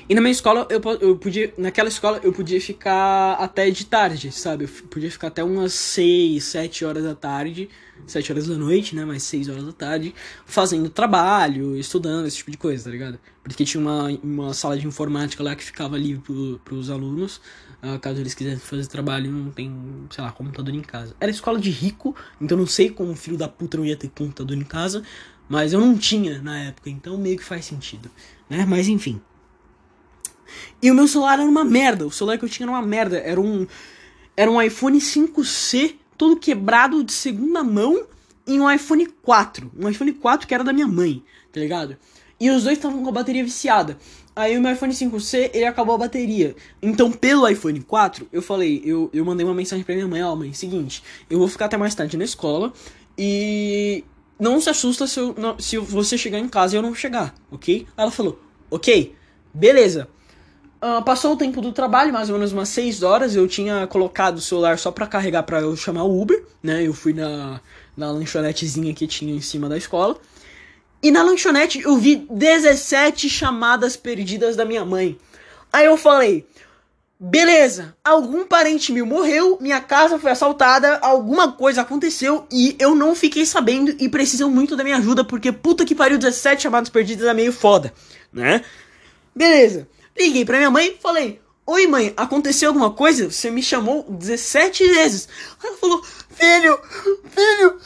E 0.07 0.15
na 0.15 0.21
minha 0.21 0.31
escola, 0.31 0.67
eu, 0.69 0.81
eu 1.01 1.17
podia. 1.17 1.53
Naquela 1.57 1.89
escola, 1.89 2.19
eu 2.23 2.31
podia 2.31 2.61
ficar 2.61 3.33
até 3.33 3.69
de 3.69 3.85
tarde, 3.85 4.31
sabe? 4.31 4.65
Eu 4.65 4.69
podia 4.87 5.11
ficar 5.11 5.27
até 5.27 5.43
umas 5.43 5.73
6, 5.73 6.43
7 6.43 6.85
horas 6.85 7.03
da 7.03 7.15
tarde. 7.15 7.69
7 8.05 8.31
horas 8.31 8.47
da 8.47 8.55
noite, 8.55 8.95
né? 8.95 9.03
Mais 9.03 9.23
6 9.23 9.49
horas 9.49 9.65
da 9.65 9.73
tarde. 9.73 10.13
Fazendo 10.45 10.89
trabalho, 10.89 11.75
estudando, 11.75 12.27
esse 12.27 12.37
tipo 12.37 12.51
de 12.51 12.57
coisa, 12.57 12.85
tá 12.85 12.89
ligado? 12.89 13.19
Porque 13.43 13.65
tinha 13.65 13.81
uma, 13.81 14.07
uma 14.23 14.53
sala 14.53 14.77
de 14.77 14.87
informática 14.87 15.43
lá 15.43 15.55
que 15.55 15.63
ficava 15.63 15.97
livre 15.97 16.21
pro, 16.21 16.59
pros 16.63 16.89
alunos. 16.89 17.41
Uh, 17.83 17.99
caso 17.99 18.19
eles 18.19 18.33
quisessem 18.33 18.59
fazer 18.59 18.87
trabalho, 18.87 19.31
não 19.31 19.51
tem, 19.51 19.71
sei 20.09 20.23
lá, 20.23 20.31
computador 20.31 20.73
em 20.73 20.81
casa. 20.81 21.15
Era 21.19 21.29
escola 21.29 21.59
de 21.59 21.69
rico, 21.69 22.15
então 22.39 22.57
não 22.57 22.65
sei 22.65 22.89
como 22.89 23.11
o 23.11 23.15
filho 23.15 23.37
da 23.37 23.47
puta 23.47 23.77
não 23.77 23.85
ia 23.85 23.95
ter 23.95 24.09
computador 24.09 24.57
em 24.57 24.63
casa. 24.63 25.03
Mas 25.47 25.73
eu 25.73 25.79
não 25.79 25.95
tinha 25.95 26.41
na 26.41 26.59
época, 26.59 26.89
então 26.89 27.17
meio 27.17 27.37
que 27.37 27.43
faz 27.43 27.65
sentido, 27.65 28.09
né? 28.49 28.65
Mas 28.67 28.87
enfim. 28.87 29.21
E 30.81 30.91
o 30.91 30.95
meu 30.95 31.07
celular 31.07 31.39
era 31.39 31.49
uma 31.49 31.63
merda. 31.63 32.05
O 32.05 32.11
celular 32.11 32.37
que 32.37 32.45
eu 32.45 32.49
tinha 32.49 32.65
era 32.65 32.71
uma 32.71 32.81
merda. 32.81 33.17
Era 33.17 33.39
um, 33.39 33.67
era 34.35 34.49
um 34.49 34.61
iPhone 34.61 34.97
5C, 34.99 35.95
todo 36.17 36.35
quebrado 36.37 37.03
de 37.03 37.13
segunda 37.13 37.63
mão, 37.63 38.05
e 38.47 38.59
um 38.59 38.69
iPhone 38.69 39.05
4. 39.05 39.71
Um 39.77 39.89
iPhone 39.89 40.13
4 40.13 40.47
que 40.47 40.53
era 40.53 40.63
da 40.63 40.73
minha 40.73 40.87
mãe, 40.87 41.23
tá 41.51 41.59
ligado? 41.59 41.97
E 42.39 42.49
os 42.49 42.63
dois 42.63 42.77
estavam 42.77 43.01
com 43.01 43.09
a 43.09 43.13
bateria 43.13 43.43
viciada. 43.43 43.97
Aí 44.35 44.57
o 44.57 44.61
meu 44.61 44.73
iPhone 44.73 44.93
5C, 44.93 45.51
ele 45.53 45.63
acabou 45.63 45.95
a 45.95 45.97
bateria. 45.97 46.55
Então, 46.81 47.09
pelo 47.09 47.47
iPhone 47.47 47.79
4, 47.81 48.27
eu 48.31 48.41
falei, 48.41 48.81
eu, 48.83 49.09
eu 49.13 49.23
mandei 49.23 49.45
uma 49.45 49.53
mensagem 49.53 49.85
pra 49.85 49.95
minha 49.95 50.07
mãe, 50.07 50.21
ó, 50.21 50.33
oh, 50.33 50.35
mãe, 50.35 50.51
seguinte, 50.51 51.01
eu 51.29 51.39
vou 51.39 51.47
ficar 51.47 51.65
até 51.65 51.77
mais 51.77 51.95
tarde 51.95 52.17
na 52.17 52.25
escola 52.25 52.73
e 53.17 54.03
não 54.37 54.59
se 54.59 54.69
assusta 54.69 55.07
se, 55.07 55.19
eu, 55.19 55.33
se 55.57 55.77
você 55.77 56.17
chegar 56.17 56.39
em 56.39 56.49
casa 56.49 56.75
e 56.75 56.77
eu 56.77 56.81
não 56.81 56.93
chegar, 56.93 57.33
ok? 57.49 57.87
Ela 57.95 58.11
falou, 58.11 58.37
ok, 58.69 59.15
beleza. 59.53 60.09
Uh, 60.85 61.01
passou 61.01 61.33
o 61.33 61.35
tempo 61.35 61.61
do 61.61 61.71
trabalho, 61.71 62.13
mais 62.13 62.29
ou 62.29 62.35
menos 62.35 62.53
umas 62.53 62.69
6 62.69 63.01
horas. 63.01 63.35
Eu 63.35 63.47
tinha 63.47 63.87
colocado 63.87 64.37
o 64.37 64.41
celular 64.41 64.77
só 64.77 64.91
pra 64.91 65.07
carregar 65.07 65.41
pra 65.41 65.59
eu 65.59 65.75
chamar 65.75 66.03
o 66.03 66.21
Uber, 66.21 66.45
né? 66.61 66.85
Eu 66.85 66.93
fui 66.93 67.11
na, 67.11 67.59
na 67.97 68.11
lanchonetezinha 68.11 68.93
que 68.93 69.07
tinha 69.07 69.33
em 69.33 69.41
cima 69.41 69.67
da 69.67 69.77
escola. 69.77 70.15
E 71.01 71.09
na 71.09 71.23
lanchonete 71.23 71.81
eu 71.81 71.97
vi 71.97 72.27
17 72.29 73.27
chamadas 73.27 73.97
perdidas 73.97 74.55
da 74.55 74.63
minha 74.63 74.85
mãe. 74.85 75.17
Aí 75.73 75.87
eu 75.87 75.97
falei: 75.97 76.45
beleza, 77.19 77.95
algum 78.03 78.45
parente 78.45 78.93
meu 78.93 79.07
morreu, 79.07 79.57
minha 79.59 79.81
casa 79.81 80.19
foi 80.19 80.29
assaltada, 80.29 80.99
alguma 80.99 81.51
coisa 81.51 81.81
aconteceu 81.81 82.45
e 82.51 82.75
eu 82.77 82.93
não 82.93 83.15
fiquei 83.15 83.43
sabendo 83.47 83.95
e 83.99 84.07
precisam 84.07 84.51
muito 84.51 84.75
da 84.75 84.83
minha 84.83 84.97
ajuda 84.97 85.23
porque 85.23 85.51
puta 85.51 85.83
que 85.83 85.95
pariu, 85.95 86.19
17 86.19 86.61
chamadas 86.61 86.89
perdidas 86.89 87.27
é 87.27 87.33
meio 87.33 87.51
foda, 87.51 87.91
né? 88.31 88.63
Beleza. 89.35 89.87
Liguei 90.17 90.45
pra 90.45 90.57
minha 90.57 90.71
mãe 90.71 90.95
e 90.97 91.01
falei: 91.01 91.41
Oi, 91.67 91.87
mãe, 91.87 92.13
aconteceu 92.15 92.69
alguma 92.69 92.91
coisa? 92.91 93.29
Você 93.29 93.51
me 93.51 93.61
chamou 93.61 94.05
17 94.07 94.87
vezes. 94.87 95.27
Ela 95.61 95.75
falou: 95.75 96.01
Filho, 96.29 96.79
filho, 97.29 97.79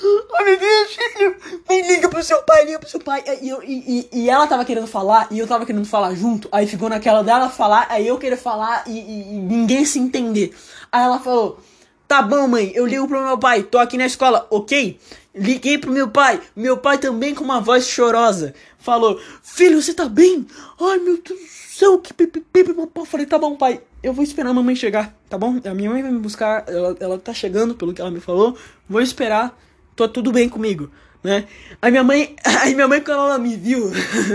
meu 0.45 0.59
Deus, 0.59 0.91
filho, 0.91 1.35
vem, 1.67 1.87
liga 1.87 2.07
pro 2.07 2.23
seu 2.23 2.43
pai, 2.43 2.65
liga 2.65 2.77
pro 2.77 2.89
seu 2.89 2.99
pai. 2.99 3.23
E, 3.41 3.49
eu, 3.49 3.63
e, 3.63 4.09
e, 4.13 4.23
e 4.23 4.29
ela 4.29 4.45
tava 4.45 4.63
querendo 4.63 4.85
falar 4.85 5.27
e 5.31 5.39
eu 5.39 5.47
tava 5.47 5.65
querendo 5.65 5.85
falar 5.85 6.13
junto. 6.13 6.47
Aí 6.51 6.67
ficou 6.67 6.87
naquela 6.87 7.23
dela 7.23 7.49
falar, 7.49 7.87
aí 7.89 8.07
eu 8.07 8.17
queria 8.19 8.37
falar 8.37 8.83
e, 8.85 8.91
e, 8.91 9.21
e 9.21 9.39
ninguém 9.39 9.83
se 9.83 9.97
entender. 9.97 10.55
Aí 10.91 11.03
ela 11.03 11.19
falou: 11.19 11.59
Tá 12.07 12.21
bom, 12.21 12.47
mãe, 12.47 12.71
eu 12.75 12.85
ligo 12.85 13.07
pro 13.07 13.25
meu 13.25 13.39
pai, 13.39 13.63
tô 13.63 13.79
aqui 13.79 13.97
na 13.97 14.05
escola, 14.05 14.45
ok? 14.51 14.99
Liguei 15.33 15.79
pro 15.79 15.91
meu 15.91 16.09
pai, 16.09 16.39
meu 16.55 16.77
pai 16.77 16.99
também 16.99 17.33
com 17.33 17.43
uma 17.43 17.59
voz 17.59 17.87
chorosa. 17.87 18.53
Falou: 18.77 19.19
Filho, 19.41 19.81
você 19.81 19.95
tá 19.95 20.07
bem? 20.07 20.45
Ai 20.79 20.99
meu 20.99 21.19
Deus 21.21 21.58
céu, 21.79 21.97
que 21.99 22.13
pipipipipopó. 22.13 23.05
Falei, 23.05 23.25
tá 23.25 23.39
bom, 23.39 23.55
pai, 23.55 23.81
eu 24.03 24.13
vou 24.13 24.23
esperar 24.23 24.49
a 24.49 24.53
mamãe 24.53 24.75
chegar, 24.75 25.15
tá 25.29 25.37
bom? 25.37 25.59
A 25.63 25.73
minha 25.73 25.89
mãe 25.89 26.01
vai 26.01 26.11
me 26.11 26.19
buscar, 26.19 26.65
ela, 26.67 26.95
ela 26.99 27.17
tá 27.17 27.33
chegando, 27.33 27.73
pelo 27.73 27.93
que 27.93 28.01
ela 28.01 28.11
me 28.11 28.19
falou. 28.19 28.57
Vou 28.87 29.01
esperar, 29.01 29.57
tô 29.95 30.07
tudo 30.07 30.31
bem 30.31 30.49
comigo, 30.49 30.91
né? 31.23 31.47
Aí 31.81 31.89
minha 31.89 32.03
mãe, 32.03 32.35
aí 32.61 32.75
minha 32.75 32.87
mãe, 32.87 33.01
quando 33.01 33.19
ela 33.19 33.39
me 33.39 33.55
viu, 33.55 33.89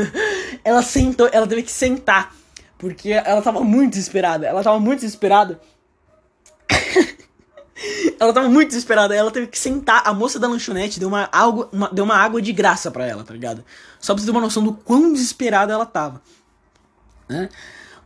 ela 0.65 0.83
sentou, 0.83 1.29
ela 1.31 1.47
teve 1.47 1.63
que 1.63 1.73
sentar. 1.73 2.35
Porque 2.79 3.11
ela 3.11 3.41
tava 3.41 3.61
muito 3.61 3.91
desesperada, 3.91 4.47
ela 4.47 4.63
tava 4.63 4.81
muito 4.81 5.01
desesperada. 5.01 5.61
ela 8.19 8.33
tava 8.33 8.49
muito 8.49 8.69
desesperada, 8.69 9.15
ela 9.15 9.31
teve 9.31 9.47
que 9.47 9.59
sentar. 9.59 10.03
A 10.05 10.13
moça 10.13 10.39
da 10.39 10.49
lanchonete 10.49 10.99
deu 10.99 11.09
uma, 11.09 11.29
água, 11.33 11.69
uma, 11.73 11.89
deu 11.89 12.05
uma 12.05 12.17
água 12.17 12.43
de 12.43 12.53
graça 12.53 12.91
pra 12.91 13.07
ela, 13.07 13.23
tá 13.23 13.33
ligado? 13.33 13.65
Só 14.01 14.13
pra 14.13 14.21
você 14.21 14.27
ter 14.27 14.33
uma 14.33 14.41
noção 14.41 14.63
do 14.63 14.75
quão 14.75 15.13
desesperada 15.13 15.73
ela 15.73 15.87
tava 15.87 16.21
né? 17.29 17.49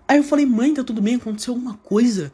Aí 0.06 0.16
eu 0.16 0.24
falei, 0.24 0.46
mãe, 0.46 0.72
tá 0.72 0.82
tudo 0.82 1.02
bem? 1.02 1.16
Aconteceu 1.16 1.54
alguma 1.54 1.76
coisa? 1.78 2.32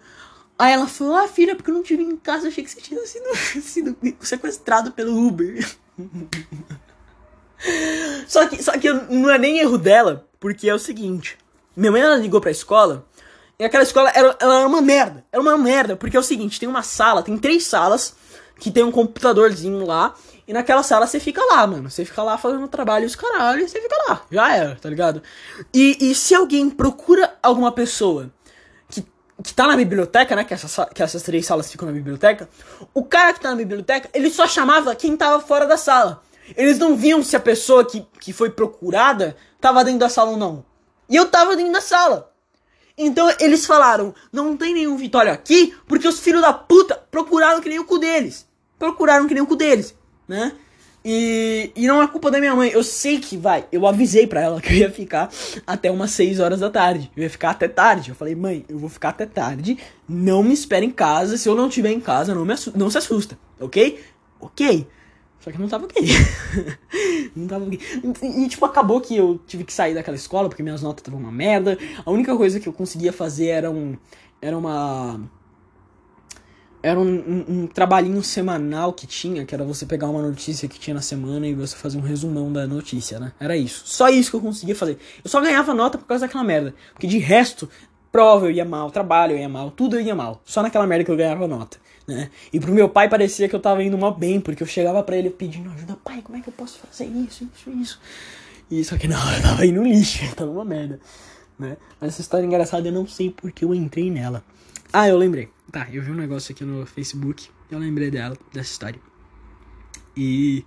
Aí 0.58 0.72
ela 0.72 0.86
falou, 0.86 1.16
ah, 1.16 1.26
filha, 1.26 1.56
porque 1.56 1.70
eu 1.70 1.74
não 1.74 1.82
tive 1.82 2.02
em 2.02 2.16
casa, 2.16 2.48
achei 2.48 2.62
que 2.62 2.70
você 2.70 2.80
tinha 2.80 3.04
sido, 3.06 3.34
sido 3.60 3.96
sequestrado 4.20 4.92
pelo 4.92 5.26
Uber. 5.26 5.66
só 8.28 8.46
que, 8.46 8.62
só 8.62 8.72
que 8.78 8.92
não 8.92 9.30
é 9.30 9.38
nem 9.38 9.58
erro 9.58 9.76
dela, 9.76 10.28
porque 10.38 10.68
é 10.68 10.74
o 10.74 10.78
seguinte, 10.78 11.36
minha 11.76 11.90
mãe 11.90 12.00
ela 12.00 12.16
ligou 12.16 12.40
pra 12.40 12.52
escola, 12.52 13.04
e 13.58 13.64
aquela 13.64 13.82
escola 13.82 14.10
era, 14.14 14.36
ela 14.40 14.58
era 14.58 14.66
uma 14.66 14.80
merda, 14.80 15.24
era 15.32 15.42
uma 15.42 15.58
merda, 15.58 15.96
porque 15.96 16.16
é 16.16 16.20
o 16.20 16.24
seguinte, 16.24 16.60
tem 16.60 16.68
uma 16.68 16.82
sala, 16.82 17.22
tem 17.22 17.36
três 17.36 17.66
salas, 17.66 18.14
que 18.58 18.70
tem 18.70 18.84
um 18.84 18.92
computadorzinho 18.92 19.84
lá, 19.84 20.14
e 20.46 20.52
naquela 20.52 20.82
sala 20.82 21.06
você 21.06 21.18
fica 21.18 21.42
lá, 21.42 21.66
mano. 21.66 21.90
Você 21.90 22.04
fica 22.04 22.22
lá 22.22 22.36
fazendo 22.36 22.68
trabalho 22.68 23.06
os 23.06 23.16
caralho, 23.16 23.66
você 23.66 23.80
fica 23.80 23.96
lá. 24.08 24.22
Já 24.30 24.54
era, 24.54 24.76
tá 24.76 24.90
ligado? 24.90 25.22
E, 25.72 25.96
e 26.00 26.14
se 26.14 26.34
alguém 26.34 26.68
procura 26.68 27.34
alguma 27.42 27.72
pessoa 27.72 28.30
que, 28.90 29.04
que 29.42 29.54
tá 29.54 29.66
na 29.66 29.76
biblioteca, 29.76 30.36
né? 30.36 30.44
Que, 30.44 30.52
essa, 30.52 30.86
que 30.86 31.02
essas 31.02 31.22
três 31.22 31.46
salas 31.46 31.70
ficam 31.70 31.86
na 31.86 31.92
biblioteca. 31.92 32.48
O 32.92 33.04
cara 33.04 33.32
que 33.32 33.40
tá 33.40 33.50
na 33.50 33.56
biblioteca, 33.56 34.10
ele 34.12 34.30
só 34.30 34.46
chamava 34.46 34.94
quem 34.94 35.16
tava 35.16 35.40
fora 35.40 35.66
da 35.66 35.78
sala. 35.78 36.22
Eles 36.54 36.78
não 36.78 36.94
viam 36.94 37.22
se 37.22 37.34
a 37.34 37.40
pessoa 37.40 37.86
que, 37.86 38.06
que 38.20 38.32
foi 38.32 38.50
procurada 38.50 39.34
tava 39.58 39.82
dentro 39.82 40.00
da 40.00 40.10
sala 40.10 40.32
ou 40.32 40.36
não. 40.36 40.62
E 41.08 41.16
eu 41.16 41.26
tava 41.26 41.56
dentro 41.56 41.72
da 41.72 41.80
sala. 41.80 42.30
Então 42.98 43.34
eles 43.40 43.64
falaram: 43.64 44.14
não 44.30 44.58
tem 44.58 44.74
nenhum 44.74 44.98
Vitória 44.98 45.32
aqui, 45.32 45.74
porque 45.88 46.06
os 46.06 46.20
filhos 46.20 46.42
da 46.42 46.52
puta 46.52 47.02
procuraram 47.10 47.62
que 47.62 47.68
nem 47.70 47.78
o 47.78 47.86
cu 47.86 47.98
deles. 47.98 48.46
Procuraram 48.78 49.26
que 49.26 49.32
nem 49.32 49.42
o 49.42 49.46
cu 49.46 49.56
deles 49.56 49.94
né? 50.28 50.52
E, 51.04 51.70
e 51.76 51.86
não 51.86 52.02
é 52.02 52.08
culpa 52.08 52.30
da 52.30 52.38
minha 52.40 52.54
mãe. 52.54 52.70
Eu 52.70 52.82
sei 52.82 53.20
que 53.20 53.36
vai. 53.36 53.66
Eu 53.70 53.86
avisei 53.86 54.26
pra 54.26 54.40
ela 54.40 54.60
que 54.62 54.72
eu 54.72 54.76
ia 54.78 54.90
ficar 54.90 55.30
até 55.66 55.90
umas 55.90 56.12
6 56.12 56.40
horas 56.40 56.60
da 56.60 56.70
tarde. 56.70 57.10
Eu 57.14 57.22
ia 57.22 57.30
ficar 57.30 57.50
até 57.50 57.68
tarde. 57.68 58.10
Eu 58.10 58.14
falei, 58.14 58.34
mãe, 58.34 58.64
eu 58.68 58.78
vou 58.78 58.88
ficar 58.88 59.10
até 59.10 59.26
tarde. 59.26 59.76
Não 60.08 60.42
me 60.42 60.54
espere 60.54 60.86
em 60.86 60.90
casa. 60.90 61.36
Se 61.36 61.48
eu 61.48 61.54
não 61.54 61.68
estiver 61.68 61.90
em 61.90 62.00
casa, 62.00 62.34
não, 62.34 62.44
me 62.44 62.54
não 62.74 62.88
se 62.88 62.98
assusta, 62.98 63.38
ok? 63.60 64.00
Ok. 64.40 64.86
Só 65.40 65.52
que 65.52 65.60
não 65.60 65.68
tava 65.68 65.84
ok. 65.84 66.02
não 67.36 67.46
tava 67.46 67.66
ok. 67.66 67.78
E, 68.22 68.44
e, 68.44 68.48
tipo, 68.48 68.64
acabou 68.64 68.98
que 68.98 69.14
eu 69.14 69.38
tive 69.46 69.62
que 69.62 69.74
sair 69.74 69.92
daquela 69.92 70.16
escola 70.16 70.48
porque 70.48 70.62
minhas 70.62 70.80
notas 70.80 71.02
estavam 71.02 71.20
uma 71.20 71.30
merda. 71.30 71.76
A 72.02 72.10
única 72.10 72.34
coisa 72.34 72.58
que 72.58 72.66
eu 72.66 72.72
conseguia 72.72 73.12
fazer 73.12 73.48
era 73.48 73.70
um. 73.70 73.94
Era 74.40 74.56
uma. 74.56 75.20
Era 76.84 77.00
um, 77.00 77.06
um, 77.06 77.44
um, 77.48 77.66
trabalhinho 77.66 78.22
semanal 78.22 78.92
que 78.92 79.06
tinha, 79.06 79.46
que 79.46 79.54
era 79.54 79.64
você 79.64 79.86
pegar 79.86 80.06
uma 80.06 80.20
notícia 80.20 80.68
que 80.68 80.78
tinha 80.78 80.92
na 80.92 81.00
semana 81.00 81.48
e 81.48 81.54
você 81.54 81.74
fazer 81.74 81.96
um 81.96 82.02
resumão 82.02 82.52
da 82.52 82.66
notícia, 82.66 83.18
né? 83.18 83.32
Era 83.40 83.56
isso. 83.56 83.84
Só 83.86 84.10
isso 84.10 84.28
que 84.28 84.36
eu 84.36 84.40
conseguia 84.42 84.76
fazer. 84.76 84.98
Eu 85.24 85.30
só 85.30 85.40
ganhava 85.40 85.72
nota 85.72 85.96
por 85.96 86.06
causa 86.06 86.26
daquela 86.26 86.44
merda. 86.44 86.74
Porque 86.92 87.06
de 87.06 87.16
resto, 87.16 87.70
prova 88.12 88.48
eu 88.48 88.50
ia 88.50 88.66
mal, 88.66 88.90
trabalho 88.90 89.32
eu 89.32 89.38
ia 89.38 89.48
mal, 89.48 89.70
tudo 89.70 89.96
eu 89.96 90.00
ia 90.02 90.14
mal. 90.14 90.42
Só 90.44 90.62
naquela 90.62 90.86
merda 90.86 91.06
que 91.06 91.10
eu 91.10 91.16
ganhava 91.16 91.48
nota, 91.48 91.78
né? 92.06 92.30
E 92.52 92.60
pro 92.60 92.70
meu 92.70 92.86
pai 92.86 93.08
parecia 93.08 93.48
que 93.48 93.56
eu 93.56 93.60
tava 93.60 93.82
indo 93.82 93.96
mal 93.96 94.12
bem, 94.14 94.38
porque 94.38 94.62
eu 94.62 94.66
chegava 94.66 95.02
para 95.02 95.16
ele 95.16 95.30
pedindo 95.30 95.70
ajuda, 95.70 95.96
pai, 96.04 96.20
como 96.22 96.36
é 96.36 96.42
que 96.42 96.48
eu 96.50 96.52
posso 96.52 96.80
fazer 96.80 97.06
isso, 97.06 97.48
isso, 97.56 97.70
isso? 97.70 98.00
E 98.70 98.84
só 98.84 98.98
que 98.98 99.08
não, 99.08 99.32
eu 99.34 99.40
tava 99.42 99.64
indo 99.64 99.80
no 99.80 99.88
lixo, 99.88 100.22
tava 100.36 100.50
uma 100.50 100.66
merda, 100.66 101.00
né? 101.58 101.78
Mas 101.98 102.10
essa 102.10 102.20
história 102.20 102.44
engraçada 102.44 102.86
eu 102.86 102.92
não 102.92 103.06
sei 103.06 103.30
porque 103.30 103.64
eu 103.64 103.74
entrei 103.74 104.10
nela. 104.10 104.44
Ah, 104.92 105.08
eu 105.08 105.16
lembrei. 105.16 105.53
Tá, 105.74 105.88
eu 105.92 106.00
vi 106.00 106.12
um 106.12 106.14
negócio 106.14 106.52
aqui 106.52 106.64
no 106.64 106.86
Facebook, 106.86 107.48
eu 107.68 107.80
lembrei 107.80 108.08
dela, 108.08 108.38
dessa 108.52 108.70
história. 108.70 109.00
E. 110.16 110.64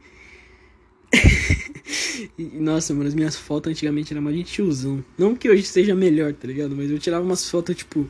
nossa, 2.59 2.93
mano, 2.93 3.07
as 3.07 3.15
minhas 3.15 3.37
fotos 3.37 3.71
antigamente 3.71 4.11
eram 4.11 4.21
mais 4.21 4.35
de 4.35 4.43
tiozão. 4.43 5.01
Não 5.17 5.33
que 5.33 5.49
hoje 5.49 5.63
seja 5.63 5.95
melhor, 5.95 6.33
tá 6.33 6.45
ligado? 6.45 6.75
Mas 6.75 6.91
eu 6.91 6.99
tirava 6.99 7.23
umas 7.23 7.49
fotos, 7.49 7.73
tipo, 7.73 8.05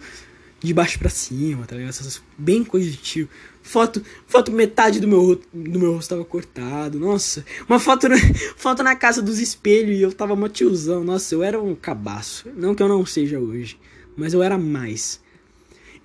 de 0.59 0.73
baixo 0.73 0.97
para 0.97 1.11
cima, 1.11 1.67
tá 1.67 1.75
ligado? 1.75 1.91
Essas 1.91 2.19
bem 2.35 2.63
coisa 2.63 2.89
de 2.89 2.97
tio. 2.97 3.29
Foto, 3.61 4.01
foto 4.25 4.51
metade 4.51 4.99
do 4.99 5.07
meu, 5.07 5.39
do 5.53 5.79
meu 5.79 5.93
rosto 5.93 6.09
tava 6.09 6.25
cortado. 6.25 6.99
Nossa, 6.99 7.45
uma 7.69 7.79
foto 7.79 8.09
na, 8.09 8.17
foto 8.57 8.81
na 8.81 8.95
casa 8.95 9.21
dos 9.21 9.37
espelhos 9.37 9.95
e 9.95 10.01
eu 10.01 10.11
tava 10.11 10.35
mó 10.35 10.49
tiozão. 10.49 11.03
Nossa, 11.03 11.35
eu 11.35 11.43
era 11.43 11.61
um 11.61 11.75
cabaço. 11.75 12.49
Não 12.55 12.73
que 12.73 12.81
eu 12.81 12.87
não 12.87 13.05
seja 13.05 13.37
hoje, 13.37 13.77
mas 14.15 14.33
eu 14.33 14.41
era 14.41 14.57
mais. 14.57 15.21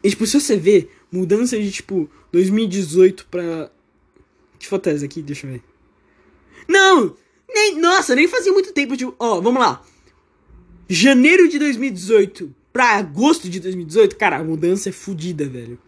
E, 0.02 0.10
tipo, 0.10 0.26
se 0.26 0.40
você 0.40 0.56
vê 0.56 0.88
mudança 1.10 1.58
de, 1.58 1.70
tipo, 1.70 2.10
2018 2.32 3.26
pra. 3.30 3.70
Que 4.58 4.66
foto 4.66 4.88
é 4.88 4.94
essa 4.94 5.04
aqui? 5.04 5.22
Deixa 5.22 5.46
eu 5.46 5.52
ver. 5.52 5.62
Não! 6.68 7.16
Nem, 7.48 7.78
nossa, 7.78 8.14
nem 8.14 8.26
fazia 8.26 8.52
muito 8.52 8.72
tempo, 8.72 8.96
tipo, 8.96 9.14
ó, 9.18 9.40
vamos 9.40 9.60
lá. 9.60 9.84
Janeiro 10.88 11.48
de 11.48 11.58
2018 11.58 12.54
pra 12.72 12.96
agosto 12.96 13.48
de 13.48 13.60
2018, 13.60 14.16
cara, 14.16 14.38
a 14.38 14.44
mudança 14.44 14.88
é 14.88 14.92
fodida, 14.92 15.46
velho. 15.46 15.78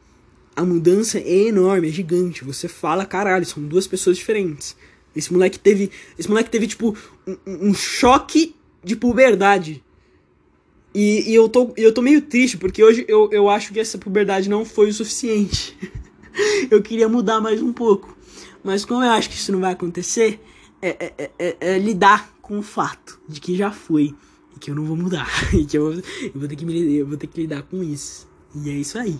A 0.57 0.64
mudança 0.64 1.18
é 1.18 1.48
enorme, 1.48 1.88
é 1.88 1.92
gigante. 1.92 2.44
Você 2.44 2.68
fala, 2.68 3.05
caralho, 3.05 3.44
são 3.44 3.62
duas 3.62 3.87
pessoas 3.87 4.16
diferentes. 4.16 4.77
Esse 5.14 5.33
moleque 5.33 5.59
teve. 5.59 5.90
Esse 6.18 6.29
moleque 6.29 6.50
teve, 6.50 6.66
tipo, 6.66 6.96
um, 7.27 7.37
um 7.68 7.74
choque 7.74 8.55
de 8.83 8.96
puberdade. 8.96 9.84
E, 10.94 11.30
e, 11.30 11.35
eu, 11.35 11.48
tô, 11.48 11.72
eu 11.76 11.92
tô 11.92 12.00
meio 12.00 12.22
triste, 12.22 12.57
porque 12.57 12.83
hoje 12.83 13.04
eu, 13.09 13.28
eu 13.33 13.48
acho 13.48 13.72
que 13.72 13.80
essa 13.80 13.98
puberdade 13.98 14.48
não 14.48 14.64
foi 14.64 14.90
o 14.90 14.94
suficiente. 14.94 15.76
eu 16.70 16.80
queria 16.80 17.09
mudar 17.09 17.40
mais 17.40 17.61
um 17.61 17.72
pouco. 17.72 18.16
Mas 18.62 18.85
como 18.85 19.02
eu 19.02 19.11
acho 19.11 19.28
que 19.28 19.35
isso 19.35 19.50
não 19.50 19.61
vai 19.61 19.72
acontecer, 19.72 20.40
é, 20.80 21.12
é, 21.18 21.30
é, 21.37 21.57
é 21.61 21.78
lidar 21.78 22.33
com 22.40 22.59
o 22.59 22.62
fato 22.62 23.20
de 23.28 23.40
que 23.40 23.57
já 23.57 23.72
foi. 23.72 24.14
E 24.54 24.61
que 24.61 24.70
eu 24.70 24.74
não 24.74 24.85
vou 24.85 24.96
mudar. 24.96 25.28
E 25.52 25.64
que 25.64 25.76
eu, 25.76 25.94
eu, 25.94 26.02
vou 26.33 26.46
ter 26.46 26.54
que 26.54 26.64
me, 26.64 26.94
eu 26.94 27.07
vou 27.07 27.16
ter 27.16 27.26
que 27.26 27.40
lidar 27.40 27.62
com 27.62 27.83
isso. 27.83 28.28
E 28.54 28.70
é 28.70 28.74
isso 28.74 28.96
aí. 28.96 29.18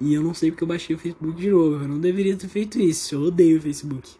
E 0.00 0.14
eu 0.14 0.22
não 0.22 0.34
sei 0.34 0.50
porque 0.50 0.64
eu 0.64 0.68
baixei 0.68 0.96
o 0.96 0.98
Facebook 0.98 1.40
de 1.40 1.50
novo. 1.50 1.82
Eu 1.82 1.88
não 1.88 2.00
deveria 2.00 2.36
ter 2.36 2.48
feito 2.48 2.80
isso. 2.80 3.14
Eu 3.14 3.22
odeio 3.22 3.58
o 3.58 3.60
Facebook. 3.60 4.10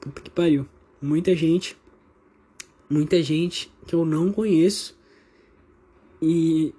Puta 0.00 0.22
que 0.22 0.30
pariu. 0.30 0.66
Muita 1.02 1.36
gente. 1.36 1.76
Muita 2.88 3.22
gente 3.22 3.70
que 3.86 3.94
eu 3.94 4.06
não 4.06 4.32
conheço 4.32 4.98
e. 6.20 6.74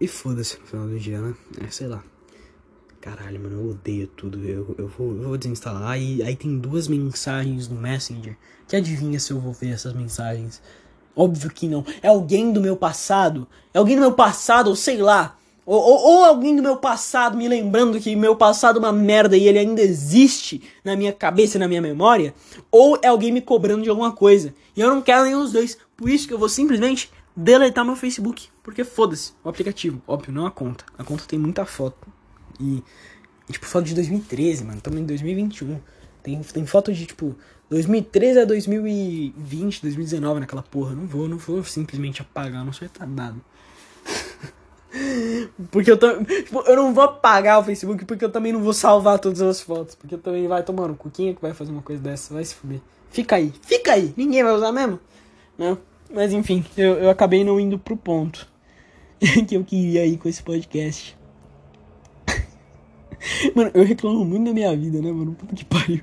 E 0.00 0.08
foda-se 0.08 0.58
no 0.58 0.66
final 0.66 0.88
do 0.88 0.98
dia, 0.98 1.20
né? 1.20 1.34
É, 1.64 1.70
sei 1.70 1.86
lá. 1.86 2.02
Caralho, 3.00 3.40
mano, 3.40 3.60
eu 3.60 3.70
odeio 3.70 4.06
tudo. 4.06 4.38
Eu, 4.44 4.74
eu, 4.78 4.88
vou, 4.88 5.12
eu 5.12 5.28
vou 5.28 5.38
desinstalar. 5.38 6.00
E 6.00 6.22
aí 6.22 6.34
tem 6.34 6.58
duas 6.58 6.88
mensagens 6.88 7.68
no 7.68 7.80
Messenger. 7.80 8.36
Que 8.66 8.76
adivinha 8.76 9.18
se 9.20 9.32
eu 9.32 9.40
vou 9.40 9.52
ver 9.52 9.70
essas 9.70 9.92
mensagens? 9.92 10.62
Óbvio 11.14 11.50
que 11.50 11.68
não. 11.68 11.84
É 12.00 12.08
alguém 12.08 12.52
do 12.52 12.60
meu 12.60 12.76
passado. 12.76 13.46
É 13.74 13.78
alguém 13.78 13.96
do 13.96 14.00
meu 14.00 14.12
passado, 14.12 14.68
ou 14.68 14.76
sei 14.76 14.98
lá. 14.98 15.36
Ou, 15.64 15.80
ou, 15.80 15.98
ou, 16.00 16.24
alguém 16.24 16.56
do 16.56 16.62
meu 16.62 16.76
passado 16.76 17.36
me 17.36 17.46
lembrando 17.46 18.00
que 18.00 18.16
meu 18.16 18.34
passado 18.34 18.76
é 18.76 18.78
uma 18.80 18.92
merda 18.92 19.36
e 19.36 19.46
ele 19.46 19.60
ainda 19.60 19.80
existe 19.80 20.60
na 20.84 20.96
minha 20.96 21.12
cabeça 21.12 21.56
e 21.56 21.60
na 21.60 21.68
minha 21.68 21.80
memória. 21.80 22.34
Ou 22.70 22.98
é 23.00 23.06
alguém 23.06 23.30
me 23.30 23.40
cobrando 23.40 23.82
de 23.82 23.90
alguma 23.90 24.10
coisa. 24.10 24.52
E 24.76 24.80
eu 24.80 24.88
não 24.88 25.00
quero 25.00 25.24
nenhum 25.24 25.42
dos 25.42 25.52
dois. 25.52 25.78
Por 25.96 26.08
isso 26.08 26.26
que 26.26 26.34
eu 26.34 26.38
vou 26.38 26.48
simplesmente 26.48 27.10
deletar 27.36 27.84
meu 27.84 27.96
Facebook. 27.96 28.48
Porque 28.62 28.84
foda-se, 28.84 29.32
o 29.42 29.48
aplicativo. 29.48 30.00
Óbvio, 30.06 30.32
não 30.32 30.46
a 30.46 30.50
conta. 30.50 30.84
A 30.98 31.04
conta 31.04 31.24
tem 31.26 31.38
muita 31.38 31.64
foto. 31.64 32.06
E, 32.60 32.82
e 33.48 33.52
tipo, 33.52 33.66
foto 33.66 33.84
de 33.84 33.94
2013, 33.94 34.64
mano. 34.64 34.80
Em 34.98 35.04
2021. 35.04 35.80
Tem, 36.22 36.40
tem 36.40 36.66
foto 36.66 36.92
de, 36.92 37.04
tipo, 37.04 37.34
2013 37.68 38.40
a 38.40 38.44
2020, 38.44 39.82
2019 39.82 40.40
naquela 40.40 40.62
porra. 40.62 40.94
Não 40.94 41.06
vou, 41.06 41.28
não 41.28 41.38
vou 41.38 41.64
simplesmente 41.64 42.22
apagar, 42.22 42.64
não 42.64 42.72
sou 42.72 42.86
retardado. 42.86 43.40
porque 45.70 45.90
eu, 45.90 45.96
tô, 45.96 46.22
tipo, 46.22 46.60
eu 46.60 46.76
não 46.76 46.94
vou 46.94 47.02
apagar 47.02 47.58
o 47.58 47.64
Facebook 47.64 48.04
porque 48.04 48.24
eu 48.24 48.30
também 48.30 48.52
não 48.52 48.62
vou 48.62 48.72
salvar 48.72 49.18
todas 49.18 49.42
as 49.42 49.60
fotos. 49.60 49.96
Porque 49.96 50.14
eu 50.14 50.18
também 50.18 50.46
vai 50.46 50.62
tomando. 50.62 50.96
Quem 51.12 51.30
é 51.30 51.34
que 51.34 51.42
vai 51.42 51.52
fazer 51.52 51.72
uma 51.72 51.82
coisa 51.82 52.00
dessa? 52.00 52.32
Vai 52.32 52.44
se 52.44 52.54
fuder. 52.54 52.80
Fica 53.10 53.36
aí, 53.36 53.52
fica 53.62 53.92
aí. 53.92 54.14
Ninguém 54.16 54.44
vai 54.44 54.52
usar 54.52 54.70
mesmo? 54.70 55.00
Não. 55.58 55.91
Mas 56.12 56.32
enfim, 56.32 56.64
eu, 56.76 56.94
eu 56.94 57.10
acabei 57.10 57.42
não 57.42 57.58
indo 57.58 57.78
pro 57.78 57.96
ponto 57.96 58.46
que 59.46 59.56
eu 59.56 59.64
queria 59.64 60.04
ir 60.04 60.18
com 60.18 60.28
esse 60.28 60.42
podcast. 60.42 61.16
mano, 63.54 63.70
eu 63.74 63.84
reclamo 63.84 64.24
muito 64.24 64.44
da 64.46 64.52
minha 64.52 64.76
vida, 64.76 65.00
né, 65.00 65.10
mano? 65.10 65.34
Puta 65.34 65.54
que 65.54 65.64
pariu. 65.64 66.02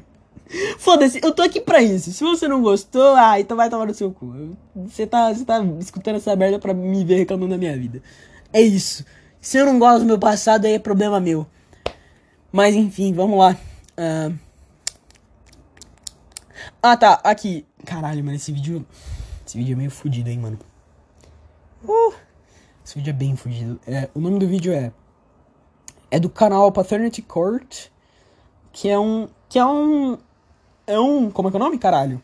Foda-se, 0.79 1.19
eu 1.23 1.31
tô 1.31 1.41
aqui 1.41 1.61
pra 1.61 1.81
isso. 1.81 2.11
Se 2.11 2.23
você 2.23 2.47
não 2.47 2.61
gostou, 2.61 3.15
ah, 3.15 3.39
então 3.39 3.55
vai 3.55 3.69
tomar 3.69 3.85
no 3.85 3.93
seu 3.93 4.11
cu. 4.11 4.57
Você 4.75 5.05
tá, 5.05 5.31
você 5.33 5.45
tá 5.45 5.63
escutando 5.79 6.15
essa 6.15 6.35
merda 6.35 6.59
pra 6.59 6.73
me 6.73 7.05
ver 7.05 7.17
reclamando 7.17 7.51
da 7.51 7.57
minha 7.57 7.77
vida. 7.77 8.01
É 8.51 8.61
isso. 8.61 9.05
Se 9.39 9.57
eu 9.57 9.65
não 9.65 9.79
gosto 9.79 9.99
do 9.99 10.05
meu 10.05 10.19
passado, 10.19 10.65
aí 10.65 10.73
é 10.73 10.79
problema 10.79 11.19
meu. 11.19 11.45
Mas 12.51 12.75
enfim, 12.75 13.13
vamos 13.13 13.37
lá. 13.37 13.55
Uh... 13.97 14.35
Ah, 16.81 16.97
tá. 16.97 17.21
Aqui. 17.23 17.65
Caralho, 17.85 18.23
mano, 18.23 18.35
esse 18.35 18.51
vídeo. 18.51 18.85
Esse 19.49 19.57
vídeo 19.57 19.73
é 19.73 19.75
meio 19.75 19.89
fudido, 19.89 20.29
hein, 20.29 20.37
mano. 20.37 20.59
Uh, 21.83 22.13
esse 22.85 22.93
vídeo 22.93 23.09
é 23.09 23.13
bem 23.13 23.35
fudido. 23.35 23.79
É, 23.87 24.07
o 24.13 24.19
nome 24.19 24.37
do 24.37 24.47
vídeo 24.47 24.71
é. 24.71 24.91
É 26.11 26.19
do 26.19 26.29
canal 26.29 26.71
Paternity 26.71 27.23
Court. 27.23 27.87
Que 28.71 28.89
é 28.89 28.99
um. 28.99 29.27
Que 29.49 29.57
é 29.57 29.65
um. 29.65 30.19
É 30.85 30.99
um. 30.99 31.31
Como 31.31 31.47
é 31.47 31.51
que 31.51 31.57
é 31.57 31.59
o 31.59 31.63
nome, 31.63 31.79
caralho? 31.79 32.21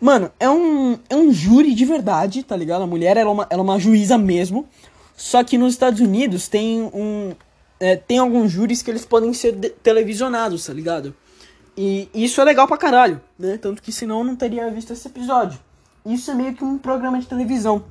Mano, 0.00 0.32
é 0.40 0.48
um. 0.48 0.98
É 1.10 1.14
um 1.14 1.30
júri 1.30 1.74
de 1.74 1.84
verdade, 1.84 2.42
tá 2.42 2.56
ligado? 2.56 2.84
A 2.84 2.86
mulher 2.86 3.18
ela 3.18 3.28
é 3.28 3.32
uma, 3.34 3.46
ela 3.50 3.60
é 3.60 3.64
uma 3.64 3.78
juíza 3.78 4.16
mesmo. 4.16 4.66
Só 5.14 5.44
que 5.44 5.58
nos 5.58 5.74
Estados 5.74 6.00
Unidos 6.00 6.48
tem 6.48 6.84
um. 6.84 7.34
É, 7.78 7.96
tem 7.96 8.16
alguns 8.16 8.50
júris 8.50 8.80
que 8.80 8.90
eles 8.90 9.04
podem 9.04 9.34
ser 9.34 9.52
televisionados, 9.82 10.64
tá 10.64 10.72
ligado? 10.72 11.14
E 11.76 12.08
isso 12.14 12.40
é 12.40 12.44
legal 12.44 12.66
pra 12.66 12.78
caralho, 12.78 13.20
né? 13.38 13.58
Tanto 13.58 13.82
que 13.82 13.92
senão 13.92 14.20
eu 14.20 14.24
não 14.24 14.36
teria 14.36 14.70
visto 14.70 14.94
esse 14.94 15.06
episódio 15.06 15.67
isso 16.04 16.30
é 16.30 16.34
meio 16.34 16.54
que 16.54 16.64
um 16.64 16.78
programa 16.78 17.18
de 17.18 17.26
televisão. 17.26 17.84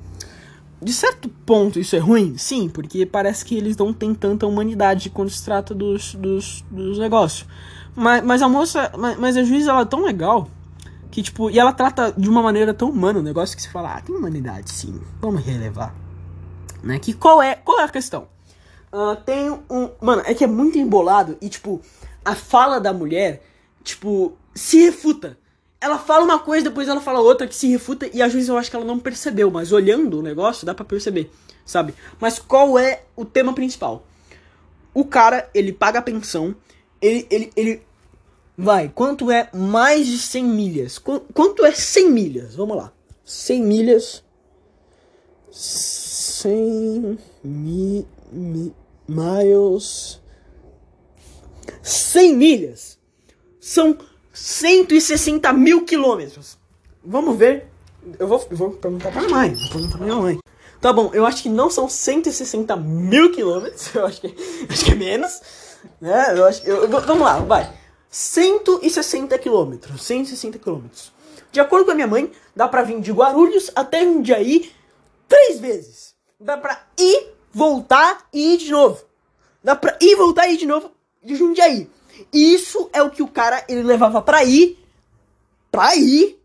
De 0.80 0.92
certo 0.92 1.28
ponto, 1.28 1.78
isso 1.80 1.96
é 1.96 1.98
ruim? 1.98 2.38
Sim, 2.38 2.68
porque 2.68 3.04
parece 3.04 3.44
que 3.44 3.56
eles 3.56 3.76
não 3.76 3.92
têm 3.92 4.14
tanta 4.14 4.46
humanidade 4.46 5.10
quando 5.10 5.30
se 5.30 5.44
trata 5.44 5.74
dos, 5.74 6.14
dos, 6.14 6.64
dos 6.70 6.98
negócios. 6.98 7.48
Mas, 7.96 8.22
mas 8.22 8.42
a 8.42 8.48
moça, 8.48 8.92
mas, 8.96 9.18
mas 9.18 9.36
a 9.36 9.42
juíza, 9.42 9.70
ela 9.70 9.80
é 9.80 9.84
tão 9.84 10.04
legal 10.04 10.48
que, 11.10 11.20
tipo, 11.20 11.50
e 11.50 11.58
ela 11.58 11.72
trata 11.72 12.12
de 12.16 12.28
uma 12.28 12.40
maneira 12.40 12.72
tão 12.72 12.90
humana 12.90 13.18
o 13.18 13.22
negócio 13.22 13.56
que 13.56 13.62
se 13.62 13.68
fala, 13.68 13.96
ah, 13.96 14.00
tem 14.00 14.14
humanidade 14.14 14.70
sim, 14.70 15.00
vamos 15.20 15.44
relevar. 15.44 15.94
Né? 16.82 16.98
Que 17.00 17.12
qual 17.12 17.42
é, 17.42 17.56
qual 17.56 17.80
é 17.80 17.84
a 17.84 17.88
questão? 17.88 18.28
Uh, 18.92 19.16
tem 19.16 19.50
um. 19.50 19.90
Mano, 20.00 20.22
é 20.24 20.32
que 20.32 20.44
é 20.44 20.46
muito 20.46 20.78
embolado 20.78 21.36
e, 21.40 21.48
tipo, 21.48 21.80
a 22.24 22.34
fala 22.34 22.80
da 22.80 22.92
mulher, 22.92 23.42
tipo, 23.82 24.32
se 24.54 24.78
refuta 24.84 25.36
ela 25.80 25.98
fala 25.98 26.24
uma 26.24 26.38
coisa, 26.38 26.68
depois 26.68 26.88
ela 26.88 27.00
fala 27.00 27.20
outra 27.20 27.46
que 27.46 27.54
se 27.54 27.68
refuta, 27.68 28.08
e 28.12 28.20
às 28.20 28.32
vezes 28.32 28.48
eu 28.48 28.56
acho 28.56 28.70
que 28.70 28.76
ela 28.76 28.84
não 28.84 28.98
percebeu, 28.98 29.50
mas 29.50 29.72
olhando 29.72 30.18
o 30.18 30.22
negócio 30.22 30.66
dá 30.66 30.74
para 30.74 30.84
perceber, 30.84 31.30
sabe? 31.64 31.94
Mas 32.20 32.38
qual 32.38 32.78
é 32.78 33.02
o 33.14 33.24
tema 33.24 33.52
principal? 33.52 34.04
O 34.92 35.04
cara, 35.04 35.48
ele 35.54 35.72
paga 35.72 36.00
a 36.00 36.02
pensão, 36.02 36.54
ele, 37.00 37.26
ele, 37.30 37.52
ele 37.54 37.82
vai, 38.56 38.88
quanto 38.88 39.30
é 39.30 39.48
mais 39.54 40.06
de 40.06 40.18
100 40.18 40.44
milhas? 40.44 40.98
Qu 40.98 41.20
quanto 41.32 41.64
é 41.64 41.72
100 41.72 42.10
milhas? 42.10 42.54
Vamos 42.56 42.76
lá. 42.76 42.92
100 43.24 43.62
milhas 43.62 44.24
100 45.50 47.18
mi, 47.44 48.06
mi, 48.32 48.74
miles 49.06 50.20
100 51.82 52.36
milhas 52.36 52.98
são 53.60 53.96
160 54.38 55.52
mil 55.52 55.84
quilômetros. 55.84 56.56
Vamos 57.04 57.36
ver. 57.36 57.66
Eu 58.18 58.28
vou, 58.28 58.38
vou 58.52 58.70
perguntar 58.70 59.10
pra 59.10 59.20
minha 59.20 59.34
mãe. 59.34 59.54
Vou 59.54 59.68
perguntar 59.70 59.98
pra 59.98 60.06
minha 60.06 60.16
mãe. 60.16 60.38
Tá 60.80 60.92
bom, 60.92 61.10
eu 61.12 61.26
acho 61.26 61.42
que 61.42 61.48
não 61.48 61.68
são 61.68 61.88
160 61.88 62.76
mil 62.76 63.32
quilômetros. 63.32 63.92
Eu 63.94 64.06
acho 64.06 64.20
que, 64.20 64.34
acho 64.70 64.84
que 64.84 64.92
é 64.92 64.94
menos. 64.94 65.40
Né? 66.00 66.38
Eu 66.38 66.44
acho, 66.44 66.64
eu, 66.64 66.84
eu, 66.84 66.88
vamos 66.88 67.22
lá, 67.24 67.40
vai. 67.40 67.72
160 68.08 69.36
quilômetros. 69.38 70.02
160 70.04 70.58
quilômetros. 70.58 71.12
De 71.50 71.58
acordo 71.60 71.84
com 71.84 71.90
a 71.90 71.94
minha 71.94 72.06
mãe, 72.06 72.30
dá 72.54 72.68
pra 72.68 72.82
vir 72.82 73.00
de 73.00 73.10
Guarulhos 73.10 73.70
até 73.74 74.04
Jundiaí 74.04 74.70
três 75.28 75.58
vezes. 75.58 76.14
Dá 76.38 76.56
pra 76.56 76.86
ir, 76.96 77.34
voltar 77.52 78.28
e 78.32 78.54
ir 78.54 78.58
de 78.58 78.70
novo. 78.70 79.02
Dá 79.62 79.74
pra 79.74 79.98
ir, 80.00 80.14
voltar 80.14 80.46
e 80.48 80.54
ir 80.54 80.58
de 80.58 80.66
novo 80.66 80.92
de 81.24 81.34
Jundiaí. 81.34 81.90
Isso 82.32 82.88
é 82.92 83.02
o 83.02 83.10
que 83.10 83.22
o 83.22 83.28
cara 83.28 83.64
ele 83.68 83.82
levava 83.82 84.20
pra 84.22 84.44
ir. 84.44 84.78
Pra 85.70 85.96
ir. 85.96 86.38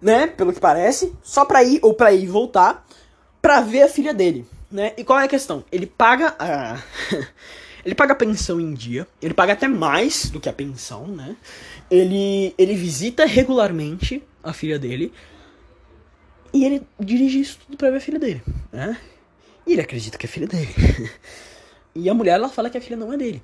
Né? 0.00 0.26
Pelo 0.26 0.52
que 0.52 0.60
parece. 0.60 1.12
Só 1.22 1.44
pra 1.44 1.62
ir 1.62 1.80
ou 1.82 1.94
pra 1.94 2.12
ir 2.12 2.24
e 2.24 2.26
voltar. 2.26 2.86
Pra 3.40 3.60
ver 3.60 3.82
a 3.82 3.88
filha 3.88 4.14
dele. 4.14 4.46
Né? 4.70 4.92
E 4.96 5.04
qual 5.04 5.18
é 5.18 5.24
a 5.24 5.28
questão? 5.28 5.64
Ele 5.70 5.86
paga 5.86 6.34
a. 6.38 6.82
ele 7.84 7.94
paga 7.94 8.12
a 8.12 8.16
pensão 8.16 8.60
em 8.60 8.72
dia. 8.72 9.06
Ele 9.20 9.34
paga 9.34 9.52
até 9.52 9.68
mais 9.68 10.30
do 10.30 10.40
que 10.40 10.48
a 10.48 10.52
pensão, 10.52 11.06
né? 11.06 11.36
Ele, 11.90 12.54
ele 12.56 12.74
visita 12.74 13.24
regularmente 13.26 14.22
a 14.42 14.52
filha 14.52 14.78
dele. 14.78 15.12
E 16.52 16.64
ele 16.64 16.86
dirige 17.00 17.40
isso 17.40 17.58
tudo 17.64 17.78
pra 17.78 17.90
ver 17.90 17.96
a 17.96 18.00
filha 18.00 18.18
dele, 18.18 18.42
né? 18.70 18.98
E 19.66 19.72
ele 19.72 19.80
acredita 19.80 20.18
que 20.18 20.26
é 20.26 20.28
filha 20.28 20.46
dele. 20.46 20.68
e 21.94 22.08
a 22.10 22.14
mulher, 22.14 22.32
ela 22.32 22.48
fala 22.48 22.68
que 22.68 22.76
a 22.76 22.80
filha 22.80 22.96
não 22.96 23.12
é 23.12 23.16
dele. 23.16 23.42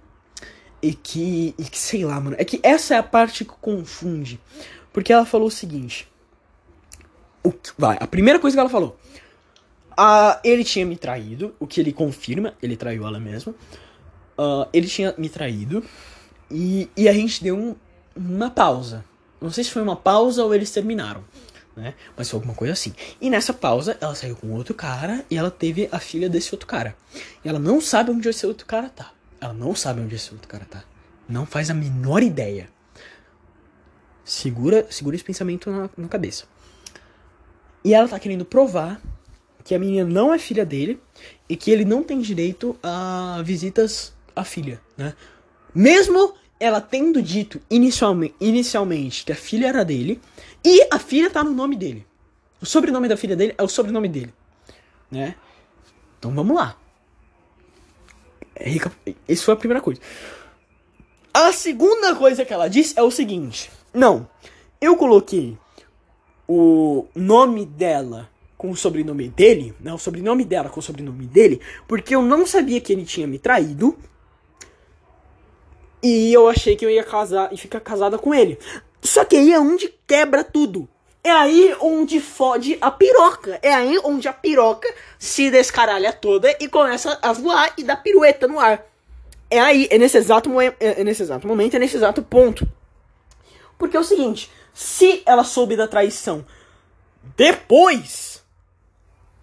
E 0.81 0.95
que, 0.95 1.55
e 1.59 1.65
que, 1.65 1.79
sei 1.79 2.05
lá, 2.05 2.21
mano. 2.21 2.37
É 2.39 2.45
que 2.45 2.61
essa 2.63 2.95
é 2.95 2.99
a 2.99 3.03
parte 3.03 3.45
que 3.45 3.53
confunde. 3.61 4.41
Porque 4.93 5.13
ela 5.13 5.25
falou 5.25 5.49
o 5.49 5.51
seguinte. 5.51 6.09
O, 7.43 7.53
vai, 7.77 7.97
a 8.01 8.07
primeira 8.07 8.39
coisa 8.39 8.57
que 8.57 8.61
ela 8.61 8.69
falou. 8.69 8.99
Uh, 9.93 10.39
ele 10.45 10.63
tinha 10.63 10.87
me 10.87 10.97
traído, 10.97 11.55
o 11.59 11.67
que 11.67 11.81
ele 11.81 11.93
confirma, 11.93 12.55
ele 12.63 12.77
traiu 12.77 13.07
ela 13.07 13.19
mesmo. 13.19 13.53
Uh, 14.39 14.69
ele 14.73 14.87
tinha 14.87 15.15
me 15.19 15.29
traído. 15.29 15.83
E, 16.51 16.89
e 16.97 17.09
a 17.09 17.13
gente 17.13 17.43
deu 17.43 17.57
um, 17.57 17.75
uma 18.15 18.51
pausa. 18.51 19.05
Não 19.41 19.51
sei 19.51 19.65
se 19.65 19.71
foi 19.71 19.83
uma 19.83 19.97
pausa 19.97 20.45
ou 20.45 20.55
eles 20.55 20.71
terminaram. 20.71 21.25
Né? 21.77 21.95
Mas 22.17 22.29
foi 22.29 22.39
alguma 22.39 22.55
coisa 22.55 22.73
assim. 22.73 22.93
E 23.21 23.31
nessa 23.31 23.53
pausa, 23.53 23.97
ela 24.01 24.15
saiu 24.15 24.35
com 24.37 24.53
outro 24.53 24.75
cara 24.75 25.25
e 25.31 25.37
ela 25.37 25.51
teve 25.51 25.89
a 25.93 25.99
filha 25.99 26.29
desse 26.29 26.53
outro 26.53 26.67
cara. 26.67 26.97
E 27.45 27.49
ela 27.49 27.59
não 27.59 27.81
sabe 27.81 28.11
onde 28.11 28.29
esse 28.29 28.47
outro 28.47 28.67
cara 28.67 28.89
tá. 28.89 29.13
Ela 29.41 29.53
não 29.53 29.75
sabe 29.75 30.01
onde 30.01 30.15
esse 30.15 30.33
outro 30.33 30.49
cara 30.49 30.65
tá. 30.65 30.85
Não 31.29 31.47
faz 31.47 31.71
a 31.71 31.75
menor 31.75 32.23
ideia. 32.23 32.69
Segura, 34.25 34.87
segura 34.91 35.17
esse 35.17 35.25
pensamento 35.25 35.71
na, 35.71 35.89
na 35.97 36.09
cabeça. 36.09 36.45
E 37.85 37.95
ela 37.95 38.09
tá 38.09 38.19
querendo 38.19 38.45
provar 38.45 39.01
que 39.65 39.75
a 39.75 39.79
menina 39.79 40.09
não 40.09 40.33
é 40.33 40.39
filha 40.39 40.65
dele 40.65 41.01
e 41.49 41.57
que 41.57 41.71
ele 41.71 41.85
não 41.85 42.03
tem 42.03 42.21
direito 42.21 42.79
a 42.83 43.43
visitas 43.45 44.15
à 44.35 44.45
filha, 44.45 44.81
né? 44.97 45.15
Mesmo 45.75 46.35
ela 46.59 46.81
tendo 46.81 47.23
dito 47.23 47.61
inicialmente, 47.71 48.35
inicialmente 48.41 49.25
que 49.25 49.33
a 49.33 49.37
filha 49.37 49.69
era 49.69 49.85
dele 49.85 50.21
e 50.65 50.89
a 50.91 50.99
filha 50.99 51.31
tá 51.31 51.45
no 51.45 51.53
nome 51.53 51.77
dele. 51.77 52.07
O 52.61 52.67
sobrenome 52.67 53.09
da 53.09 53.17
filha 53.17 53.37
dele 53.37 53.55
é 53.57 53.63
o 53.63 53.69
sobrenome 53.69 54.09
dele, 54.09 54.33
né? 55.11 55.37
Então 56.19 56.35
vamos 56.35 56.57
lá. 56.57 56.77
Isso 59.29 59.45
foi 59.45 59.55
a 59.55 59.57
primeira 59.57 59.81
coisa. 59.81 60.01
A 61.33 61.53
segunda 61.53 62.15
coisa 62.17 62.45
que 62.45 62.53
ela 62.53 62.69
disse 62.69 62.99
é 62.99 63.03
o 63.03 63.11
seguinte: 63.11 63.71
Não, 63.93 64.29
eu 64.81 64.97
coloquei 64.97 65.57
o 66.47 67.07
nome 67.15 67.67
dela 67.67 68.29
com 68.57 68.71
o 68.71 68.77
sobrenome 68.77 69.29
dele, 69.29 69.73
não, 69.81 69.95
o 69.95 69.99
sobrenome 69.99 70.45
dela 70.45 70.69
com 70.69 70.81
o 70.81 70.83
sobrenome 70.83 71.27
dele, 71.27 71.61
porque 71.87 72.17
eu 72.17 72.23
não 72.23 72.45
sabia 72.45 72.81
que 72.81 72.93
ele 72.93 73.05
tinha 73.05 73.27
me 73.27 73.39
traído. 73.39 73.97
E 76.03 76.33
eu 76.33 76.49
achei 76.49 76.77
que 76.77 76.85
eu 76.85 76.91
ia 76.91 77.05
casar 77.05 77.53
e 77.53 77.57
ficar 77.57 77.81
casada 77.81 78.19
com 78.19 78.35
ele. 78.35 78.59
Só 79.03 79.25
que 79.25 79.37
aí 79.37 79.53
é 79.53 79.61
onde 79.61 79.93
quebra 80.07 80.43
tudo. 80.43 80.89
É 81.29 81.31
aí 81.31 81.77
onde 81.83 82.21
fode 82.21 82.79
a 82.81 82.91
piroca. 82.91 83.59
É 83.61 83.75
aí 83.75 83.99
onde 84.03 84.27
a 84.27 84.33
piroca 84.33 84.89
se 85.19 85.51
descaralha 85.51 86.11
toda 86.11 86.57
e 86.59 86.67
começa 86.69 87.19
a 87.21 87.35
voar 87.35 87.71
e 87.77 87.85
dar 87.85 87.97
pirueta 87.97 88.49
no 88.49 88.59
ar. 88.59 88.83
É 89.51 89.61
aí, 89.61 89.87
é 89.91 89.99
nesse 89.99 90.17
exato, 90.17 90.51
é, 90.59 90.75
é 90.81 91.05
nesse 91.05 91.23
exato 91.23 91.47
momento, 91.47 91.77
é 91.77 91.79
nesse 91.79 91.99
exato 91.99 92.23
ponto. 92.23 92.67
Porque 93.77 93.95
é 93.95 94.01
o 94.01 94.05
seguinte, 94.05 94.51
se 94.73 95.23
ela 95.27 95.45
soube 95.45 95.77
da 95.77 95.87
traição 95.87 96.47
depois 97.37 98.43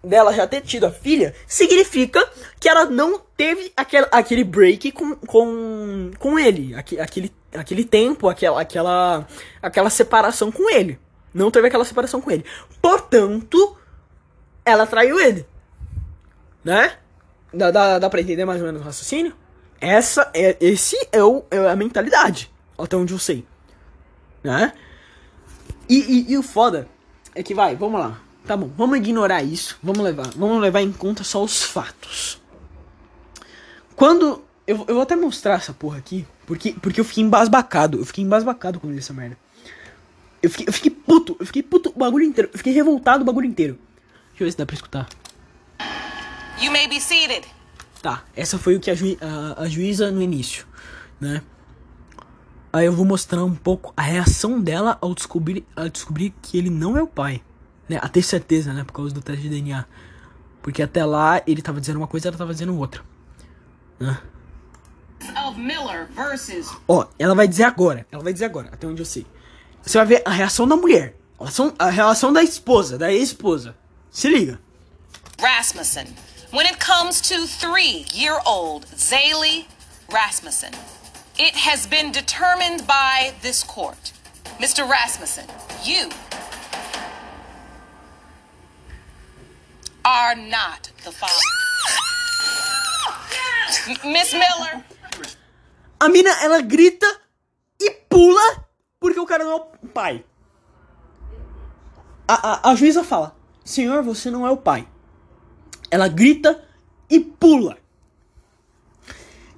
dela 0.02 0.32
já 0.32 0.44
ter 0.44 0.62
tido 0.62 0.86
a 0.86 0.90
filha, 0.90 1.36
significa 1.46 2.28
que 2.58 2.68
ela 2.68 2.86
não 2.86 3.16
teve 3.36 3.72
aquele, 3.76 4.08
aquele 4.10 4.42
break 4.42 4.90
com, 4.90 5.14
com, 5.14 6.10
com 6.18 6.36
ele, 6.36 6.74
aquele, 6.74 7.32
aquele 7.54 7.84
tempo, 7.84 8.28
aquela, 8.28 8.60
aquela, 8.60 9.28
aquela 9.62 9.88
separação 9.88 10.50
com 10.50 10.68
ele 10.68 10.98
não 11.36 11.50
teve 11.50 11.68
aquela 11.68 11.84
separação 11.84 12.20
com 12.20 12.30
ele. 12.30 12.44
Portanto, 12.80 13.76
ela 14.64 14.86
traiu 14.86 15.20
ele. 15.20 15.46
Né? 16.64 16.96
Dá, 17.52 17.70
dá, 17.70 17.98
dá 17.98 18.10
pra 18.10 18.20
entender 18.20 18.44
mais 18.44 18.60
ou 18.60 18.66
menos 18.66 18.80
o 18.80 18.84
raciocínio? 18.84 19.34
Essa 19.80 20.30
é, 20.34 20.56
esse 20.60 20.96
é, 21.12 21.22
o, 21.22 21.44
é 21.50 21.58
a 21.68 21.76
mentalidade. 21.76 22.50
Até 22.78 22.96
onde 22.96 23.12
eu 23.12 23.18
sei. 23.18 23.46
Né? 24.42 24.72
E, 25.88 25.98
e, 25.98 26.32
e 26.32 26.38
o 26.38 26.42
foda 26.42 26.88
é 27.34 27.42
que 27.42 27.54
vai, 27.54 27.76
vamos 27.76 28.00
lá. 28.00 28.18
Tá 28.46 28.56
bom, 28.56 28.70
vamos 28.76 28.96
ignorar 28.96 29.42
isso. 29.42 29.78
Vamos 29.82 30.02
levar, 30.02 30.28
vamos 30.36 30.60
levar 30.60 30.80
em 30.80 30.92
conta 30.92 31.22
só 31.22 31.42
os 31.42 31.62
fatos. 31.62 32.40
Quando. 33.94 34.42
Eu, 34.66 34.84
eu 34.88 34.94
vou 34.94 35.02
até 35.02 35.14
mostrar 35.14 35.54
essa 35.54 35.72
porra 35.72 35.98
aqui. 35.98 36.26
Porque, 36.44 36.72
porque 36.72 37.00
eu 37.00 37.04
fiquei 37.04 37.22
embasbacado. 37.22 37.98
Eu 37.98 38.04
fiquei 38.04 38.24
embasbacado 38.24 38.80
com 38.80 38.90
essa 38.92 39.12
merda. 39.12 39.36
Eu 40.42 40.50
fiquei, 40.50 40.66
eu 40.68 40.72
fiquei 40.72 40.90
puto, 40.90 41.36
eu 41.40 41.46
fiquei 41.46 41.62
puto 41.62 41.92
o 41.94 41.98
bagulho 41.98 42.24
inteiro. 42.24 42.50
Eu 42.52 42.58
fiquei 42.58 42.72
revoltado 42.72 43.22
o 43.22 43.26
bagulho 43.26 43.46
inteiro. 43.46 43.78
Deixa 44.30 44.44
eu 44.44 44.46
ver 44.46 44.50
se 44.52 44.58
dá 44.58 44.66
pra 44.66 44.74
escutar. 44.74 45.08
You 46.60 46.70
may 46.70 46.88
be 46.88 47.00
seated. 47.00 47.46
Tá, 48.02 48.22
essa 48.34 48.58
foi 48.58 48.76
o 48.76 48.80
que 48.80 48.90
a, 48.90 48.94
ju 48.94 49.16
a, 49.20 49.62
a 49.62 49.68
juíza 49.68 50.10
no 50.10 50.22
início, 50.22 50.66
né? 51.20 51.42
Aí 52.72 52.86
eu 52.86 52.92
vou 52.92 53.06
mostrar 53.06 53.42
um 53.42 53.54
pouco 53.54 53.92
a 53.96 54.02
reação 54.02 54.60
dela 54.60 54.98
ao 55.00 55.14
descobrir, 55.14 55.66
ao 55.74 55.88
descobrir 55.88 56.34
que 56.42 56.58
ele 56.58 56.68
não 56.68 56.96
é 56.96 57.02
o 57.02 57.06
pai. 57.06 57.42
Né? 57.88 57.98
A 58.02 58.08
ter 58.08 58.22
certeza, 58.22 58.72
né? 58.72 58.84
Por 58.84 58.92
causa 58.92 59.14
do 59.14 59.22
teste 59.22 59.42
de 59.42 59.48
DNA. 59.48 59.86
Porque 60.60 60.82
até 60.82 61.04
lá 61.04 61.40
ele 61.46 61.62
tava 61.62 61.80
dizendo 61.80 61.96
uma 61.96 62.06
coisa 62.06 62.26
e 62.26 62.28
ela 62.28 62.36
tava 62.36 62.52
dizendo 62.52 62.76
outra. 62.76 63.02
Né? 63.98 64.18
Ó, 66.86 67.06
ela 67.18 67.34
vai 67.34 67.48
dizer 67.48 67.64
agora. 67.64 68.06
Ela 68.10 68.22
vai 68.22 68.32
dizer 68.32 68.44
agora, 68.44 68.68
até 68.70 68.86
onde 68.86 69.00
eu 69.00 69.06
sei. 69.06 69.26
Você 69.86 69.98
vai 69.98 70.06
ver 70.06 70.22
a 70.24 70.30
reação 70.30 70.66
da 70.66 70.74
mulher. 70.74 71.14
A 71.78 71.90
reação, 71.90 72.30
a 72.30 72.32
da 72.32 72.42
esposa, 72.42 72.98
da 72.98 73.12
ex-esposa. 73.12 73.76
Se 74.10 74.28
liga. 74.28 74.58
Rasmussen. 75.40 76.08
When 76.50 76.66
it 76.66 76.78
comes 76.84 77.20
to 77.20 77.46
three-year-old 77.46 78.86
Zaylee 78.96 79.66
Rasmussen, 80.10 80.72
it 81.38 81.54
has 81.54 81.86
been 81.86 82.10
determined 82.10 82.84
by 82.84 83.32
this 83.42 83.62
court. 83.62 84.12
Mr. 84.58 84.88
Rasmussen, 84.88 85.44
you 85.84 86.08
are 90.04 90.34
not 90.34 90.90
the 91.04 91.12
father. 91.12 91.32
Miss 94.04 94.32
Miller. 94.32 94.84
A 96.00 96.08
mina, 96.08 96.30
ela 96.42 96.60
grita 96.60 97.06
e 97.80 97.90
pula 98.08 98.66
porque 98.98 99.20
o 99.20 99.26
cara 99.26 99.44
não 99.44 99.52
é 99.52 99.54
o 99.56 99.60
pai. 99.96 100.22
A, 102.28 102.68
a, 102.68 102.70
a 102.70 102.74
juíza 102.74 103.02
fala: 103.02 103.34
Senhor, 103.64 104.02
você 104.02 104.30
não 104.30 104.46
é 104.46 104.50
o 104.50 104.56
pai. 104.56 104.86
Ela 105.90 106.06
grita 106.06 106.62
e 107.08 107.18
pula. 107.18 107.78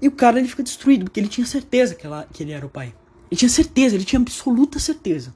E 0.00 0.06
o 0.06 0.12
cara 0.12 0.38
ele 0.38 0.46
fica 0.46 0.62
destruído, 0.62 1.04
porque 1.04 1.18
ele 1.18 1.28
tinha 1.28 1.46
certeza 1.46 1.96
que, 1.96 2.06
ela, 2.06 2.28
que 2.32 2.44
ele 2.44 2.52
era 2.52 2.64
o 2.64 2.70
pai. 2.70 2.94
Ele 3.28 3.38
tinha 3.38 3.48
certeza, 3.48 3.96
ele 3.96 4.04
tinha 4.04 4.20
absoluta 4.20 4.78
certeza. 4.78 5.34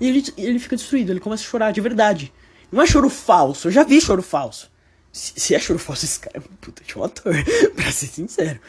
E 0.00 0.06
ele, 0.06 0.24
ele 0.36 0.58
fica 0.60 0.76
destruído, 0.76 1.10
ele 1.10 1.18
começa 1.18 1.42
a 1.42 1.46
chorar 1.46 1.72
de 1.72 1.80
verdade. 1.80 2.32
Não 2.70 2.80
é 2.80 2.86
choro 2.86 3.10
falso, 3.10 3.66
eu 3.66 3.72
já 3.72 3.82
vi 3.82 4.00
choro 4.00 4.22
falso. 4.22 4.70
Se, 5.10 5.32
se 5.38 5.54
é 5.54 5.58
choro 5.58 5.80
falso, 5.80 6.04
esse 6.04 6.20
cara 6.20 6.38
é 6.38 6.40
um 6.40 6.56
puta 6.56 6.84
de 6.84 6.96
um 6.96 7.02
ator, 7.02 7.34
pra 7.74 7.90
ser 7.90 8.06
sincero. 8.06 8.60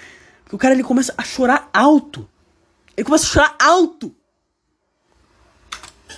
Porque 0.43 0.55
o 0.55 0.59
cara 0.59 0.73
ele 0.73 0.83
começa 0.83 1.13
a 1.15 1.23
chorar 1.23 1.69
alto. 1.71 2.27
Ele 2.97 3.05
começa 3.05 3.25
a 3.25 3.29
chorar 3.29 3.55
alto. 3.59 4.15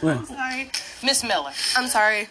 I'm 0.03 0.25
sorry. 0.25 0.69
Miss 1.03 1.23
Miller, 1.23 1.51
I'm 1.75 1.87
sorry. 1.87 2.27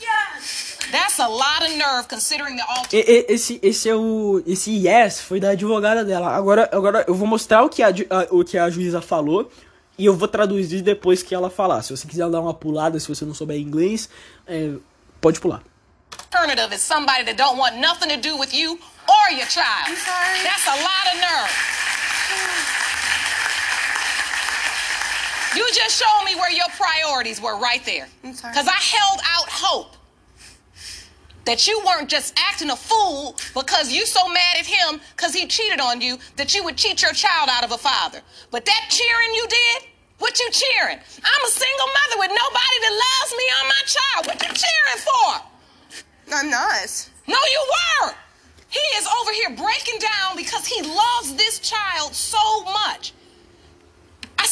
Yes. 0.00 0.78
That's 0.90 1.18
a 1.18 1.28
lot 1.28 1.62
of 1.62 1.76
nerve 1.76 2.08
considering 2.08 2.56
the 2.56 2.64
alter... 2.68 2.96
Esse, 2.96 3.60
esse 3.62 3.88
é 3.88 3.94
o. 3.94 4.42
Esse 4.46 4.70
yes 4.70 5.20
foi 5.20 5.38
da 5.40 5.50
advogada 5.50 6.04
dela. 6.04 6.34
Agora, 6.34 6.68
agora 6.72 7.04
eu 7.06 7.14
vou 7.14 7.26
mostrar 7.26 7.62
o 7.62 7.68
que 7.68 7.82
a, 7.82 7.88
a, 7.88 8.26
o 8.30 8.44
que 8.44 8.58
a 8.58 8.68
juíza 8.68 9.00
falou. 9.00 9.50
E 9.96 10.06
eu 10.06 10.16
vou 10.16 10.26
traduzir 10.26 10.82
depois 10.82 11.22
que 11.22 11.34
ela 11.34 11.50
falar. 11.50 11.82
Se 11.82 11.96
você 11.96 12.06
quiser 12.08 12.28
dar 12.28 12.40
uma 12.40 12.54
pulada, 12.54 12.98
se 12.98 13.08
você 13.08 13.24
não 13.24 13.34
souber 13.34 13.58
inglês, 13.58 14.08
é, 14.46 14.72
pode 15.20 15.38
pular. 15.38 15.62
Alternative 16.34 16.74
is 16.74 16.80
somebody 16.80 17.24
that 17.24 17.36
don't 17.36 17.58
want 17.58 17.76
nothing 17.76 18.08
to 18.08 18.16
do 18.16 18.36
with 18.38 18.52
you 18.52 18.78
or 19.08 19.32
your 19.32 19.46
child. 19.46 19.86
I'm 19.86 19.96
sorry. 19.96 20.42
That's 20.42 20.66
a 20.66 20.76
lot 20.82 21.14
of 21.14 21.20
nerve. 21.20 22.81
You 25.56 25.68
just 25.74 26.02
showed 26.02 26.24
me 26.24 26.34
where 26.34 26.50
your 26.50 26.68
priorities 26.76 27.40
were 27.40 27.58
right 27.58 27.84
there. 27.84 28.08
I'm 28.24 28.34
sorry. 28.34 28.52
Because 28.52 28.68
I 28.68 28.78
held 28.78 29.20
out 29.20 29.48
hope 29.48 29.96
that 31.44 31.66
you 31.66 31.82
weren't 31.84 32.08
just 32.08 32.38
acting 32.38 32.70
a 32.70 32.76
fool 32.76 33.36
because 33.54 33.92
you 33.92 34.06
so 34.06 34.28
mad 34.28 34.56
at 34.58 34.66
him 34.66 35.00
because 35.16 35.34
he 35.34 35.46
cheated 35.46 35.80
on 35.80 36.00
you 36.00 36.18
that 36.36 36.54
you 36.54 36.62
would 36.64 36.76
cheat 36.76 37.02
your 37.02 37.12
child 37.12 37.48
out 37.50 37.64
of 37.64 37.72
a 37.72 37.78
father. 37.78 38.20
But 38.50 38.64
that 38.64 38.86
cheering 38.88 39.34
you 39.34 39.46
did, 39.48 39.88
what 40.18 40.38
you 40.38 40.48
cheering? 40.50 40.98
I'm 40.98 41.44
a 41.44 41.50
single 41.50 41.86
mother 41.86 42.16
with 42.18 42.30
nobody 42.30 42.78
that 42.82 43.02
loves 43.04 43.32
me 43.36 43.44
or 43.58 43.68
my 43.68 43.82
child. 43.86 44.26
What 44.26 44.42
you 44.42 44.54
cheering 44.54 45.00
for? 45.02 46.34
I'm 46.34 46.48
not. 46.48 47.10
No, 47.26 47.36
you 47.36 47.66
were. 48.02 48.14
He 48.68 48.80
is 48.96 49.06
over 49.20 49.32
here 49.32 49.50
breaking 49.50 49.98
down 49.98 50.36
because 50.36 50.66
he 50.66 50.80
loves 50.82 51.34
this 51.34 51.58
child 51.58 52.14
so 52.14 52.64
much. 52.64 53.12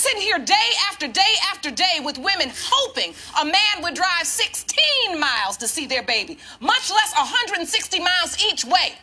I 0.00 0.02
sit 0.02 0.16
here 0.16 0.38
day 0.38 0.70
after 0.88 1.06
day 1.08 1.34
after 1.52 1.70
day 1.70 2.00
with 2.02 2.16
women 2.16 2.50
hoping 2.56 3.12
a 3.38 3.44
man 3.44 3.82
would 3.82 3.92
drive 3.92 4.24
16 4.24 5.20
miles 5.20 5.58
to 5.58 5.68
see 5.68 5.84
their 5.84 6.02
baby, 6.02 6.38
much 6.58 6.90
less 6.90 7.14
160 7.14 8.00
miles 8.00 8.42
each 8.50 8.64
way, 8.64 8.94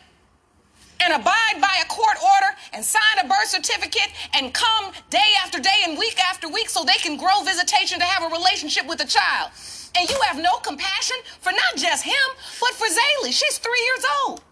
and 1.00 1.12
abide 1.14 1.60
by 1.60 1.70
a 1.80 1.86
court 1.86 2.16
order 2.20 2.52
and 2.72 2.84
sign 2.84 3.24
a 3.24 3.28
birth 3.28 3.46
certificate 3.46 4.10
and 4.34 4.52
come 4.52 4.90
day 5.08 5.30
after 5.40 5.60
day 5.60 5.84
and 5.84 5.96
week 5.96 6.18
after 6.28 6.48
week 6.48 6.68
so 6.68 6.82
they 6.82 6.98
can 7.00 7.16
grow 7.16 7.44
visitation 7.44 8.00
to 8.00 8.04
have 8.04 8.28
a 8.28 8.34
relationship 8.34 8.84
with 8.88 9.00
a 9.00 9.06
child. 9.06 9.52
And 9.96 10.10
you 10.10 10.18
have 10.26 10.42
no 10.42 10.56
compassion 10.64 11.18
for 11.40 11.52
not 11.52 11.76
just 11.76 12.02
him, 12.04 12.28
but 12.60 12.70
for 12.70 12.88
Zaylee. 12.88 13.32
She's 13.32 13.58
three 13.58 13.84
years 13.94 14.04
old. 14.24 14.42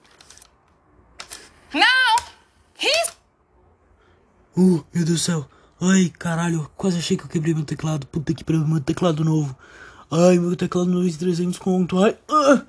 Now, 1.75 2.31
he's. 2.77 3.17
Oh, 4.57 4.85
meu 4.95 5.05
Deus 5.05 5.07
do 5.07 5.19
céu. 5.19 5.56
Ai, 5.89 6.13
caralho, 6.19 6.69
quase 6.77 6.99
achei 6.99 7.17
que 7.17 7.23
eu 7.23 7.29
quebrei 7.29 7.55
meu 7.55 7.65
teclado. 7.65 8.07
Puta 8.09 8.35
que 8.35 8.43
pariu, 8.43 8.67
meu 8.67 8.81
teclado 8.81 9.25
novo. 9.25 9.57
Ai, 10.11 10.37
meu 10.39 10.57
teclado 10.57 10.91
novo 10.91 11.09
de 11.09 11.17
300 11.17 11.59
conto. 11.59 12.03
Ai, 12.03 12.17
ah, 12.29 12.63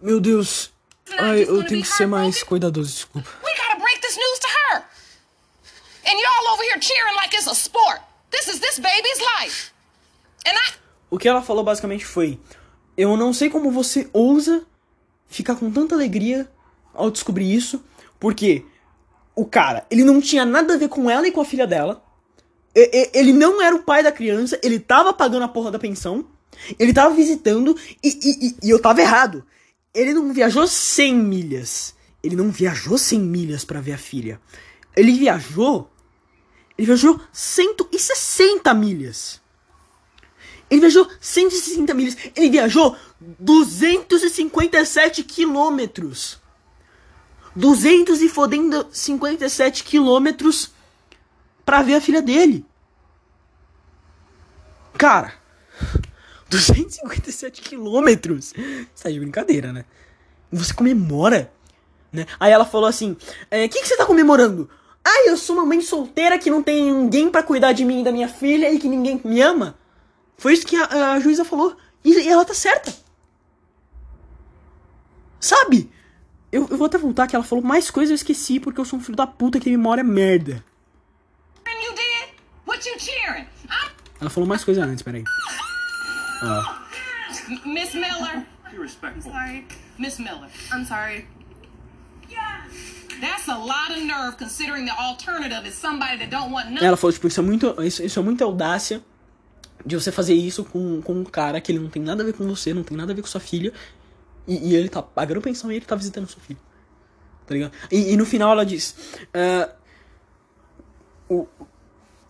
meu 0.00 0.20
Deus. 0.20 0.72
Ai, 1.18 1.42
eu 1.42 1.64
tenho 1.64 1.82
que 1.82 1.88
ser 1.88 2.06
mais 2.06 2.42
cuidadoso, 2.42 2.92
desculpa. 2.92 3.28
We 3.44 3.50
gotta 3.56 3.80
break 3.80 4.00
this 4.00 4.16
news 4.16 4.38
to 4.40 4.48
her. 4.48 4.84
And 6.06 6.18
y'all 6.18 6.52
over 6.54 6.64
here 6.64 6.80
cheering 6.80 7.14
like 7.16 7.36
it's 7.36 7.46
a 7.46 7.54
sport. 7.54 8.00
This 8.30 8.48
is 8.48 8.58
this 8.58 8.78
baby's 8.78 9.20
life. 9.38 9.72
And 10.44 10.52
I... 10.52 10.74
O 11.08 11.18
que 11.18 11.28
ela 11.28 11.42
falou 11.42 11.62
basicamente 11.62 12.04
foi: 12.04 12.40
Eu 12.96 13.16
não 13.16 13.32
sei 13.32 13.48
como 13.48 13.70
você 13.70 14.10
ousa 14.12 14.66
ficar 15.28 15.54
com 15.54 15.70
tanta 15.70 15.94
alegria 15.94 16.50
ao 16.94 17.10
descobrir 17.10 17.52
isso, 17.52 17.84
porque 18.18 18.64
o 19.36 19.44
cara, 19.44 19.86
ele 19.88 20.02
não 20.02 20.20
tinha 20.20 20.44
nada 20.44 20.74
a 20.74 20.76
ver 20.76 20.88
com 20.88 21.08
ela 21.08 21.28
e 21.28 21.32
com 21.32 21.40
a 21.40 21.44
filha 21.44 21.66
dela. 21.66 22.09
Ele 22.74 23.32
não 23.32 23.60
era 23.60 23.74
o 23.74 23.82
pai 23.82 24.02
da 24.02 24.12
criança, 24.12 24.58
ele 24.62 24.78
tava 24.78 25.12
pagando 25.12 25.42
a 25.42 25.48
porra 25.48 25.70
da 25.70 25.78
pensão, 25.78 26.24
ele 26.78 26.92
tava 26.92 27.14
visitando 27.14 27.76
e, 28.02 28.08
e, 28.08 28.56
e 28.62 28.70
eu 28.70 28.78
tava 28.78 29.00
errado. 29.00 29.44
Ele 29.92 30.14
não 30.14 30.32
viajou 30.32 30.66
100 30.66 31.14
milhas. 31.14 31.94
Ele 32.22 32.36
não 32.36 32.50
viajou 32.50 32.98
100 32.98 33.20
milhas 33.20 33.64
para 33.64 33.80
ver 33.80 33.94
a 33.94 33.98
filha. 33.98 34.40
Ele 34.96 35.12
viajou. 35.12 35.90
Ele 36.78 36.86
viajou 36.86 37.20
160 37.32 38.72
milhas. 38.74 39.40
Ele 40.70 40.80
viajou 40.80 41.08
160 41.20 41.92
milhas. 41.94 42.16
Ele 42.36 42.50
viajou 42.50 42.96
257 43.20 45.24
quilômetros. 45.24 46.38
257 47.56 49.82
quilômetros 49.82 50.70
para 51.70 51.82
ver 51.82 51.94
a 51.94 52.00
filha 52.00 52.20
dele. 52.20 52.66
Cara, 54.98 55.32
257 56.50 57.62
quilômetros. 57.62 58.52
Isso 58.56 59.04
tá 59.04 59.08
de 59.08 59.20
brincadeira, 59.20 59.72
né? 59.72 59.84
Você 60.50 60.74
comemora, 60.74 61.52
né? 62.12 62.26
Aí 62.40 62.50
ela 62.50 62.64
falou 62.64 62.88
assim: 62.88 63.12
O 63.12 63.16
é, 63.52 63.68
que, 63.68 63.80
que 63.80 63.86
você 63.86 63.96
tá 63.96 64.04
comemorando? 64.04 64.68
Ah, 65.04 65.28
eu 65.28 65.36
sou 65.36 65.54
uma 65.54 65.64
mãe 65.64 65.80
solteira 65.80 66.40
que 66.40 66.50
não 66.50 66.60
tem 66.60 66.92
ninguém 66.92 67.30
para 67.30 67.40
cuidar 67.40 67.70
de 67.70 67.84
mim 67.84 68.00
e 68.00 68.04
da 68.04 68.10
minha 68.10 68.28
filha 68.28 68.72
e 68.72 68.76
que 68.80 68.88
ninguém 68.88 69.20
me 69.24 69.40
ama. 69.40 69.78
Foi 70.36 70.52
isso 70.52 70.66
que 70.66 70.74
a, 70.74 71.12
a 71.12 71.20
juíza 71.20 71.44
falou. 71.44 71.76
E, 72.04 72.10
e, 72.10 72.28
ela 72.28 72.44
tá 72.44 72.52
certa. 72.52 72.92
Sabe? 75.38 75.88
Eu, 76.50 76.66
eu 76.68 76.76
vou 76.76 76.86
até 76.86 76.98
voltar 76.98 77.28
que 77.28 77.36
ela 77.36 77.44
falou 77.44 77.62
mais 77.62 77.92
coisas 77.92 78.10
eu 78.10 78.16
esqueci 78.16 78.58
porque 78.58 78.80
eu 78.80 78.84
sou 78.84 78.98
um 78.98 79.02
filho 79.02 79.16
da 79.16 79.24
puta 79.24 79.60
que 79.60 79.70
memória 79.70 80.00
é 80.00 80.04
merda. 80.04 80.64
Ela 84.20 84.30
falou 84.30 84.48
mais 84.48 84.64
coisa 84.64 84.84
antes, 84.84 85.02
peraí. 85.02 85.24
Ó. 86.42 86.74
Miss 87.66 87.94
Miller. 87.94 88.46
Be 88.70 88.78
respectful. 88.78 89.32
I'm 89.32 89.34
sorry. 89.34 89.66
Miss 89.98 90.18
Miller. 90.18 90.48
I'm 90.72 90.84
sorry. 90.84 91.26
That's 93.20 93.48
a 93.48 93.58
lot 93.58 93.90
of 93.90 94.02
nerve 94.02 94.38
considering 94.38 94.86
the 94.86 94.96
alternative 94.98 95.66
is 95.66 95.74
somebody 95.74 96.16
that 96.18 96.30
don't 96.30 96.50
want 96.50 96.70
nothing. 96.70 96.86
Ela 96.86 96.96
falou, 96.96 97.12
tipo, 97.12 97.28
isso 97.28 97.40
é 97.40 97.42
muito. 97.42 97.82
Isso, 97.82 98.02
isso 98.02 98.18
é 98.18 98.22
muita 98.22 98.44
audácia 98.44 99.02
de 99.84 99.94
você 99.94 100.10
fazer 100.10 100.34
isso 100.34 100.64
com, 100.64 101.02
com 101.02 101.12
um 101.12 101.24
cara 101.24 101.60
que 101.60 101.70
ele 101.72 101.78
não 101.78 101.90
tem 101.90 102.02
nada 102.02 102.22
a 102.22 102.26
ver 102.26 102.32
com 102.32 102.46
você, 102.46 102.72
não 102.72 102.82
tem 102.82 102.96
nada 102.96 103.12
a 103.12 103.14
ver 103.14 103.20
com 103.20 103.28
sua 103.28 103.40
filha. 103.40 103.72
E, 104.46 104.70
e 104.70 104.74
ele 104.74 104.88
tá 104.88 105.02
pagando 105.02 105.40
pensão 105.42 105.70
e 105.70 105.76
ele 105.76 105.84
tá 105.84 105.94
visitando 105.94 106.26
sua 106.28 106.40
filha. 106.42 106.58
Tá 107.46 107.54
ligado? 107.54 107.72
E, 107.90 108.12
e 108.12 108.16
no 108.16 108.24
final 108.24 108.52
ela 108.52 108.64
diz. 108.64 108.96
Uh, 109.34 109.70
o, 111.28 111.48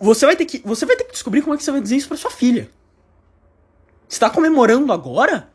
você 0.01 0.25
vai 0.25 0.35
ter 0.35 0.47
que. 0.47 0.63
Você 0.65 0.87
vai 0.87 0.97
ter 0.97 1.05
que 1.05 1.13
descobrir 1.13 1.43
como 1.43 1.55
é 1.55 1.59
que 1.59 1.63
você 1.63 1.71
vai 1.71 1.81
dizer 1.81 1.97
isso 1.97 2.09
pra 2.09 2.17
sua 2.17 2.31
filha. 2.31 2.71
Você 4.09 4.19
tá 4.19 4.31
comemorando 4.31 4.93
agora? 4.93 5.53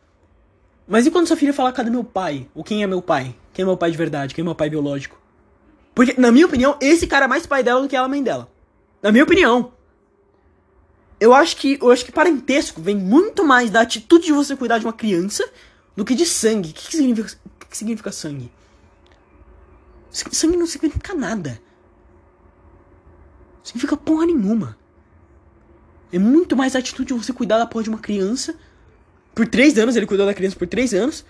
Mas 0.88 1.08
e 1.08 1.12
quando 1.12 1.26
sua 1.26 1.36
filha 1.36 1.52
falar, 1.52 1.72
cadê 1.72 1.90
meu 1.90 2.04
pai? 2.04 2.48
Ou 2.54 2.64
quem 2.64 2.84
é 2.84 2.88
meu 2.88 3.02
pai? 3.02 3.36
Quem 3.52 3.64
é 3.64 3.66
meu 3.66 3.76
pai 3.76 3.90
de 3.90 3.98
verdade? 3.98 4.36
Quem 4.36 4.44
é 4.44 4.46
meu 4.46 4.54
pai 4.54 4.70
biológico? 4.70 5.20
Porque, 5.96 6.20
na 6.20 6.32
minha 6.32 6.46
opinião, 6.46 6.78
esse 6.80 7.08
cara 7.08 7.26
é 7.26 7.28
mais 7.28 7.48
pai 7.48 7.64
dela 7.64 7.82
do 7.82 7.88
que 7.88 7.96
ela 7.96 8.08
mãe 8.08 8.22
dela. 8.22 8.48
Na 9.02 9.12
minha 9.12 9.24
opinião. 9.24 9.74
Eu 11.20 11.34
acho 11.34 11.58
que. 11.58 11.80
Eu 11.82 11.90
acho 11.90 12.06
que 12.06 12.12
parentesco 12.12 12.80
vem 12.80 12.96
muito 12.96 13.44
mais 13.44 13.72
da 13.72 13.82
atitude 13.82 14.26
de 14.26 14.32
você 14.32 14.56
cuidar 14.56 14.78
de 14.78 14.86
uma 14.86 14.94
criança 14.94 15.44
do 15.96 16.06
que 16.06 16.14
de 16.14 16.26
sangue. 16.26 16.70
O 16.70 16.74
que, 16.74 16.88
que 16.88 16.98
significa, 16.98 17.40
o 17.46 17.66
que 17.66 17.78
significa 17.78 18.12
sangue? 18.12 18.52
Sangue 20.12 20.56
não 20.56 20.68
significa 20.68 21.16
nada 21.16 21.60
significa 23.66 23.98
porra 23.98 24.28
nenhuma. 24.28 24.78
É 26.14 26.20
muito 26.20 26.56
mais 26.56 26.76
a 26.76 26.80
atitude 26.80 27.14
de 27.14 27.14
você 27.14 27.34
cuidar 27.34 27.58
da 27.58 27.66
porra 27.66 27.84
de 27.84 27.90
uma 27.90 27.98
criança. 27.98 28.56
Por 29.34 29.48
três 29.48 29.78
anos, 29.78 29.96
ele 29.96 30.06
cuidou 30.06 30.26
da 30.26 30.34
criança 30.34 30.56
por 30.56 30.68
três 30.68 30.94
anos. 30.94 31.26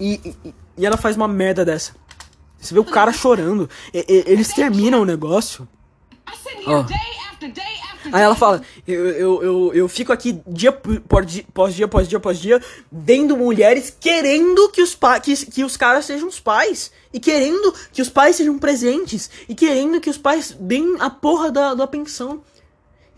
E, 0.00 0.20
e, 0.24 0.54
e 0.78 0.86
ela 0.86 0.96
faz 0.96 1.16
uma 1.16 1.28
merda 1.28 1.64
dessa. 1.64 1.94
Você 2.58 2.72
vê 2.72 2.80
o 2.80 2.84
cara 2.84 3.12
chorando. 3.12 3.68
E, 3.92 4.24
eles 4.26 4.48
terminam 4.48 5.02
o 5.02 5.04
negócio. 5.04 5.68
Ó. 6.66 6.84
Aí 8.12 8.22
ela 8.22 8.34
fala: 8.34 8.62
eu, 8.86 9.06
eu, 9.10 9.42
eu, 9.42 9.74
eu 9.74 9.88
fico 9.88 10.12
aqui 10.12 10.40
dia 10.46 10.72
pós 10.72 11.26
dia, 11.26 11.44
pós 11.52 11.74
dia, 11.74 11.88
pós 11.88 12.08
dia, 12.08 12.20
pós 12.20 12.38
dia, 12.38 12.62
vendo 12.90 13.36
mulheres 13.36 13.94
querendo 13.98 14.68
que 14.70 14.82
os, 14.82 14.94
pa 14.94 15.18
que, 15.20 15.34
que 15.46 15.64
os 15.64 15.76
caras 15.76 16.04
sejam 16.04 16.28
os 16.28 16.40
pais. 16.40 16.90
E 17.12 17.20
querendo 17.20 17.72
que 17.92 18.02
os 18.02 18.08
pais 18.08 18.36
sejam 18.36 18.58
presentes. 18.58 19.30
E 19.48 19.54
querendo 19.54 20.00
que 20.00 20.10
os 20.10 20.18
pais 20.18 20.56
deem 20.58 20.96
a 20.98 21.10
porra 21.10 21.50
da, 21.50 21.74
da 21.74 21.86
pensão. 21.86 22.42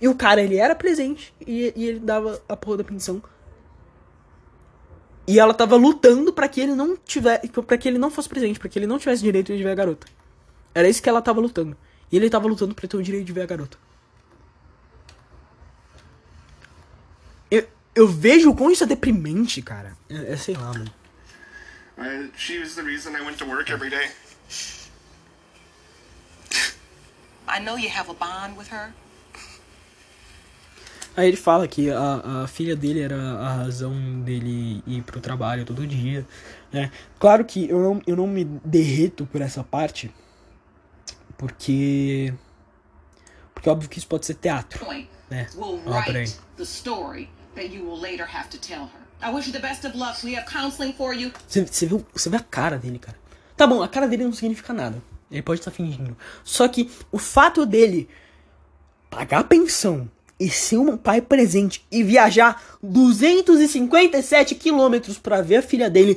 E 0.00 0.06
o 0.06 0.14
cara, 0.14 0.40
ele 0.40 0.56
era 0.56 0.74
presente. 0.74 1.34
E, 1.44 1.72
e 1.74 1.86
ele 1.86 1.98
dava 1.98 2.40
a 2.48 2.56
porra 2.56 2.78
da 2.78 2.84
pensão. 2.84 3.22
E 5.26 5.38
ela 5.38 5.52
tava 5.52 5.76
lutando 5.76 6.32
para 6.32 6.48
que 6.48 6.60
ele 6.60 6.74
não 6.74 6.96
tivesse. 6.96 7.48
para 7.48 7.76
que 7.76 7.86
ele 7.88 7.98
não 7.98 8.10
fosse 8.10 8.28
presente, 8.28 8.58
para 8.58 8.68
que 8.68 8.78
ele 8.78 8.86
não 8.86 8.98
tivesse 8.98 9.22
direito 9.22 9.54
de 9.54 9.62
ver 9.62 9.70
a 9.70 9.74
garota. 9.74 10.06
Era 10.74 10.88
isso 10.88 11.02
que 11.02 11.08
ela 11.08 11.20
tava 11.20 11.40
lutando. 11.40 11.76
E 12.10 12.16
ele 12.16 12.30
tava 12.30 12.48
lutando 12.48 12.74
pra 12.74 12.88
ter 12.88 12.96
o 12.96 13.02
direito 13.02 13.26
de 13.26 13.32
ver 13.32 13.42
a 13.42 13.46
garota. 13.46 13.76
Eu, 17.99 18.07
vejo 18.07 18.51
o 18.51 18.55
quão 18.55 18.70
isso 18.70 18.84
é 18.84 18.86
deprimente, 18.86 19.61
cara. 19.61 19.96
É, 20.09 20.32
é 20.32 20.36
sei 20.36 20.55
lá, 20.55 20.72
mano. 20.72 20.90
I, 21.99 22.30
she 22.36 22.59
was 22.61 22.76
the 22.76 22.82
reason 22.82 23.16
I 23.16 23.22
went 23.22 23.38
to 23.38 23.44
work 23.44 23.72
every 23.72 23.90
day. 23.90 24.09
I 27.49 27.61
know 27.61 27.76
you 27.76 27.90
have 27.90 28.09
a 28.09 28.14
bond 28.14 28.57
with 28.57 28.68
her. 28.70 28.92
Aí 31.16 31.26
ele 31.26 31.36
fala 31.36 31.66
que 31.66 31.90
a, 31.90 32.44
a 32.44 32.46
filha 32.46 32.76
dele 32.76 33.01
era 33.01 33.16
a 33.16 33.55
razão 33.57 34.20
dele 34.20 34.80
ir 34.86 35.03
pro 35.03 35.20
trabalho 35.20 35.64
todo 35.64 35.84
dia, 35.84 36.24
né? 36.72 36.92
Claro 37.18 37.44
que 37.44 37.68
eu 37.68 37.80
não, 37.80 38.03
eu 38.07 38.14
não 38.14 38.28
me 38.28 38.44
derreto 38.44 39.26
por 39.26 39.40
essa 39.40 39.64
parte, 39.64 40.14
porque... 41.36 42.32
Porque 43.53 43.68
é 43.68 43.72
óbvio 43.72 43.90
que 43.90 43.99
isso 43.99 44.07
pode 44.07 44.24
ser 44.24 44.34
teatro, 44.34 44.86
né? 45.28 45.49
Ó, 45.57 46.03
peraí. 46.05 46.28
Você, 51.46 51.66
você, 51.66 51.86
viu, 51.86 52.06
você 52.12 52.30
vê 52.30 52.36
a 52.36 52.40
cara 52.40 52.78
dele, 52.78 52.98
cara. 52.98 53.18
Tá 53.56 53.66
bom, 53.66 53.82
a 53.82 53.88
cara 53.88 54.06
dele 54.06 54.24
não 54.24 54.32
significa 54.32 54.72
nada. 54.72 55.02
Ele 55.30 55.42
pode 55.42 55.61
estar 55.61 55.70
fingindo. 55.70 56.16
Só 56.44 56.68
que 56.68 56.90
o 57.11 57.18
fato 57.18 57.66
dele 57.66 58.09
pagar 59.11 59.44
pensão 59.44 60.09
e 60.38 60.48
ser 60.48 60.78
um 60.78 60.96
pai 60.96 61.20
presente 61.20 61.84
e 61.90 62.02
viajar 62.04 62.62
257 62.82 64.54
quilômetros 64.54 65.18
para 65.18 65.42
ver 65.42 65.56
a 65.56 65.62
filha 65.62 65.90
dele. 65.90 66.16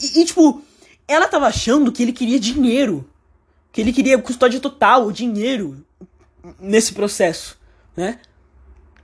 E, 0.00 0.20
e, 0.20 0.24
tipo, 0.24 0.62
ela 1.06 1.28
tava 1.28 1.46
achando 1.46 1.92
que 1.92 2.02
ele 2.02 2.12
queria 2.12 2.40
dinheiro. 2.40 3.08
Que 3.70 3.80
ele 3.80 3.92
queria 3.92 4.18
custódia 4.18 4.60
total, 4.60 5.12
dinheiro 5.12 5.84
nesse 6.58 6.92
processo, 6.92 7.58
né? 7.96 8.20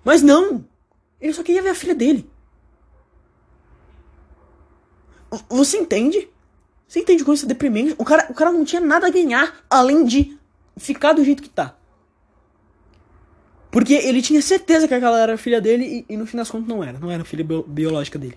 Mas 0.04 0.22
não! 0.22 0.64
Ele 1.20 1.32
só 1.32 1.42
queria 1.42 1.62
ver 1.62 1.70
a 1.70 1.74
filha 1.74 1.94
dele. 1.94 2.28
Você 5.48 5.76
entende? 5.78 6.28
Você 6.88 7.00
entende 7.00 7.22
como 7.22 7.34
isso 7.34 7.44
é 7.44 7.48
deprimente? 7.48 7.94
O 7.98 8.04
cara, 8.04 8.26
o 8.30 8.34
cara 8.34 8.50
não 8.50 8.64
tinha 8.64 8.80
nada 8.80 9.06
a 9.06 9.10
ganhar 9.10 9.64
além 9.70 10.04
de 10.04 10.36
ficar 10.76 11.12
do 11.12 11.24
jeito 11.24 11.42
que 11.42 11.48
tá. 11.48 11.76
Porque 13.70 13.94
ele 13.94 14.20
tinha 14.20 14.42
certeza 14.42 14.88
que 14.88 14.94
aquela 14.94 15.20
era 15.20 15.34
a 15.34 15.38
filha 15.38 15.60
dele 15.60 16.04
e, 16.08 16.14
e 16.14 16.16
no 16.16 16.26
fim 16.26 16.36
das 16.36 16.50
contas 16.50 16.68
não 16.68 16.82
era. 16.82 16.98
Não 16.98 17.10
era 17.10 17.22
a 17.22 17.24
filha 17.24 17.44
bio, 17.44 17.62
biológica 17.62 18.18
dele. 18.18 18.36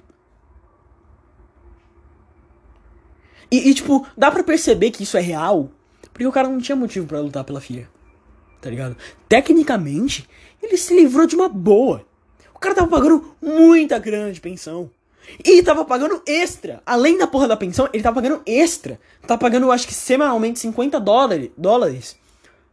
E, 3.50 3.70
e, 3.70 3.74
tipo, 3.74 4.06
dá 4.16 4.32
pra 4.32 4.44
perceber 4.44 4.92
que 4.92 5.04
isso 5.04 5.18
é 5.18 5.22
real. 5.22 5.72
Porque 6.12 6.28
o 6.28 6.32
cara 6.32 6.48
não 6.48 6.60
tinha 6.60 6.76
motivo 6.76 7.08
para 7.08 7.20
lutar 7.20 7.44
pela 7.44 7.60
filha. 7.62 7.90
Tá 8.62 8.70
ligado? 8.70 8.96
Tecnicamente, 9.28 10.30
ele 10.62 10.78
se 10.78 10.96
livrou 10.96 11.26
de 11.26 11.36
uma 11.36 11.50
boa. 11.50 12.06
Cara 12.64 12.76
tava 12.76 12.88
pagando 12.88 13.36
muita 13.42 14.00
grana 14.00 14.32
de 14.32 14.40
pensão. 14.40 14.90
E 15.44 15.62
tava 15.62 15.84
pagando 15.84 16.22
extra. 16.26 16.82
Além 16.86 17.18
da 17.18 17.28
porra 17.28 17.46
da 17.46 17.58
pensão, 17.58 17.90
ele 17.92 18.02
tava 18.02 18.16
pagando 18.16 18.42
extra. 18.46 18.98
Tava 19.28 19.38
pagando, 19.38 19.70
acho 19.70 19.86
que 19.86 19.94
semanalmente, 19.94 20.60
50 20.60 20.98
dólares. 20.98 21.52
dólares 21.58 22.16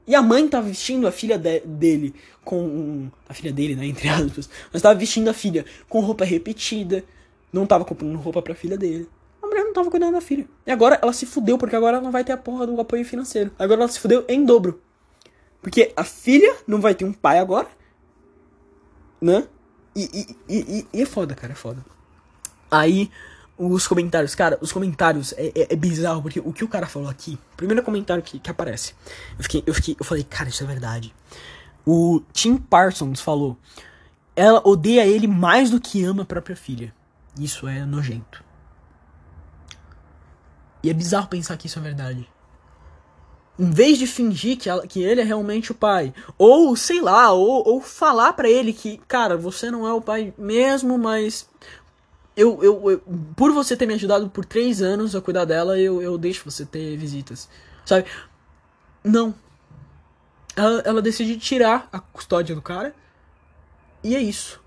e 0.06 0.14
a 0.14 0.22
mãe 0.22 0.46
tava 0.48 0.68
vestindo 0.68 1.08
a 1.08 1.12
filha 1.12 1.36
de 1.36 1.58
dele 1.60 2.14
com. 2.44 3.08
A 3.28 3.34
filha 3.34 3.52
dele, 3.52 3.74
né? 3.74 3.86
Entre 3.86 4.08
aspas. 4.08 4.48
Mas 4.72 4.80
tava 4.80 4.96
vestindo 4.96 5.28
a 5.28 5.34
filha 5.34 5.64
com 5.88 5.98
roupa 5.98 6.24
repetida. 6.24 7.04
Não 7.52 7.66
tava 7.66 7.84
comprando 7.84 8.16
roupa 8.16 8.40
pra 8.40 8.54
filha 8.54 8.78
dele. 8.78 9.08
A 9.42 9.46
mulher 9.48 9.64
não 9.64 9.72
tava 9.72 9.90
cuidando 9.90 10.12
da 10.12 10.20
filha. 10.20 10.46
E 10.64 10.70
agora 10.70 11.00
ela 11.02 11.12
se 11.12 11.26
fudeu, 11.26 11.58
porque 11.58 11.74
agora 11.74 11.96
ela 11.96 12.04
não 12.04 12.12
vai 12.12 12.22
ter 12.22 12.30
a 12.30 12.36
porra 12.36 12.64
do 12.64 12.80
apoio 12.80 13.04
financeiro. 13.04 13.50
Agora 13.58 13.80
ela 13.80 13.88
se 13.88 13.98
fudeu 13.98 14.24
em 14.28 14.44
dobro. 14.44 14.80
Porque 15.60 15.92
a 15.96 16.04
filha 16.04 16.54
não 16.64 16.80
vai 16.80 16.94
ter 16.94 17.04
um 17.04 17.12
pai 17.12 17.40
agora. 17.40 17.66
Né? 19.20 19.44
E, 19.94 20.36
e, 20.48 20.86
e, 20.92 21.02
é 21.02 21.06
foda, 21.06 21.34
cara, 21.34 21.52
é 21.52 21.56
foda. 21.56 21.84
Aí 22.70 23.10
os 23.58 23.86
comentários. 23.86 24.34
Cara, 24.34 24.58
os 24.60 24.72
comentários 24.72 25.32
é, 25.34 25.48
é, 25.48 25.72
é, 25.72 25.76
bizarro, 25.76 26.22
porque 26.22 26.40
o 26.40 26.52
que 26.52 26.64
o 26.64 26.68
cara 26.68 26.86
falou 26.86 27.08
aqui, 27.08 27.38
primeiro 27.56 27.82
comentário 27.82 28.22
que, 28.22 28.38
que 28.38 28.50
aparece, 28.50 28.94
eu 29.36 29.42
fiquei, 29.42 29.62
eu 29.66 29.74
fiquei, 29.74 29.96
eu 29.98 30.04
falei, 30.04 30.24
cara, 30.24 30.48
isso 30.48 30.64
é 30.64 30.66
verdade. 30.66 31.14
O 31.84 32.22
Tim 32.32 32.56
Parsons 32.56 33.20
falou, 33.20 33.58
ela 34.34 34.62
odeia 34.66 35.06
ele 35.06 35.26
mais 35.26 35.70
do 35.70 35.80
que 35.80 36.02
ama 36.04 36.22
a 36.22 36.26
própria 36.26 36.56
filha. 36.56 36.94
Isso 37.38 37.68
é 37.68 37.84
nojento. 37.84 38.42
E 40.82 40.88
é 40.88 40.94
bizarro 40.94 41.28
pensar 41.28 41.56
que 41.56 41.66
isso 41.66 41.78
é 41.78 41.82
verdade. 41.82 42.28
Em 43.60 43.70
vez 43.70 43.98
de 43.98 44.06
fingir 44.06 44.56
que, 44.56 44.70
ela, 44.70 44.86
que 44.86 45.02
ele 45.02 45.20
é 45.20 45.24
realmente 45.24 45.70
o 45.70 45.74
pai, 45.74 46.14
ou 46.38 46.74
sei 46.74 47.02
lá, 47.02 47.30
ou, 47.30 47.68
ou 47.68 47.80
falar 47.82 48.32
para 48.32 48.48
ele 48.48 48.72
que, 48.72 48.96
cara, 49.06 49.36
você 49.36 49.70
não 49.70 49.86
é 49.86 49.92
o 49.92 50.00
pai 50.00 50.32
mesmo, 50.38 50.96
mas 50.96 51.46
eu, 52.34 52.58
eu, 52.62 52.90
eu, 52.90 53.02
por 53.36 53.52
você 53.52 53.76
ter 53.76 53.84
me 53.84 53.92
ajudado 53.92 54.30
por 54.30 54.46
três 54.46 54.80
anos 54.80 55.14
a 55.14 55.20
cuidar 55.20 55.44
dela, 55.44 55.78
eu, 55.78 56.00
eu 56.00 56.16
deixo 56.16 56.50
você 56.50 56.64
ter 56.64 56.96
visitas. 56.96 57.50
Sabe? 57.84 58.06
Não. 59.04 59.34
Ela, 60.56 60.80
ela 60.86 61.02
decide 61.02 61.36
tirar 61.36 61.86
a 61.92 62.00
custódia 62.00 62.54
do 62.54 62.62
cara. 62.62 62.94
E 64.02 64.16
é 64.16 64.20
isso. 64.20 64.58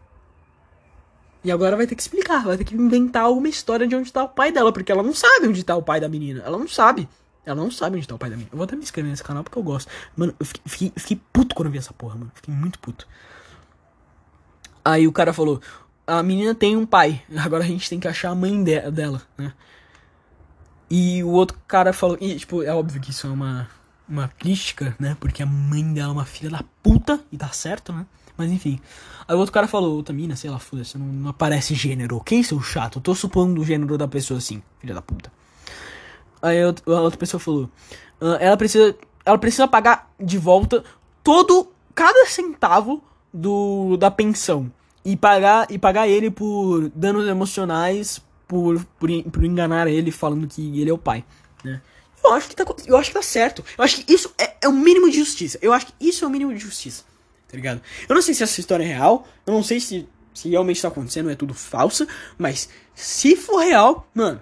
E 1.44 1.52
agora 1.52 1.76
vai 1.76 1.88
ter 1.88 1.96
que 1.96 2.02
explicar, 2.02 2.44
vai 2.44 2.58
ter 2.58 2.64
que 2.64 2.76
inventar 2.76 3.24
alguma 3.24 3.50
história 3.50 3.88
de 3.88 3.96
onde 3.96 4.14
tá 4.14 4.24
o 4.24 4.30
pai 4.30 4.52
dela, 4.52 4.72
porque 4.72 4.92
ela 4.92 5.02
não 5.02 5.14
sabe 5.14 5.48
onde 5.48 5.64
tá 5.64 5.76
o 5.76 5.82
pai 5.82 6.00
da 6.00 6.08
menina. 6.08 6.44
Ela 6.46 6.60
não 6.60 6.68
sabe. 6.68 7.10
Ela 7.46 7.56
não 7.56 7.70
sabe 7.70 7.98
onde 7.98 8.08
tá 8.08 8.16
o 8.16 8.18
pai 8.18 8.30
da 8.30 8.36
menina. 8.36 8.52
Eu 8.54 8.58
vou 8.58 8.66
até 8.66 8.76
me 8.76 8.84
inscrever 8.84 9.12
nesse 9.12 9.24
canal 9.24 9.44
porque 9.44 9.58
eu 9.58 9.64
gosto. 9.64 9.90
Mano, 10.16 10.34
eu 10.40 10.46
fiquei, 10.46 10.64
fiquei, 10.66 10.94
fiquei 10.96 11.22
puto 11.32 11.56
quando 11.56 11.68
eu 11.68 11.72
vi 11.72 11.78
essa 11.78 11.94
porra, 11.94 12.16
mano. 12.16 12.32
Fiquei 12.34 12.54
muito 12.54 12.80
puto. 12.80 13.08
Aí 14.84 15.08
o 15.08 15.12
cara 15.12 15.34
falou: 15.34 15.62
a 16.08 16.24
menina 16.24 16.56
tem 16.56 16.78
um 16.78 16.86
pai. 16.86 17.22
Agora 17.38 17.64
a 17.64 17.68
gente 17.68 17.90
tem 17.90 18.00
que 18.00 18.08
achar 18.08 18.30
a 18.30 18.36
mãe 18.36 18.64
de 18.64 18.80
dela, 18.92 19.22
né? 19.38 19.54
E 20.90 21.24
o 21.24 21.30
outro 21.30 21.58
cara 21.68 21.92
falou. 21.92 22.18
E, 22.22 22.36
tipo, 22.36 22.64
é 22.64 22.74
óbvio 22.74 23.02
que 23.02 23.12
isso 23.12 23.28
é 23.28 23.30
uma, 23.30 23.68
uma 24.08 24.28
crítica, 24.28 24.96
né? 25.00 25.18
Porque 25.20 25.44
a 25.44 25.46
mãe 25.46 25.94
dela 25.94 26.10
é 26.10 26.14
uma 26.14 26.26
filha 26.26 26.50
da 26.50 26.64
puta. 26.82 27.20
E 27.32 27.38
tá 27.38 27.50
certo, 27.50 27.92
né? 27.92 28.06
Mas 28.38 28.52
enfim. 28.52 28.80
Aí 29.28 29.36
o 29.36 29.40
outro 29.40 29.54
cara 29.54 29.68
falou, 29.68 29.96
outra 29.96 30.14
mina, 30.14 30.36
sei 30.36 30.50
lá, 30.50 30.60
foda-se, 30.60 30.98
não, 30.98 31.06
não 31.06 31.30
aparece 31.30 31.76
gênero. 31.76 32.20
Quem 32.22 32.44
seu 32.44 32.60
chato? 32.62 32.98
Eu 32.98 33.02
tô 33.02 33.16
supondo 33.16 33.62
o 33.62 33.66
gênero 33.66 33.98
da 33.98 34.08
pessoa 34.08 34.38
assim, 34.38 34.62
filha 34.80 34.94
da 34.94 35.02
puta. 35.02 35.32
Aí 36.44 36.62
a 36.62 36.68
outra 36.68 37.18
pessoa 37.18 37.40
falou, 37.40 37.70
uh, 38.22 38.36
ela 38.40 38.58
precisa. 38.58 38.94
Ela 39.26 39.38
precisa 39.38 39.66
pagar 39.66 40.12
de 40.20 40.38
volta 40.38 40.84
todo. 41.24 41.72
cada 41.96 42.26
centavo 42.28 43.02
do 43.34 43.96
da 43.96 44.12
pensão 44.12 44.70
e 45.06 45.16
pagar 45.16 45.72
e 45.72 45.80
pagar 45.80 46.08
ele 46.10 46.30
por 46.30 46.90
danos 46.90 47.26
emocionais 47.28 48.22
por, 48.48 48.86
por, 49.00 49.10
por 49.32 49.44
enganar 49.46 49.88
ele 49.88 50.12
falando 50.12 50.46
que 50.46 50.80
ele 50.80 50.90
é 50.90 50.94
o 50.94 50.98
pai, 50.98 51.24
né? 51.64 51.82
Eu 52.24 52.34
acho 52.34 52.50
que 52.50 52.56
tá, 52.56 52.66
eu 52.86 52.98
acho 52.98 53.10
que 53.10 53.16
tá 53.16 53.22
certo. 53.22 53.64
Eu 53.78 53.84
acho 53.84 53.98
que 54.02 54.14
isso 54.14 54.34
é, 54.38 54.56
é 54.62 54.68
o 54.68 54.72
mínimo 54.72 55.10
de 55.10 55.18
justiça. 55.18 55.58
Eu 55.62 55.74
acho 55.74 55.88
que 55.88 55.94
isso 56.00 56.24
é 56.24 56.28
o 56.28 56.32
mínimo 56.32 56.54
de 56.54 56.60
justiça. 56.60 57.04
Tá 57.50 57.56
ligado? 57.56 57.82
Eu 58.08 58.16
não 58.16 58.22
sei 58.22 58.34
se 58.34 58.44
essa 58.44 58.60
história 58.60 58.84
é 58.84 58.88
real. 58.88 59.28
Eu 59.46 59.54
não 59.54 59.62
sei 59.62 59.80
se, 59.80 60.08
se 60.34 60.50
realmente 60.50 60.82
tá 60.82 60.88
acontecendo, 60.88 61.30
é 61.30 61.36
tudo 61.36 61.54
falso. 61.54 62.08
Mas 62.38 62.70
se 62.96 63.36
for 63.36 63.58
real, 63.58 64.08
mano. 64.14 64.42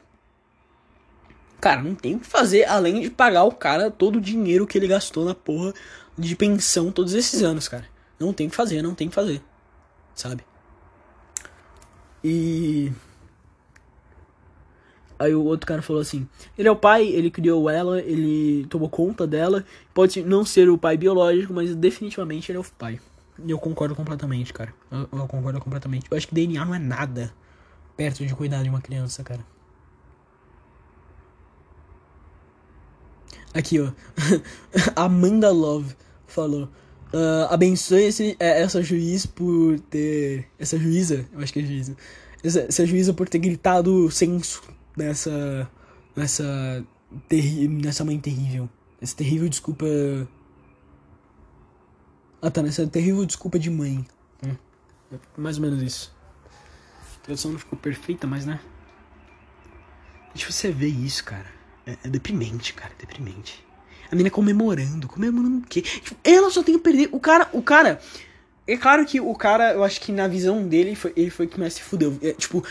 Cara, 1.62 1.84
não 1.84 1.94
tem 1.94 2.16
o 2.16 2.20
que 2.20 2.26
fazer 2.26 2.66
além 2.66 3.02
de 3.02 3.10
pagar 3.12 3.44
o 3.44 3.52
cara 3.52 3.92
todo 3.92 4.16
o 4.16 4.22
dinheiro 4.22 4.66
que 4.66 4.76
ele 4.76 4.88
gastou 4.88 5.24
na 5.24 5.36
porra 5.36 5.72
de 6.18 6.36
pensão 6.36 6.92
todos 6.92 7.14
esses 7.14 7.44
anos, 7.44 7.68
cara. 7.68 7.86
Não 8.20 8.34
tem 8.34 8.48
o 8.48 8.50
que 8.50 8.56
fazer, 8.56 8.82
não 8.82 8.96
tem 8.96 9.06
o 9.06 9.10
que 9.12 9.16
fazer. 9.16 9.42
Sabe? 10.16 10.44
E. 12.24 12.92
Aí 15.20 15.36
o 15.36 15.44
outro 15.44 15.68
cara 15.68 15.84
falou 15.84 16.02
assim: 16.02 16.28
ele 16.58 16.68
é 16.68 16.72
o 16.72 16.76
pai, 16.76 17.06
ele 17.06 17.30
criou 17.30 17.70
ela, 17.70 18.02
ele 18.02 18.66
tomou 18.66 18.90
conta 18.90 19.28
dela. 19.28 19.64
Pode 19.94 20.24
não 20.24 20.44
ser 20.44 20.68
o 20.68 20.80
pai 20.80 20.98
biológico, 20.98 21.54
mas 21.54 21.76
definitivamente 21.76 22.52
ele 22.52 22.58
é 22.58 22.62
o 22.62 22.66
pai. 22.78 23.00
E 23.44 23.52
eu 23.52 23.60
concordo 23.60 23.96
completamente, 23.96 24.52
cara. 24.52 24.74
Eu, 24.92 25.08
eu, 25.12 25.28
concordo 25.28 25.60
completamente. 25.60 26.08
Eu 26.10 26.18
acho 26.18 26.28
que 26.28 26.34
DNA 26.34 26.66
não 26.66 26.74
é 26.74 26.80
nada 26.80 27.32
perto 27.96 28.26
de 28.26 28.34
cuidar 28.34 28.64
de 28.64 28.70
uma 28.70 28.82
criança, 28.82 29.24
cara. 29.24 29.46
Aqui, 33.54 33.80
ó. 33.80 33.92
Amanda 34.96 35.52
Love 35.52 35.96
falou: 36.28 36.70
Uh, 37.14 37.44
abençoe 37.50 38.04
esse, 38.04 38.38
é, 38.40 38.62
essa 38.62 38.82
juiz 38.82 39.26
por 39.26 39.78
ter. 39.82 40.48
Essa 40.58 40.78
juíza, 40.78 41.28
eu 41.34 41.40
acho 41.42 41.52
que 41.52 41.60
é 41.60 41.64
juíza. 41.64 41.98
Essa, 42.42 42.62
essa 42.62 42.86
juíza 42.86 43.14
por 43.14 43.28
ter 43.28 43.40
gritado 43.40 44.10
senso 44.10 44.64
nessa. 44.96 45.70
Nessa. 46.16 46.86
Terri, 47.28 47.68
nessa 47.68 48.06
mãe 48.06 48.18
terrível. 48.18 48.70
Essa 49.02 49.16
terrível 49.18 49.50
desculpa. 49.50 49.86
Ah 52.42 52.50
tá, 52.50 52.64
nessa 52.64 52.88
terrível 52.88 53.26
desculpa 53.26 53.60
de 53.60 53.70
mãe. 53.70 54.06
Hum. 54.46 54.56
É 55.12 55.18
mais 55.42 55.58
ou 55.58 55.64
menos 55.64 55.82
isso. 55.82 56.16
A 57.18 57.26
tradução 57.26 57.52
não 57.52 57.60
ficou 57.60 57.78
perfeita, 57.78 58.26
mas 58.26 58.46
né? 58.46 58.62
Deixa 60.34 60.50
você 60.50 60.72
ver 60.72 60.88
isso, 60.88 61.26
cara. 61.26 61.61
É, 61.86 61.98
é 62.04 62.08
deprimente, 62.10 62.74
cara. 62.74 62.92
É 62.98 63.02
deprimente. 63.02 63.64
A 64.12 64.16
menina 64.16 64.30
comemorando. 64.30 65.08
Comemorando 65.08 65.60
o 65.60 65.62
quê? 65.62 65.82
Tipo, 65.82 66.16
ela 66.24 66.50
só 66.50 66.64
tem 66.64 66.76
que 66.76 66.84
perder. 66.84 67.10
O 67.12 67.20
cara. 67.20 67.50
O 67.54 67.62
cara. 67.62 68.00
É 68.68 68.78
claro 68.78 69.06
que 69.06 69.20
o 69.20 69.34
cara, 69.34 69.74
eu 69.74 69.84
acho 69.84 70.00
que 70.00 70.12
na 70.12 70.28
visão 70.28 70.66
dele, 70.66 70.96
foi, 70.96 71.12
ele 71.16 71.30
foi 71.30 71.48
que 71.48 71.60
mais 71.60 71.74
se 71.74 71.82
fudeu. 71.82 72.18
É, 72.22 72.32
tipo, 72.34 72.64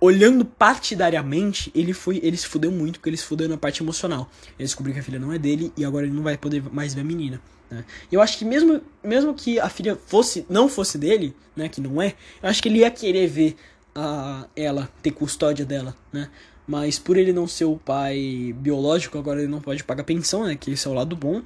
olhando 0.00 0.44
partidariamente, 0.44 1.72
ele 1.74 1.92
foi, 1.92 2.20
ele 2.22 2.36
se 2.36 2.46
fudeu 2.46 2.70
muito, 2.70 2.98
porque 2.98 3.10
ele 3.10 3.16
se 3.16 3.24
fudeu 3.24 3.48
na 3.48 3.56
parte 3.56 3.82
emocional. 3.82 4.30
Ele 4.58 4.66
descobriu 4.66 4.94
que 4.94 5.00
a 5.00 5.02
filha 5.02 5.18
não 5.18 5.32
é 5.32 5.38
dele 5.38 5.72
e 5.76 5.84
agora 5.84 6.06
ele 6.06 6.14
não 6.14 6.22
vai 6.22 6.36
poder 6.36 6.62
mais 6.70 6.94
ver 6.94 7.00
a 7.00 7.04
menina. 7.04 7.40
Né? 7.70 7.84
Eu 8.10 8.20
acho 8.20 8.38
que 8.38 8.44
mesmo, 8.44 8.80
mesmo 9.02 9.34
que 9.34 9.58
a 9.58 9.68
filha 9.68 9.96
fosse, 10.06 10.46
não 10.48 10.68
fosse 10.68 10.96
dele, 10.96 11.34
né, 11.56 11.68
que 11.68 11.80
não 11.80 12.00
é, 12.00 12.14
eu 12.42 12.48
acho 12.48 12.62
que 12.62 12.68
ele 12.68 12.78
ia 12.78 12.90
querer 12.90 13.26
ver 13.26 13.56
a, 13.94 14.46
ela 14.54 14.88
ter 15.02 15.10
custódia 15.10 15.64
dela, 15.64 15.96
né? 16.12 16.30
Mas 16.68 16.98
por 16.98 17.16
ele 17.16 17.32
não 17.32 17.48
ser 17.48 17.64
o 17.64 17.78
pai 17.78 18.54
biológico, 18.58 19.16
agora 19.16 19.40
ele 19.40 19.50
não 19.50 19.58
pode 19.58 19.82
pagar 19.82 20.04
pensão, 20.04 20.44
né? 20.44 20.54
Que 20.54 20.72
esse 20.72 20.86
é 20.86 20.90
o 20.90 20.94
lado 20.94 21.16
bom. 21.16 21.42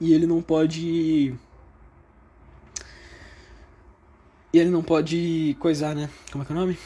E 0.00 0.14
ele 0.14 0.26
não 0.26 0.40
pode. 0.40 1.34
E 4.50 4.58
ele 4.58 4.70
não 4.70 4.82
pode 4.82 5.54
coisar, 5.60 5.94
né? 5.94 6.08
Como 6.30 6.42
é 6.42 6.46
que 6.46 6.52
é 6.52 6.56
o 6.56 6.58
nome? 6.58 6.78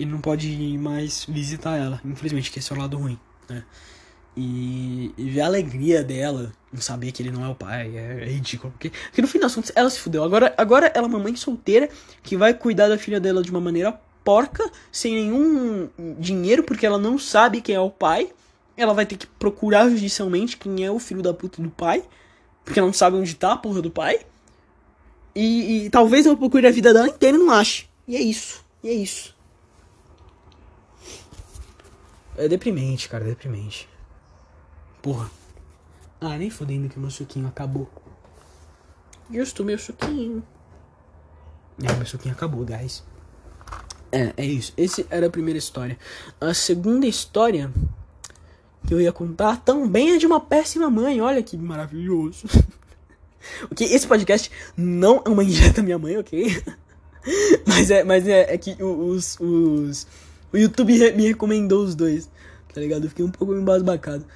Ele 0.00 0.10
não 0.10 0.20
pode 0.20 0.76
mais 0.78 1.24
visitar 1.26 1.76
ela, 1.76 2.00
infelizmente, 2.04 2.50
que 2.50 2.58
esse 2.58 2.72
é 2.72 2.76
o 2.76 2.78
lado 2.78 2.98
ruim, 2.98 3.16
né? 3.48 3.64
E, 4.36 5.12
e 5.16 5.30
ver 5.30 5.42
a 5.42 5.46
alegria 5.46 6.02
dela 6.02 6.52
em 6.72 6.80
saber 6.80 7.12
que 7.12 7.22
ele 7.22 7.30
não 7.30 7.44
é 7.44 7.48
o 7.48 7.54
pai 7.54 7.96
é, 7.96 8.24
é 8.24 8.32
ridículo. 8.32 8.72
Porque, 8.72 8.90
porque 8.90 9.22
no 9.22 9.28
fim 9.28 9.38
das 9.38 9.54
contas 9.54 9.70
ela 9.76 9.88
se 9.88 10.00
fudeu. 10.00 10.24
Agora, 10.24 10.52
agora 10.58 10.90
ela 10.92 11.06
é 11.06 11.08
uma 11.08 11.18
mãe 11.20 11.36
solteira 11.36 11.88
que 12.22 12.36
vai 12.36 12.52
cuidar 12.52 12.88
da 12.88 12.98
filha 12.98 13.20
dela 13.20 13.42
de 13.42 13.50
uma 13.50 13.60
maneira 13.60 14.00
porca, 14.24 14.70
sem 14.90 15.14
nenhum 15.14 15.88
dinheiro, 16.18 16.62
porque 16.62 16.86
ela 16.86 16.98
não 16.98 17.18
sabe 17.18 17.60
quem 17.60 17.74
é 17.74 17.80
o 17.80 17.90
pai. 17.90 18.32
Ela 18.76 18.94
vai 18.94 19.04
ter 19.06 19.16
que 19.16 19.26
procurar 19.26 19.88
judicialmente 19.88 20.56
quem 20.56 20.84
é 20.84 20.90
o 20.90 20.98
filho 20.98 21.22
da 21.22 21.34
puta 21.34 21.60
do 21.60 21.70
pai, 21.70 22.02
porque 22.64 22.78
ela 22.78 22.86
não 22.86 22.94
sabe 22.94 23.16
onde 23.16 23.34
tá 23.34 23.52
a 23.52 23.56
porra 23.56 23.82
do 23.82 23.90
pai. 23.90 24.20
E, 25.34 25.86
e 25.86 25.90
talvez 25.90 26.26
ela 26.26 26.36
procure 26.36 26.66
a 26.66 26.70
vida 26.70 26.92
dela 26.92 27.08
inteira 27.08 27.36
e 27.36 27.40
não 27.40 27.50
ache. 27.50 27.88
E 28.06 28.16
é 28.16 28.20
isso. 28.20 28.64
E 28.82 28.88
é 28.88 28.92
isso. 28.92 29.34
É 32.36 32.48
deprimente, 32.48 33.08
cara, 33.08 33.24
é 33.24 33.28
deprimente. 33.28 33.88
Porra. 35.00 35.30
Ah, 36.20 36.36
nem 36.38 36.50
fodendo 36.50 36.88
que 36.88 36.96
o 36.96 37.00
meu 37.00 37.10
suquinho 37.10 37.48
acabou. 37.48 37.90
Eu 39.30 39.42
estou 39.42 39.64
meu 39.66 39.78
suquinho. 39.78 40.42
É, 41.82 41.92
meu 41.94 42.06
suquinho 42.06 42.34
acabou, 42.34 42.64
guys. 42.64 43.02
É, 44.12 44.34
é 44.36 44.44
isso. 44.44 44.74
Esse 44.76 45.06
era 45.10 45.26
a 45.26 45.30
primeira 45.30 45.58
história. 45.58 45.98
A 46.38 46.52
segunda 46.52 47.06
história 47.06 47.72
que 48.86 48.92
eu 48.92 49.00
ia 49.00 49.10
contar 49.10 49.56
também 49.58 50.12
é 50.12 50.18
de 50.18 50.26
uma 50.26 50.38
péssima 50.38 50.90
mãe. 50.90 51.20
Olha 51.20 51.42
que 51.42 51.56
maravilhoso. 51.56 52.46
ok, 53.72 53.86
esse 53.86 54.06
podcast 54.06 54.50
não 54.76 55.22
é 55.24 55.28
uma 55.30 55.42
indireta 55.42 55.82
minha 55.82 55.98
mãe, 55.98 56.18
ok? 56.18 56.62
mas 57.66 57.90
é, 57.90 58.04
mas 58.04 58.28
é, 58.28 58.52
é 58.52 58.58
que 58.58 58.76
os, 58.82 59.38
os, 59.40 60.06
o 60.52 60.58
YouTube 60.58 60.92
me 61.14 61.28
recomendou 61.28 61.82
os 61.82 61.94
dois, 61.94 62.28
tá 62.74 62.80
ligado? 62.80 63.04
Eu 63.04 63.08
fiquei 63.08 63.24
um 63.24 63.30
pouco 63.30 63.54
embasbacado. 63.54 64.26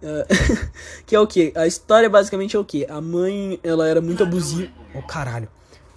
Uh, 0.00 0.68
que 1.04 1.14
é 1.14 1.20
o 1.20 1.26
que? 1.26 1.52
A 1.54 1.66
história 1.66 2.08
basicamente 2.08 2.56
é 2.56 2.58
o 2.58 2.64
que? 2.64 2.86
A 2.86 3.00
mãe, 3.00 3.60
ela 3.62 3.86
era 3.86 4.00
muito 4.00 4.22
abusiva. 4.22 4.70
Oh, 4.94 5.02
caralho. 5.02 5.48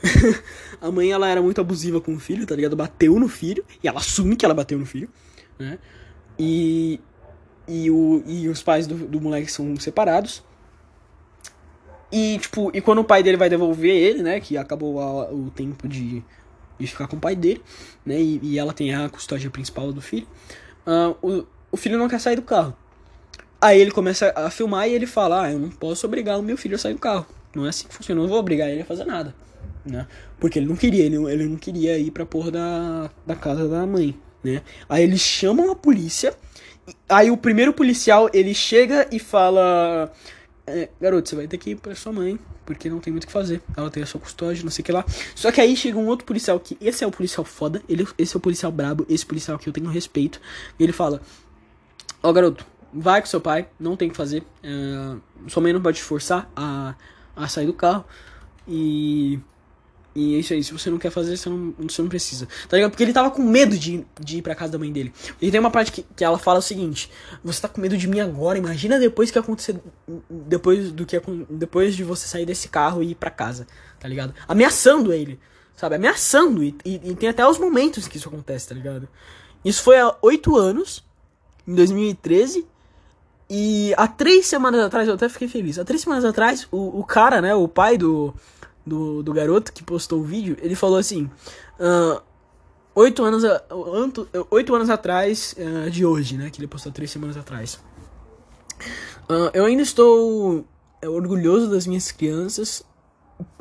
a 0.82 0.92
mãe, 0.92 1.12
ela 1.12 1.28
era 1.30 1.42
muito 1.42 1.62
abusiva 1.62 2.02
com 2.02 2.16
o 2.16 2.20
filho, 2.20 2.46
tá 2.46 2.56
ligado? 2.56 2.76
Bateu 2.76 3.20
no 3.20 3.28
filho, 3.28 3.64
e 3.84 3.88
ela 3.88 4.00
assume 4.00 4.36
que 4.36 4.46
ela 4.46 4.54
bateu 4.54 4.78
no 4.78 4.86
filho, 4.86 5.10
né? 5.58 5.78
E, 6.38 7.00
e, 7.68 7.92
o, 7.92 8.24
e 8.26 8.48
os 8.50 8.64
pais 8.64 8.88
do, 8.88 8.96
do 8.96 9.22
moleque 9.22 9.52
são 9.52 9.76
separados. 9.78 10.44
E, 12.12 12.40
tipo, 12.40 12.72
e 12.74 12.82
quando 12.82 13.00
o 13.00 13.04
pai 13.04 13.24
dele 13.24 13.38
vai 13.38 13.50
devolver 13.50 13.96
ele, 13.96 14.24
né? 14.24 14.40
Que 14.40 14.58
acabou 14.58 15.00
a, 15.00 15.32
o 15.32 15.52
tempo 15.52 15.88
de, 15.88 16.24
de 16.80 16.88
ficar 16.88 17.08
com 17.08 17.16
o 17.16 17.20
pai 17.20 17.36
dele, 17.36 17.62
né? 18.06 18.20
E, 18.20 18.40
e 18.42 18.60
ela 18.60 18.74
tem 18.74 18.94
a 18.94 19.08
custódia 19.08 19.50
principal 19.50 19.94
do 19.94 20.02
filho. 20.02 20.28
Uh, 20.86 21.16
o, 21.22 21.48
o 21.72 21.78
filho 21.78 21.98
não 21.98 22.10
quer 22.10 22.20
sair 22.20 22.36
do 22.36 22.42
carro. 22.42 22.76
Aí 23.62 23.80
ele 23.80 23.92
começa 23.92 24.34
a 24.36 24.50
filmar 24.50 24.90
e 24.90 24.94
ele 24.94 25.06
fala: 25.06 25.44
Ah, 25.44 25.52
eu 25.52 25.60
não 25.60 25.70
posso 25.70 26.06
obrigar 26.08 26.40
o 26.40 26.44
meu 26.44 26.58
filho 26.58 26.76
a 26.76 26.80
sair 26.80 26.94
do 26.94 27.00
carro. 27.00 27.26
Não 27.56 27.66
é 27.66 27.70
assim 27.70 27.88
que 27.88 27.94
funciona, 27.94 28.20
eu 28.20 28.24
não 28.24 28.30
vou 28.30 28.40
obrigar 28.40 28.70
ele 28.70 28.82
a 28.82 28.86
fazer 28.86 29.06
nada 29.06 29.36
né? 29.86 30.08
Porque 30.40 30.60
ele 30.60 30.68
não 30.68 30.76
queria, 30.76 31.06
ele, 31.06 31.16
ele 31.32 31.46
não 31.46 31.58
queria 31.58 31.98
ir 31.98 32.12
pra 32.12 32.26
porra 32.26 32.52
da, 32.52 33.12
da 33.26 33.36
casa 33.36 33.68
da 33.68 33.86
mãe, 33.86 34.18
né? 34.44 34.62
Aí 34.88 35.04
eles 35.04 35.22
chamam 35.22 35.72
a 35.72 35.76
polícia, 35.76 36.36
aí 37.08 37.32
o 37.32 37.38
primeiro 37.38 37.74
policial, 37.74 38.30
ele 38.34 38.54
chega 38.54 39.08
e 39.12 39.20
fala... 39.20 40.12
É, 40.68 40.90
garoto, 41.02 41.28
você 41.28 41.36
vai 41.36 41.48
ter 41.48 41.58
que 41.58 41.72
ir 41.72 41.76
pra 41.76 41.96
sua 41.96 42.14
mãe, 42.14 42.40
porque 42.66 42.90
não 42.90 43.00
tem 43.00 43.12
muito 43.12 43.24
o 43.24 43.28
que 43.28 43.34
fazer. 43.34 43.62
Ela 43.76 43.90
tem 43.90 44.04
a 44.04 44.06
sua 44.06 44.22
custódia, 44.22 44.64
não 44.64 44.72
sei 44.72 44.82
o 44.82 44.86
que 44.86 44.92
lá. 44.92 45.04
Só 45.36 45.52
que 45.52 45.60
aí 45.60 45.76
chega 45.76 45.98
um 45.98 46.08
outro 46.08 46.26
policial 46.26 46.60
que. 46.60 46.78
Esse 46.80 47.04
é 47.04 47.08
o 47.08 47.12
policial 47.12 47.44
foda, 47.44 47.82
ele, 47.90 48.08
esse 48.18 48.36
é 48.36 48.38
o 48.38 48.40
policial 48.40 48.72
brabo, 48.72 49.06
esse 49.10 49.26
policial 49.26 49.58
que 49.58 49.68
eu 49.68 49.74
tenho 49.74 49.90
respeito. 49.90 50.40
E 50.80 50.84
ele 50.84 50.94
fala: 50.94 51.22
Ó, 52.24 52.30
oh, 52.30 52.34
garoto, 52.34 52.66
vai 52.94 53.22
com 53.22 53.28
seu 53.28 53.42
pai, 53.42 53.68
não 53.80 53.96
tem 53.96 54.08
o 54.08 54.12
que 54.12 54.18
fazer. 54.18 54.44
É, 54.64 55.16
sua 55.48 55.62
mãe 55.62 55.74
não 55.74 55.82
pode 55.82 55.98
te 55.98 56.04
forçar 56.04 56.50
a, 56.56 56.96
a 57.36 57.48
sair 57.48 57.66
do 57.66 57.74
carro. 57.74 58.06
E 58.68 59.40
e 60.14 60.36
é 60.36 60.40
isso 60.40 60.54
aí, 60.54 60.64
se 60.64 60.74
você 60.74 60.90
não 60.90 60.98
quer 60.98 61.10
fazer, 61.10 61.38
você 61.38 61.50
não, 61.50 61.74
você 61.78 62.02
não 62.02 62.10
precisa. 62.10 62.48
Tá 62.68 62.76
ligado? 62.76 62.92
Porque 62.92 63.04
ele 63.04 63.14
tava 63.14 63.32
com 63.32 63.42
medo 63.42 63.78
de, 63.78 64.06
de 64.20 64.38
ir 64.38 64.42
pra 64.42 64.54
casa 64.54 64.74
da 64.74 64.78
mãe 64.78 64.92
dele. 64.92 65.14
E 65.42 65.50
tem 65.50 65.60
uma 65.60 65.72
parte 65.72 65.92
que, 65.92 66.06
que 66.16 66.24
ela 66.24 66.38
fala 66.38 66.60
o 66.60 66.62
seguinte: 66.62 67.10
Você 67.44 67.62
tá 67.62 67.70
com 67.70 67.80
medo 67.80 67.98
de 67.98 68.08
mim 68.08 68.20
agora, 68.20 68.58
imagina 68.58 69.00
depois 69.00 69.32
que 69.32 69.40
acontecer. 69.40 69.80
Depois 70.30 70.92
do 70.92 71.06
que 71.06 71.22
Depois 71.50 71.96
de 71.96 72.04
você 72.04 72.28
sair 72.28 72.46
desse 72.46 72.68
carro 72.68 73.02
e 73.02 73.12
ir 73.12 73.16
pra 73.16 73.30
casa, 73.30 73.66
tá 74.00 74.08
ligado? 74.08 74.34
Ameaçando 74.48 75.14
ele, 75.14 75.40
sabe? 75.78 75.96
Ameaçando. 75.96 76.62
E, 76.62 76.76
e, 76.84 77.12
e 77.12 77.16
tem 77.16 77.30
até 77.30 77.48
os 77.48 77.58
momentos 77.58 78.08
que 78.08 78.18
isso 78.18 78.28
acontece, 78.28 78.68
tá 78.68 78.76
ligado? 78.76 79.08
Isso 79.64 79.82
foi 79.82 79.98
há 79.98 80.14
oito 80.22 80.58
anos, 80.58 81.04
em 81.66 81.74
2013. 81.74 82.68
E 83.50 83.94
há 83.98 84.08
três 84.08 84.46
semanas 84.46 84.82
atrás, 84.82 85.08
eu 85.08 85.14
até 85.14 85.28
fiquei 85.30 85.48
feliz. 85.48 85.78
Há 85.78 85.86
três 85.86 86.02
semanas 86.02 86.24
atrás, 86.26 86.68
o, 86.72 87.00
o 87.00 87.04
cara, 87.04 87.42
né, 87.42 87.54
o 87.54 87.68
pai 87.68 87.98
do 87.98 88.34
do, 88.86 89.22
do 89.24 89.34
garoto 89.34 89.72
que 89.72 89.84
postou 89.84 90.20
o 90.20 90.24
vídeo, 90.24 90.58
ele 90.62 90.76
falou 90.76 90.98
assim: 90.98 91.30
uh, 91.80 92.22
oito 92.96 93.24
anos, 93.24 93.44
oito 94.50 94.76
anos 94.76 94.90
atrás 94.90 95.56
uh, 95.58 95.90
de 95.90 96.06
hoje, 96.06 96.38
né? 96.38 96.50
Que 96.50 96.60
ele 96.60 96.68
postou 96.68 96.92
três 96.92 97.12
semanas 97.12 97.38
atrás. 97.38 97.80
Uh, 99.30 99.50
eu 99.54 99.66
ainda 99.66 99.82
estou 99.82 100.66
é, 101.02 101.08
orgulhoso 101.08 101.70
das 101.70 101.88
minhas 101.88 102.12
crianças, 102.12 102.84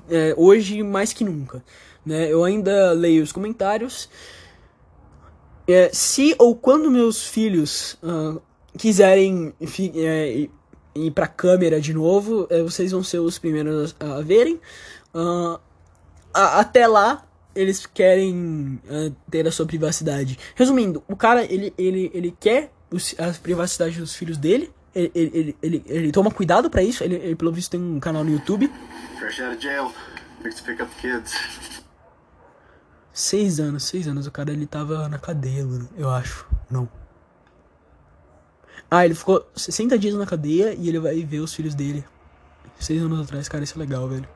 é, 0.09 0.35
hoje 0.37 0.83
mais 0.83 1.13
que 1.13 1.25
nunca. 1.25 1.63
Né? 2.05 2.31
Eu 2.31 2.45
ainda 2.45 2.93
leio 2.93 3.23
os 3.23 3.33
comentários. 3.33 4.09
É, 5.69 5.91
se 5.93 6.35
ou 6.39 6.57
quando 6.57 6.91
meus 6.91 7.25
filhos 7.25 7.97
uh, 8.03 8.43
quiserem 8.77 9.55
é, 9.95 10.49
ir 10.95 11.11
pra 11.13 11.29
câmera 11.29 11.81
de 11.81 11.95
novo, 11.95 12.49
vocês 12.65 12.91
vão 12.91 13.05
ser 13.05 13.21
os 13.21 13.39
primeiros 13.39 13.95
a, 14.01 14.17
a 14.17 14.23
verem. 14.23 14.61
Uh, 15.15 15.59
a, 16.33 16.61
até 16.61 16.87
lá, 16.87 17.25
eles 17.55 17.87
querem 17.87 18.81
uh, 18.85 19.15
ter 19.31 19.47
a 19.47 19.53
sua 19.53 19.67
privacidade. 19.67 20.39
Resumindo, 20.55 21.03
o 21.09 21.17
cara, 21.17 21.45
ele, 21.45 21.75
ele, 21.77 22.11
ele 22.15 22.37
quer 22.39 22.73
os, 22.91 23.15
a 23.19 23.33
privacidade 23.33 23.99
dos 23.99 24.15
filhos 24.15 24.37
dele. 24.37 24.73
Ele, 24.95 25.13
ele, 25.15 25.31
ele, 25.33 25.57
ele, 25.63 25.85
ele 25.87 26.13
toma 26.13 26.31
cuidado 26.31 26.69
para 26.69 26.83
isso. 26.83 27.05
Ele, 27.05 27.17
ele, 27.17 27.37
pelo 27.37 27.53
visto, 27.53 27.71
tem 27.71 27.81
um 27.81 28.01
canal 28.01 28.25
no 28.25 28.31
YouTube. 28.31 28.71
Fresh 29.19 29.41
out 29.41 29.57
of 29.57 29.63
jail. 29.63 29.93
pick 30.43 30.81
up 30.81 30.91
kids. 31.01 31.35
Seis 33.13 33.61
anos, 33.61 33.85
seis 33.85 34.09
anos. 34.09 34.27
O 34.27 34.31
cara, 34.31 34.53
ele 34.53 34.67
tava 34.67 35.09
na 35.09 35.19
cadeia, 35.19 35.65
mano. 35.65 35.89
Eu 35.97 36.11
acho. 36.11 36.47
Não. 36.71 36.89
Ah, 38.91 39.05
ele 39.05 39.15
ficou 39.15 39.49
60 39.55 39.97
dias 39.99 40.15
na 40.15 40.27
cadeia 40.27 40.75
e 40.75 40.89
ele 40.89 40.99
vai 40.99 41.23
ver 41.23 41.39
os 41.39 41.55
filhos 41.55 41.75
dele. 41.75 42.05
Seis 42.79 43.01
anos 43.01 43.21
atrás, 43.21 43.49
cara, 43.49 43.63
isso 43.63 43.77
é 43.77 43.79
legal, 43.79 44.09
velho. 44.09 44.27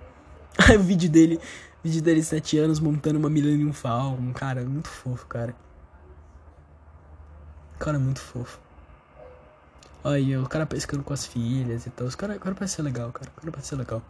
O 0.58 0.78
vídeo 0.78 1.10
dele, 1.10 1.40
vídeo 1.82 2.00
dele 2.02 2.20
de 2.20 2.26
7 2.26 2.58
anos 2.58 2.80
montando 2.80 3.18
uma 3.18 3.28
Millennium 3.28 3.72
Falcon, 3.72 4.32
cara, 4.32 4.62
muito 4.64 4.88
fofo, 4.88 5.26
cara. 5.26 5.54
Cara, 7.78 7.98
muito 7.98 8.20
fofo. 8.20 8.60
Aí, 10.04 10.36
o 10.36 10.46
cara 10.48 10.66
pescando 10.66 11.02
com 11.02 11.12
as 11.12 11.26
filhas 11.26 11.86
e 11.86 11.90
tal. 11.90 12.06
Os 12.06 12.14
cara, 12.14 12.36
o 12.36 12.40
cara 12.40 12.54
parece 12.54 12.76
ser 12.76 12.82
legal, 12.82 13.10
cara. 13.12 13.30
O 13.30 13.40
cara 13.40 13.52
parece 13.52 13.68
ser 13.68 13.76
legal. 13.76 14.02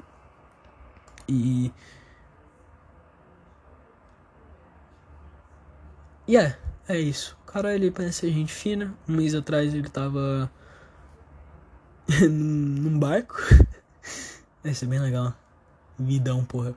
E. 1.29 1.73
E 6.27 6.37
é, 6.37 6.59
é 6.89 6.99
isso. 6.99 7.37
O 7.43 7.47
cara, 7.47 7.75
ele 7.75 7.91
parece 7.91 8.21
ser 8.21 8.33
gente 8.33 8.53
fina. 8.53 8.95
Um 9.09 9.17
mês 9.17 9.35
atrás 9.35 9.73
ele 9.73 9.89
tava. 9.89 10.51
num 12.29 12.99
barco. 12.99 13.37
Deve 14.63 14.75
ser 14.75 14.87
bem 14.87 14.99
legal. 15.01 15.35
Vidão, 15.99 16.45
porra. 16.45 16.75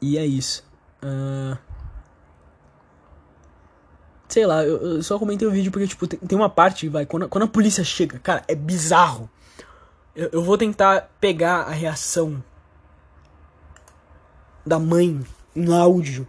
E 0.00 0.18
é 0.18 0.26
isso. 0.26 0.64
Uh... 1.02 1.56
Sei 4.28 4.44
lá, 4.44 4.64
eu, 4.64 4.76
eu, 4.76 5.02
só 5.02 5.18
comentei 5.18 5.46
o 5.46 5.50
vídeo 5.50 5.70
porque, 5.70 5.86
tipo, 5.86 6.06
tem, 6.06 6.18
tem 6.18 6.36
uma 6.36 6.50
parte, 6.50 6.88
vai, 6.88 7.06
quando, 7.06 7.28
quando 7.28 7.44
a 7.44 7.48
polícia 7.48 7.84
chega, 7.84 8.18
cara, 8.18 8.42
é 8.48 8.54
bizarro. 8.54 9.30
Eu, 10.14 10.30
eu 10.32 10.42
vou 10.42 10.58
tentar 10.58 11.10
pegar 11.20 11.62
a 11.62 11.70
reação 11.70 12.42
da 14.64 14.78
mãe 14.78 15.24
no 15.54 15.74
áudio. 15.74 16.26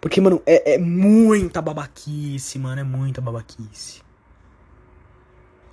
Porque, 0.00 0.20
mano, 0.20 0.42
é, 0.46 0.74
é 0.74 0.78
muita 0.78 1.60
babaquice, 1.60 2.58
mano. 2.58 2.80
É 2.80 2.84
muita 2.84 3.20
babaquice. 3.20 4.02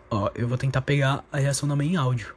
Ó, 0.10 0.30
eu 0.34 0.48
vou 0.48 0.58
tentar 0.58 0.82
pegar 0.82 1.24
a 1.32 1.38
reação 1.38 1.68
da 1.68 1.76
mãe 1.76 1.90
em 1.90 1.96
áudio. 1.96 2.35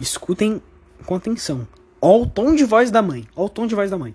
Escutem 0.00 0.62
com 1.04 1.14
atenção. 1.14 1.66
Ó 2.00 2.22
o 2.22 2.26
tom 2.26 2.54
de 2.54 2.64
voz 2.64 2.90
da 2.90 3.02
mãe. 3.02 3.26
Ó 3.34 3.46
o 3.46 3.48
tom 3.48 3.66
de 3.66 3.74
voz 3.74 3.90
da 3.90 3.98
mãe. 3.98 4.14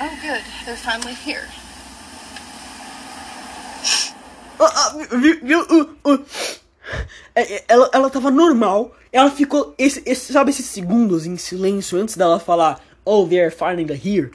Oh, 0.00 0.08
good. 0.22 0.42
They're 0.64 0.76
finally 0.76 1.14
here. 1.14 1.46
Ah, 4.58 4.72
ah, 4.74 5.16
viu? 5.16 5.40
viu 5.42 5.60
uh, 5.60 6.10
uh. 6.10 6.24
É, 7.34 7.54
é, 7.56 7.64
ela, 7.68 7.90
ela 7.92 8.10
tava 8.10 8.30
normal. 8.30 8.94
Ela 9.12 9.30
ficou. 9.30 9.74
Esse, 9.76 10.02
esse, 10.06 10.32
sabe 10.32 10.50
esses 10.50 10.66
segundos 10.66 11.26
em 11.26 11.36
silêncio 11.36 11.98
antes 11.98 12.16
dela 12.16 12.40
falar 12.40 12.80
Oh, 13.04 13.26
they're 13.26 13.50
finally 13.50 13.94
here? 13.94 14.30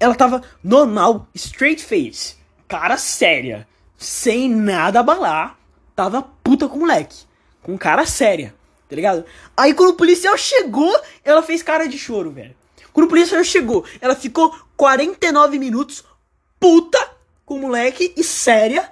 Ela 0.00 0.14
tava 0.14 0.42
normal, 0.62 1.28
straight 1.34 1.84
face. 1.84 2.37
Cara 2.68 2.98
séria. 2.98 3.66
Sem 3.96 4.48
nada 4.48 5.00
abalar. 5.00 5.58
Tava 5.96 6.22
puta 6.22 6.68
com 6.68 6.76
o 6.76 6.80
moleque. 6.80 7.24
Com 7.62 7.76
cara 7.78 8.04
séria. 8.06 8.54
Tá 8.88 8.94
ligado? 8.94 9.24
Aí 9.56 9.74
quando 9.74 9.90
o 9.90 9.96
policial 9.96 10.36
chegou, 10.36 10.94
ela 11.24 11.42
fez 11.42 11.62
cara 11.62 11.88
de 11.88 11.98
choro, 11.98 12.30
velho. 12.30 12.54
Quando 12.92 13.06
o 13.06 13.08
policial 13.08 13.42
chegou, 13.42 13.84
ela 14.00 14.14
ficou 14.14 14.54
49 14.76 15.58
minutos 15.58 16.04
puta 16.60 16.98
com 17.44 17.54
o 17.54 17.60
moleque 17.60 18.12
e 18.16 18.22
séria. 18.22 18.90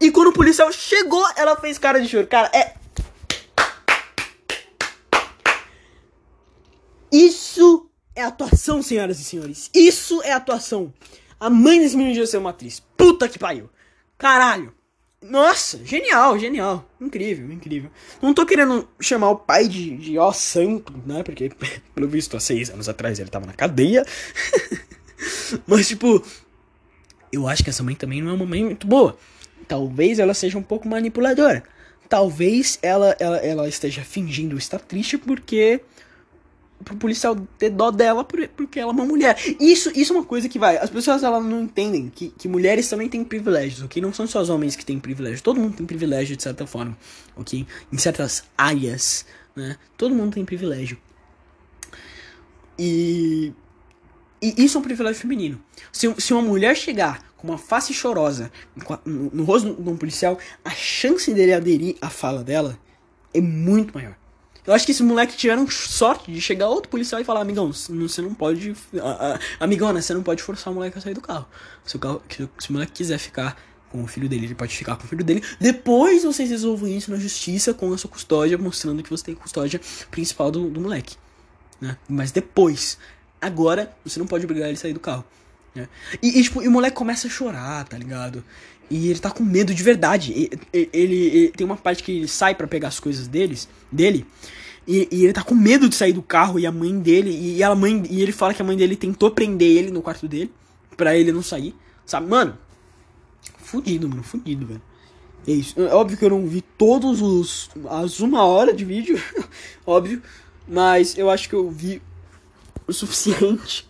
E 0.00 0.10
quando 0.10 0.28
o 0.28 0.32
policial 0.32 0.72
chegou, 0.72 1.24
ela 1.36 1.56
fez 1.56 1.78
cara 1.78 2.00
de 2.00 2.08
choro. 2.08 2.26
Cara, 2.26 2.50
é. 2.54 2.74
Isso 7.10 7.88
é 8.14 8.22
atuação, 8.22 8.82
senhoras 8.82 9.20
e 9.20 9.24
senhores. 9.24 9.70
Isso 9.72 10.22
é 10.22 10.32
atuação. 10.32 10.92
A 11.38 11.50
mãe 11.50 11.78
desse 11.78 11.96
menino 11.96 12.14
devia 12.14 12.26
ser 12.26 12.38
uma 12.38 12.50
atriz. 12.50 12.80
Puta 12.96 13.28
que 13.28 13.38
pariu. 13.38 13.68
Caralho. 14.16 14.72
Nossa, 15.22 15.82
genial, 15.84 16.38
genial. 16.38 16.86
Incrível, 17.00 17.50
incrível. 17.50 17.90
Não 18.20 18.34
tô 18.34 18.44
querendo 18.44 18.86
chamar 19.00 19.30
o 19.30 19.36
pai 19.36 19.66
de, 19.66 19.96
de 19.96 20.18
ó 20.18 20.30
santo, 20.32 20.92
né? 21.06 21.22
Porque, 21.22 21.50
pelo 21.94 22.06
visto, 22.06 22.36
há 22.36 22.40
seis 22.40 22.68
anos 22.68 22.88
atrás 22.88 23.18
ele 23.18 23.30
tava 23.30 23.46
na 23.46 23.54
cadeia. 23.54 24.04
Mas, 25.66 25.88
tipo, 25.88 26.22
eu 27.32 27.48
acho 27.48 27.64
que 27.64 27.70
essa 27.70 27.82
mãe 27.82 27.94
também 27.94 28.20
não 28.20 28.32
é 28.32 28.34
uma 28.34 28.44
mãe 28.44 28.62
muito 28.62 28.86
boa. 28.86 29.16
Talvez 29.66 30.18
ela 30.18 30.34
seja 30.34 30.58
um 30.58 30.62
pouco 30.62 30.86
manipuladora. 30.86 31.64
Talvez 32.06 32.78
ela, 32.82 33.16
ela, 33.18 33.38
ela 33.38 33.68
esteja 33.68 34.02
fingindo 34.02 34.58
estar 34.58 34.78
triste 34.78 35.16
porque 35.16 35.80
pro 36.82 36.96
policial 36.96 37.36
ter 37.58 37.70
dó 37.70 37.90
dela 37.90 38.24
porque 38.24 38.78
ela 38.78 38.90
é 38.90 38.94
uma 38.94 39.04
mulher. 39.04 39.36
Isso, 39.60 39.90
isso 39.94 40.12
é 40.12 40.16
uma 40.16 40.24
coisa 40.24 40.48
que 40.48 40.58
vai. 40.58 40.76
As 40.76 40.90
pessoas 40.90 41.22
elas 41.22 41.44
não 41.44 41.62
entendem 41.62 42.10
que, 42.14 42.30
que 42.30 42.48
mulheres 42.48 42.88
também 42.88 43.08
têm 43.08 43.24
privilégios, 43.24 43.82
ok? 43.82 44.00
Não 44.02 44.12
são 44.12 44.26
só 44.26 44.40
os 44.40 44.48
homens 44.48 44.76
que 44.76 44.84
têm 44.84 44.98
privilégios. 44.98 45.40
Todo 45.40 45.60
mundo 45.60 45.76
tem 45.76 45.86
privilégio 45.86 46.36
de 46.36 46.42
certa 46.42 46.66
forma, 46.66 46.96
ok? 47.36 47.66
Em 47.92 47.98
certas 47.98 48.44
áreas, 48.56 49.24
né? 49.54 49.76
Todo 49.96 50.14
mundo 50.14 50.34
tem 50.34 50.44
privilégio. 50.44 50.98
E. 52.78 53.52
E 54.42 54.62
isso 54.62 54.76
é 54.76 54.80
um 54.80 54.84
privilégio 54.84 55.18
feminino. 55.18 55.58
Se, 55.90 56.12
se 56.18 56.34
uma 56.34 56.42
mulher 56.42 56.76
chegar 56.76 57.22
com 57.34 57.48
uma 57.48 57.56
face 57.56 57.94
chorosa 57.94 58.52
no, 59.06 59.30
no 59.30 59.44
rosto 59.44 59.74
de 59.74 59.88
um 59.88 59.96
policial, 59.96 60.38
a 60.62 60.70
chance 60.70 61.32
dele 61.32 61.54
aderir 61.54 61.96
à 62.02 62.10
fala 62.10 62.44
dela 62.44 62.78
é 63.32 63.40
muito 63.40 63.94
maior. 63.94 64.14
Eu 64.66 64.72
acho 64.72 64.86
que 64.86 64.92
esses 64.92 65.02
moleques 65.02 65.36
tiveram 65.36 65.68
sorte 65.68 66.32
de 66.32 66.40
chegar 66.40 66.68
outro 66.68 66.88
policial 66.88 67.20
e 67.20 67.24
falar, 67.24 67.40
amigão, 67.40 67.70
você 67.72 68.22
não 68.22 68.32
pode. 68.32 68.74
amigona, 69.60 70.00
você 70.00 70.14
não 70.14 70.22
pode 70.22 70.42
forçar 70.42 70.72
o 70.72 70.74
moleque 70.76 70.96
a 70.96 71.00
sair 71.00 71.14
do 71.14 71.20
carro. 71.20 71.46
Se 71.84 71.96
o, 71.96 71.98
carro, 71.98 72.22
se 72.28 72.70
o 72.70 72.72
moleque 72.72 72.92
quiser 72.92 73.18
ficar 73.18 73.60
com 73.90 74.02
o 74.02 74.06
filho 74.06 74.28
dele, 74.28 74.46
ele 74.46 74.54
pode 74.54 74.74
ficar 74.74 74.96
com 74.96 75.04
o 75.04 75.06
filho 75.06 75.22
dele. 75.22 75.42
Depois 75.60 76.24
vocês 76.24 76.48
resolvem 76.48 76.96
isso 76.96 77.10
na 77.10 77.18
justiça 77.18 77.74
com 77.74 77.92
a 77.92 77.98
sua 77.98 78.10
custódia, 78.10 78.56
mostrando 78.56 79.02
que 79.02 79.10
você 79.10 79.24
tem 79.24 79.34
custódia 79.34 79.80
principal 80.10 80.50
do, 80.50 80.70
do 80.70 80.80
moleque. 80.80 81.16
Né? 81.80 81.96
Mas 82.08 82.32
depois. 82.32 82.98
Agora, 83.40 83.94
você 84.02 84.18
não 84.18 84.26
pode 84.26 84.44
obrigar 84.46 84.68
ele 84.68 84.78
a 84.78 84.80
sair 84.80 84.94
do 84.94 85.00
carro. 85.00 85.24
Né? 85.74 85.88
E, 86.22 86.40
e, 86.40 86.42
tipo, 86.42 86.62
e 86.62 86.68
o 86.68 86.70
moleque 86.70 86.96
começa 86.96 87.26
a 87.26 87.30
chorar, 87.30 87.84
tá 87.84 87.98
ligado? 87.98 88.42
E 88.90 89.08
ele 89.08 89.18
tá 89.18 89.30
com 89.30 89.42
medo 89.42 89.74
de 89.74 89.82
verdade. 89.82 90.32
Ele, 90.32 90.88
ele, 90.92 91.14
ele 91.14 91.48
tem 91.48 91.64
uma 91.66 91.76
parte 91.76 92.02
que 92.02 92.12
ele 92.12 92.28
sai 92.28 92.54
para 92.54 92.66
pegar 92.66 92.88
as 92.88 93.00
coisas 93.00 93.26
deles, 93.26 93.68
dele. 93.90 94.26
E, 94.86 95.08
e, 95.10 95.24
ele 95.24 95.32
tá 95.32 95.42
com 95.42 95.54
medo 95.54 95.88
de 95.88 95.94
sair 95.94 96.12
do 96.12 96.22
carro 96.22 96.58
e 96.58 96.66
a 96.66 96.72
mãe 96.72 96.98
dele. 96.98 97.30
E, 97.30 97.62
a 97.62 97.74
mãe. 97.74 98.02
E 98.10 98.20
ele 98.20 98.32
fala 98.32 98.52
que 98.52 98.60
a 98.60 98.64
mãe 98.64 98.76
dele 98.76 98.96
tentou 98.96 99.30
prender 99.30 99.76
ele 99.76 99.90
no 99.90 100.02
quarto 100.02 100.28
dele. 100.28 100.50
para 100.96 101.16
ele 101.16 101.32
não 101.32 101.42
sair. 101.42 101.74
Sabe, 102.04 102.28
mano? 102.28 102.58
Fudido, 103.58 104.08
mano. 104.08 104.22
Fudido, 104.22 104.66
velho. 104.66 104.82
É 105.46 105.52
isso. 105.52 105.80
É 105.80 105.94
óbvio 105.94 106.16
que 106.16 106.24
eu 106.24 106.30
não 106.30 106.46
vi 106.46 106.60
todos 106.60 107.22
os. 107.22 107.70
as 107.88 108.20
uma 108.20 108.44
hora 108.44 108.72
de 108.72 108.84
vídeo. 108.84 109.20
óbvio. 109.86 110.22
Mas 110.68 111.16
eu 111.16 111.30
acho 111.30 111.48
que 111.48 111.54
eu 111.54 111.70
vi 111.70 112.00
o 112.86 112.92
suficiente 112.92 113.86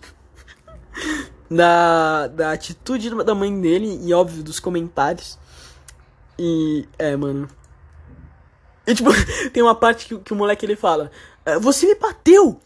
da, 1.51 2.27
da 2.29 2.53
atitude 2.53 3.11
da 3.25 3.35
mãe 3.35 3.61
dele 3.61 4.01
e, 4.03 4.13
óbvio, 4.13 4.43
dos 4.43 4.61
comentários. 4.61 5.39
E, 6.39 6.89
é, 6.99 7.17
mano. 7.17 7.49
E, 8.87 8.95
tipo, 8.95 9.11
tem 9.53 9.63
uma 9.63 9.75
parte 9.75 10.07
que, 10.07 10.19
que 10.19 10.33
o 10.33 10.37
moleque 10.37 10.65
ele 10.67 10.77
fala: 10.77 11.11
é, 11.45 11.59
Você 11.59 11.87
me 11.87 11.95
bateu! 11.95 12.61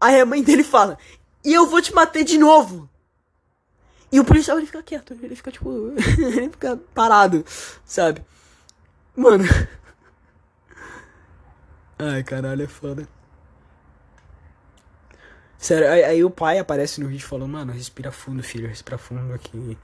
Aí 0.00 0.20
a 0.20 0.26
mãe 0.26 0.42
dele 0.42 0.64
fala: 0.64 0.98
E 1.44 1.52
eu 1.52 1.66
vou 1.66 1.82
te 1.82 1.92
bater 1.92 2.24
de 2.24 2.38
novo! 2.38 2.88
E 4.10 4.20
o 4.20 4.24
policial 4.24 4.58
ele 4.58 4.66
fica 4.66 4.82
quieto, 4.82 5.14
ele 5.22 5.34
fica 5.34 5.50
tipo. 5.50 5.94
ele 6.18 6.50
fica 6.50 6.78
parado, 6.94 7.44
sabe? 7.84 8.22
Mano. 9.16 9.44
Ai, 11.98 12.22
caralho, 12.22 12.62
é 12.62 12.66
foda. 12.66 13.08
Sério, 15.62 15.88
aí, 15.88 16.02
aí, 16.02 16.24
o 16.24 16.28
pai 16.28 16.58
aparece 16.58 17.00
no 17.00 17.06
vídeo 17.06 17.24
falando, 17.24 17.52
mano, 17.52 17.72
respira 17.72 18.10
fundo, 18.10 18.42
filho, 18.42 18.66
respira 18.66 18.98
fundo 18.98 19.32
aqui, 19.32 19.78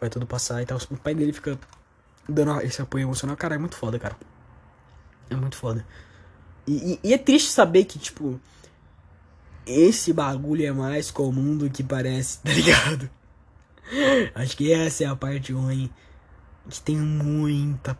vai 0.00 0.08
tudo 0.08 0.24
passar 0.24 0.62
e 0.62 0.66
tal. 0.66 0.78
O 0.88 0.96
pai 0.96 1.16
dele 1.16 1.32
fica 1.32 1.58
dando 2.28 2.60
esse 2.60 2.80
apoio 2.80 3.02
emocional. 3.02 3.36
Cara, 3.36 3.56
é 3.56 3.58
muito 3.58 3.74
foda, 3.74 3.98
cara. 3.98 4.16
É 5.28 5.34
muito 5.34 5.56
foda. 5.56 5.84
E, 6.64 6.92
e, 6.92 7.00
e 7.08 7.12
é 7.12 7.18
triste 7.18 7.50
saber 7.50 7.86
que, 7.86 7.98
tipo, 7.98 8.40
esse 9.66 10.12
bagulho 10.12 10.64
é 10.64 10.70
mais 10.70 11.10
comum 11.10 11.56
do 11.56 11.68
que 11.68 11.82
parece, 11.82 12.38
tá 12.46 12.52
ligado? 12.52 13.10
Acho 14.32 14.56
que 14.56 14.72
essa 14.72 15.02
é 15.02 15.06
a 15.08 15.16
parte 15.16 15.52
ruim. 15.52 15.90
Que 16.70 16.80
tem 16.80 16.96
muita 16.96 17.98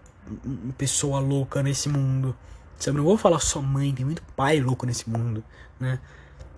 pessoa 0.78 1.18
louca 1.18 1.60
nesse 1.60 1.88
mundo. 1.88 2.36
Sabe, 2.78 2.98
não 2.98 3.04
vou 3.04 3.18
falar 3.18 3.40
só 3.40 3.60
mãe, 3.60 3.92
tem 3.92 4.04
muito 4.04 4.22
pai 4.36 4.60
louco 4.60 4.86
nesse 4.86 5.10
mundo, 5.10 5.42
né? 5.80 5.98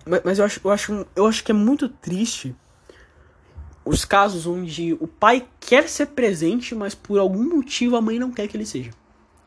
Mas, 0.05 0.21
mas 0.23 0.39
eu, 0.39 0.45
acho, 0.45 0.61
eu, 0.63 0.71
acho, 0.71 1.07
eu 1.15 1.25
acho 1.25 1.43
que 1.43 1.51
é 1.51 1.55
muito 1.55 1.87
triste 1.89 2.55
os 3.85 4.05
casos 4.05 4.45
onde 4.45 4.93
o 4.93 5.07
pai 5.07 5.47
quer 5.59 5.89
ser 5.89 6.07
presente, 6.07 6.75
mas 6.75 6.93
por 6.93 7.17
algum 7.17 7.43
motivo 7.43 7.95
a 7.95 8.01
mãe 8.01 8.19
não 8.19 8.31
quer 8.31 8.47
que 8.47 8.55
ele 8.55 8.65
seja. 8.65 8.91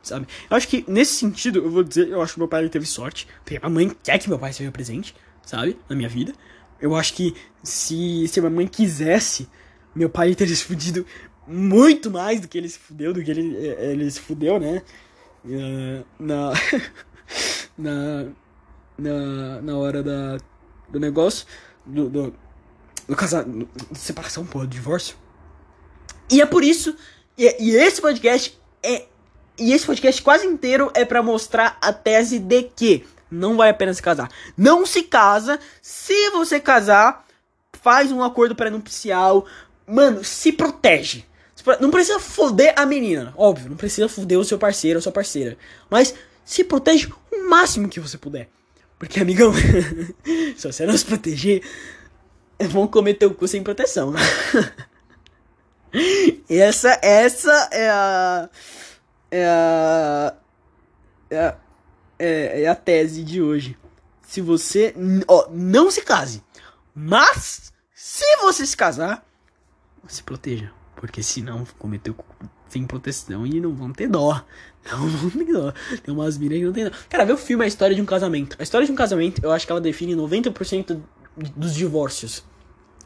Sabe? 0.02 0.26
Eu 0.50 0.56
acho 0.56 0.66
que 0.66 0.84
nesse 0.88 1.14
sentido, 1.14 1.60
eu 1.60 1.70
vou 1.70 1.84
dizer, 1.84 2.08
eu 2.08 2.20
acho 2.20 2.34
que 2.34 2.40
meu 2.40 2.48
pai 2.48 2.68
teve 2.68 2.86
sorte, 2.86 3.28
porque 3.44 3.60
a 3.62 3.68
mãe 3.68 3.90
quer 4.02 4.18
que 4.18 4.28
meu 4.28 4.38
pai 4.38 4.52
seja 4.52 4.72
presente, 4.72 5.14
sabe? 5.44 5.78
Na 5.88 5.94
minha 5.94 6.08
vida. 6.08 6.32
Eu 6.80 6.96
acho 6.96 7.14
que 7.14 7.34
se, 7.62 8.26
se 8.26 8.40
a 8.40 8.42
minha 8.42 8.54
mãe 8.56 8.66
quisesse, 8.66 9.48
meu 9.94 10.10
pai 10.10 10.34
teria 10.34 10.56
se 10.56 10.64
fudido 10.64 11.06
muito 11.46 12.10
mais 12.10 12.40
do 12.40 12.48
que 12.48 12.58
ele 12.58 12.68
se 12.68 12.78
fudeu, 12.78 13.12
do 13.12 13.22
que 13.22 13.30
ele, 13.30 13.56
ele 13.56 14.10
se 14.10 14.20
fudeu, 14.20 14.58
né? 14.58 14.82
Uh, 15.44 16.04
na, 16.18 16.52
na, 17.78 18.26
na, 19.02 19.60
na 19.60 19.76
hora 19.76 20.02
da, 20.02 20.38
do 20.88 21.00
negócio, 21.00 21.46
do, 21.84 22.08
do, 22.08 22.34
do 23.08 23.16
casamento, 23.16 23.68
separação, 23.94 24.46
pô, 24.46 24.64
divórcio. 24.66 25.16
E 26.30 26.40
é 26.40 26.46
por 26.46 26.64
isso, 26.64 26.96
e, 27.36 27.44
e 27.58 27.76
esse 27.76 28.00
podcast 28.00 28.58
é, 28.82 29.06
e 29.58 29.72
esse 29.72 29.84
podcast 29.86 30.22
quase 30.22 30.46
inteiro 30.46 30.90
é 30.94 31.04
para 31.04 31.22
mostrar 31.22 31.76
a 31.80 31.92
tese 31.92 32.38
de 32.38 32.62
que 32.62 33.04
não 33.30 33.56
vale 33.56 33.70
a 33.70 33.74
pena 33.74 33.94
se 33.94 34.02
casar. 34.02 34.30
Não 34.56 34.84
se 34.84 35.02
casa, 35.02 35.58
se 35.80 36.30
você 36.30 36.58
casar, 36.58 37.26
faz 37.72 38.12
um 38.12 38.22
acordo 38.22 38.54
pré-nupcial, 38.54 39.46
mano, 39.86 40.24
se 40.24 40.52
protege. 40.52 41.24
Não 41.80 41.90
precisa 41.90 42.18
foder 42.18 42.74
a 42.76 42.84
menina, 42.84 43.32
óbvio, 43.36 43.70
não 43.70 43.76
precisa 43.76 44.08
foder 44.08 44.38
o 44.38 44.44
seu 44.44 44.58
parceiro 44.58 44.98
ou 44.98 45.02
sua 45.02 45.12
parceira, 45.12 45.56
mas 45.88 46.14
se 46.44 46.64
protege 46.64 47.08
o 47.30 47.48
máximo 47.48 47.88
que 47.88 48.00
você 48.00 48.18
puder. 48.18 48.48
Porque, 49.02 49.18
amigão, 49.18 49.52
se 50.56 50.64
você 50.64 50.86
não 50.86 50.96
se 50.96 51.04
proteger, 51.04 51.60
vão 52.70 52.86
comer 52.86 53.14
teu 53.14 53.34
cu 53.34 53.48
sem 53.48 53.60
proteção. 53.60 54.14
essa, 56.48 57.00
essa 57.02 57.68
é 57.72 57.90
a. 57.90 58.48
É 59.28 59.44
a. 59.44 60.36
É 61.28 61.38
a, 61.40 61.58
é, 62.16 62.62
é 62.62 62.68
a 62.68 62.76
tese 62.76 63.24
de 63.24 63.42
hoje. 63.42 63.76
Se 64.22 64.40
você. 64.40 64.94
Ó, 65.26 65.48
não 65.50 65.90
se 65.90 66.02
case. 66.02 66.40
Mas, 66.94 67.72
se 67.92 68.36
você 68.36 68.64
se 68.64 68.76
casar, 68.76 69.26
se 70.06 70.22
proteja. 70.22 70.70
Porque 70.94 71.24
senão 71.24 71.66
cometeu 71.76 72.14
sem 72.72 72.84
proteção 72.84 73.46
e 73.46 73.60
não 73.60 73.74
vão 73.74 73.92
ter 73.92 74.08
dó. 74.08 74.42
Não 74.90 75.06
vão 75.06 75.30
ter 75.30 75.52
dó. 75.52 75.72
Tem 76.02 76.12
umas 76.12 76.36
minas 76.36 76.58
que 76.58 76.64
não 76.64 76.72
tem 76.72 76.84
dó. 76.84 76.90
Cara, 77.08 77.24
vê 77.24 77.32
o 77.32 77.36
filme 77.36 77.64
A 77.64 77.68
História 77.68 77.94
de 77.94 78.02
um 78.02 78.04
Casamento. 78.04 78.56
A 78.58 78.64
história 78.64 78.84
de 78.84 78.92
um 78.92 78.96
casamento, 78.96 79.40
eu 79.40 79.52
acho 79.52 79.64
que 79.64 79.70
ela 79.70 79.80
define 79.80 80.16
90% 80.16 81.00
dos 81.56 81.72
divórcios. 81.72 82.42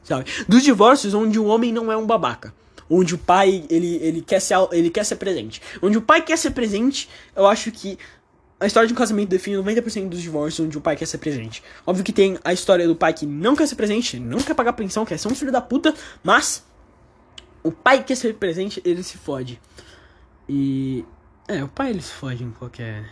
Sabe? 0.02 0.24
Dos 0.48 0.62
divórcios 0.62 1.12
onde 1.12 1.38
o 1.38 1.44
homem 1.44 1.72
não 1.72 1.92
é 1.92 1.96
um 1.96 2.06
babaca 2.06 2.54
onde 2.88 3.14
o 3.14 3.18
pai 3.18 3.64
ele, 3.68 3.96
ele, 3.96 4.22
quer 4.22 4.40
ser, 4.40 4.54
ele 4.72 4.88
quer 4.88 5.04
ser 5.04 5.16
presente. 5.16 5.60
Onde 5.82 5.98
o 5.98 6.00
pai 6.00 6.22
quer 6.22 6.38
ser 6.38 6.52
presente, 6.52 7.08
eu 7.34 7.46
acho 7.46 7.70
que 7.72 7.98
a 8.58 8.66
história 8.66 8.86
de 8.86 8.94
um 8.94 8.96
casamento 8.96 9.28
define 9.28 9.56
90% 9.56 10.08
dos 10.08 10.22
divórcios 10.22 10.66
onde 10.66 10.78
o 10.78 10.80
pai 10.80 10.96
quer 10.96 11.06
ser 11.06 11.18
presente. 11.18 11.62
Óbvio 11.86 12.04
que 12.04 12.12
tem 12.12 12.38
a 12.42 12.52
história 12.52 12.86
do 12.86 12.96
pai 12.96 13.12
que 13.12 13.26
não 13.26 13.54
quer 13.54 13.66
ser 13.66 13.74
presente, 13.74 14.18
não 14.18 14.38
quer 14.38 14.54
pagar 14.54 14.72
pensão, 14.72 15.04
quer 15.04 15.18
ser 15.18 15.28
um 15.28 15.34
filho 15.34 15.52
da 15.52 15.60
puta, 15.60 15.92
mas 16.24 16.64
o 17.66 17.72
pai 17.72 18.02
quer 18.04 18.16
ser 18.16 18.34
presente, 18.34 18.80
ele 18.84 19.02
se 19.02 19.18
fode. 19.18 19.60
E. 20.48 21.04
É, 21.48 21.62
o 21.62 21.68
pai 21.68 21.90
ele 21.90 22.02
se 22.02 22.12
fode 22.12 22.44
em 22.44 22.50
qualquer. 22.50 23.04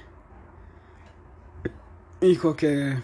Em 2.21 2.35
qualquer 2.35 3.03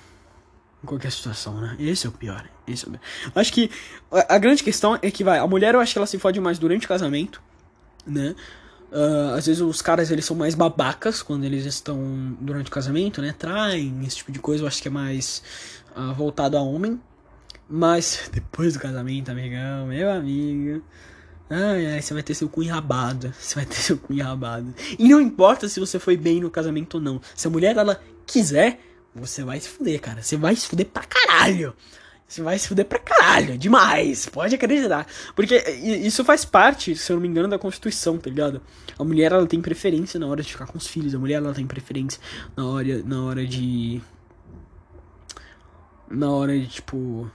em 0.83 0.87
qualquer 0.87 1.13
situação, 1.13 1.61
né? 1.61 1.77
Esse 1.79 2.07
é 2.07 2.09
o 2.09 2.13
pior. 2.13 2.49
Esse 2.67 2.87
é 2.87 2.89
o... 2.89 2.99
Acho 3.39 3.53
que 3.53 3.71
a, 4.11 4.37
a, 4.37 4.39
grande 4.39 4.63
questão 4.63 4.99
é 5.03 5.11
que 5.11 5.23
vai, 5.23 5.39
a 5.39 5.47
mulher 5.47 5.75
eu 5.75 5.81
acho 5.81 5.93
que 5.93 5.99
ela 5.99 6.07
se 6.07 6.19
fode 6.19 6.41
mais 6.41 6.59
durante 6.59 6.87
o 6.87 6.89
casamento, 6.89 7.43
né? 8.07 8.35
Uh, 8.91 9.35
às 9.37 9.47
vezes 9.47 9.61
os 9.61 9.81
caras 9.81 10.11
eles 10.11 10.25
são 10.25 10.35
mais 10.35 10.55
babacas 10.55 11.23
quando 11.23 11.45
eles 11.45 11.65
estão 11.65 12.37
durante 12.41 12.69
o 12.69 12.71
casamento, 12.71 13.21
né? 13.21 13.35
Traem, 13.39 14.05
esse 14.05 14.17
tipo 14.17 14.33
de 14.33 14.39
coisa, 14.39 14.65
eu 14.65 14.67
acho 14.67 14.81
que 14.81 14.89
é 14.89 14.91
mais 14.91 15.43
uh, 15.95 16.15
voltado 16.15 16.57
a 16.57 16.63
homem. 16.63 17.01
Mas 17.69 18.29
depois 18.33 18.73
do 18.73 18.81
casamento, 18.81 19.31
amigão, 19.31 19.87
meu 19.87 20.11
amigo. 20.11 20.83
Ai, 21.53 21.87
ai, 21.95 22.01
você 22.01 22.15
vai 22.15 22.23
ter 22.23 22.33
seu 22.33 22.49
cu 22.49 22.63
enrabado. 22.63 23.35
Você 23.37 23.57
vai 23.57 23.67
ter 23.67 23.75
seu 23.75 23.99
cu 23.99 24.13
enrabado. 24.13 24.73
E 24.97 25.09
não 25.09 25.21
importa 25.21 25.69
se 25.69 25.81
você 25.81 25.99
foi 25.99 26.17
bem 26.17 26.41
no 26.41 26.49
casamento 26.49 26.95
ou 26.95 27.01
não. 27.01 27.21
Se 27.35 27.49
a 27.49 27.51
mulher 27.51 27.77
ela 27.77 28.01
quiser, 28.25 28.79
você 29.13 29.43
vai 29.43 29.59
se 29.59 29.69
fuder, 29.69 30.01
cara. 30.01 30.23
Você 30.23 30.37
vai 30.37 30.55
se 30.55 30.69
fuder 30.69 30.87
pra 30.87 31.03
caralho. 31.03 31.75
Você 32.29 32.41
vai 32.41 32.57
se 32.57 32.69
fuder 32.69 32.87
pra 32.87 33.01
caralho. 33.01 33.59
Demais. 33.59 34.27
Pode 34.27 34.55
acreditar. 34.55 35.05
Porque 35.35 35.57
isso 35.57 36.25
faz 36.25 36.45
parte, 36.45 36.95
se 36.95 37.11
eu 37.11 37.17
não 37.17 37.23
me 37.23 37.27
engano, 37.27 37.49
da 37.49 37.59
Constituição, 37.59 38.17
tá 38.17 38.31
ligado? 38.31 38.63
A 38.97 39.03
mulher, 39.03 39.33
ela 39.33 39.45
tem 39.45 39.61
preferência 39.61 40.21
na 40.21 40.29
hora 40.29 40.45
de 40.45 40.53
ficar 40.53 40.67
com 40.67 40.79
os 40.79 40.87
filhos. 40.87 41.17
A 41.17 41.19
mulher, 41.19 41.35
ela 41.35 41.53
tem 41.53 41.67
preferência 41.67 42.23
na 42.57 42.65
hora, 42.65 43.03
na 43.03 43.25
hora 43.25 43.45
de... 43.45 44.01
Na 46.09 46.31
hora 46.31 46.57
de, 46.57 46.69
tipo... 46.69 47.29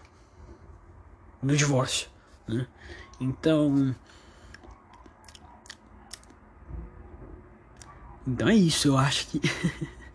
Do 1.43 1.57
divórcio, 1.57 2.07
né? 2.47 2.66
Então... 3.20 3.93
Então 8.28 8.50
é 8.50 8.56
isso, 8.56 8.88
eu 8.88 8.98
acho 8.98 9.28
que... 9.28 9.42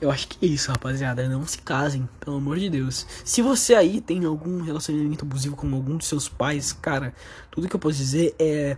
Eu 0.00 0.10
acho 0.10 0.26
que 0.26 0.44
é 0.44 0.48
isso, 0.48 0.68
rapaziada. 0.68 1.28
Não 1.28 1.46
se 1.46 1.58
casem, 1.58 2.08
pelo 2.18 2.38
amor 2.38 2.58
de 2.58 2.68
Deus. 2.68 3.06
Se 3.24 3.40
você 3.40 3.72
aí 3.72 4.00
tem 4.00 4.24
algum 4.24 4.60
relacionamento 4.60 5.24
abusivo 5.24 5.54
com 5.54 5.72
algum 5.72 5.96
dos 5.96 6.08
seus 6.08 6.28
pais, 6.28 6.72
cara, 6.72 7.14
tudo 7.52 7.68
que 7.68 7.76
eu 7.76 7.78
posso 7.78 7.98
dizer 7.98 8.34
é. 8.36 8.76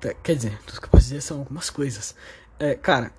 Tá, 0.00 0.14
quer 0.14 0.36
dizer, 0.36 0.56
tudo 0.64 0.78
que 0.78 0.86
eu 0.86 0.90
posso 0.90 1.02
dizer 1.02 1.20
são 1.20 1.40
algumas 1.40 1.68
coisas. 1.68 2.14
É, 2.56 2.76
cara, 2.76 3.10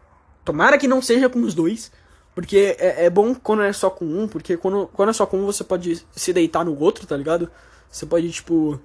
tomara 0.45 0.77
que 0.77 0.87
não 0.87 1.01
seja 1.01 1.27
com 1.27 1.41
os 1.41 1.53
dois. 1.53 1.91
Porque 2.33 2.77
é, 2.79 3.05
é, 3.05 3.09
bom 3.09 3.33
quando 3.35 3.63
é 3.63 3.71
só 3.73 3.89
com 3.89 4.05
um, 4.05 4.27
porque 4.27 4.55
quando, 4.57 4.87
quando 4.87 5.09
é 5.09 5.13
só 5.13 5.25
com 5.25 5.37
um 5.37 5.45
você 5.45 5.63
pode 5.63 6.05
se 6.11 6.33
deitar 6.33 6.63
no 6.63 6.77
outro, 6.77 7.07
tá 7.07 7.15
ligado? 7.15 7.49
Você 7.89 8.05
pode, 8.05 8.29
tipo, 8.29 8.79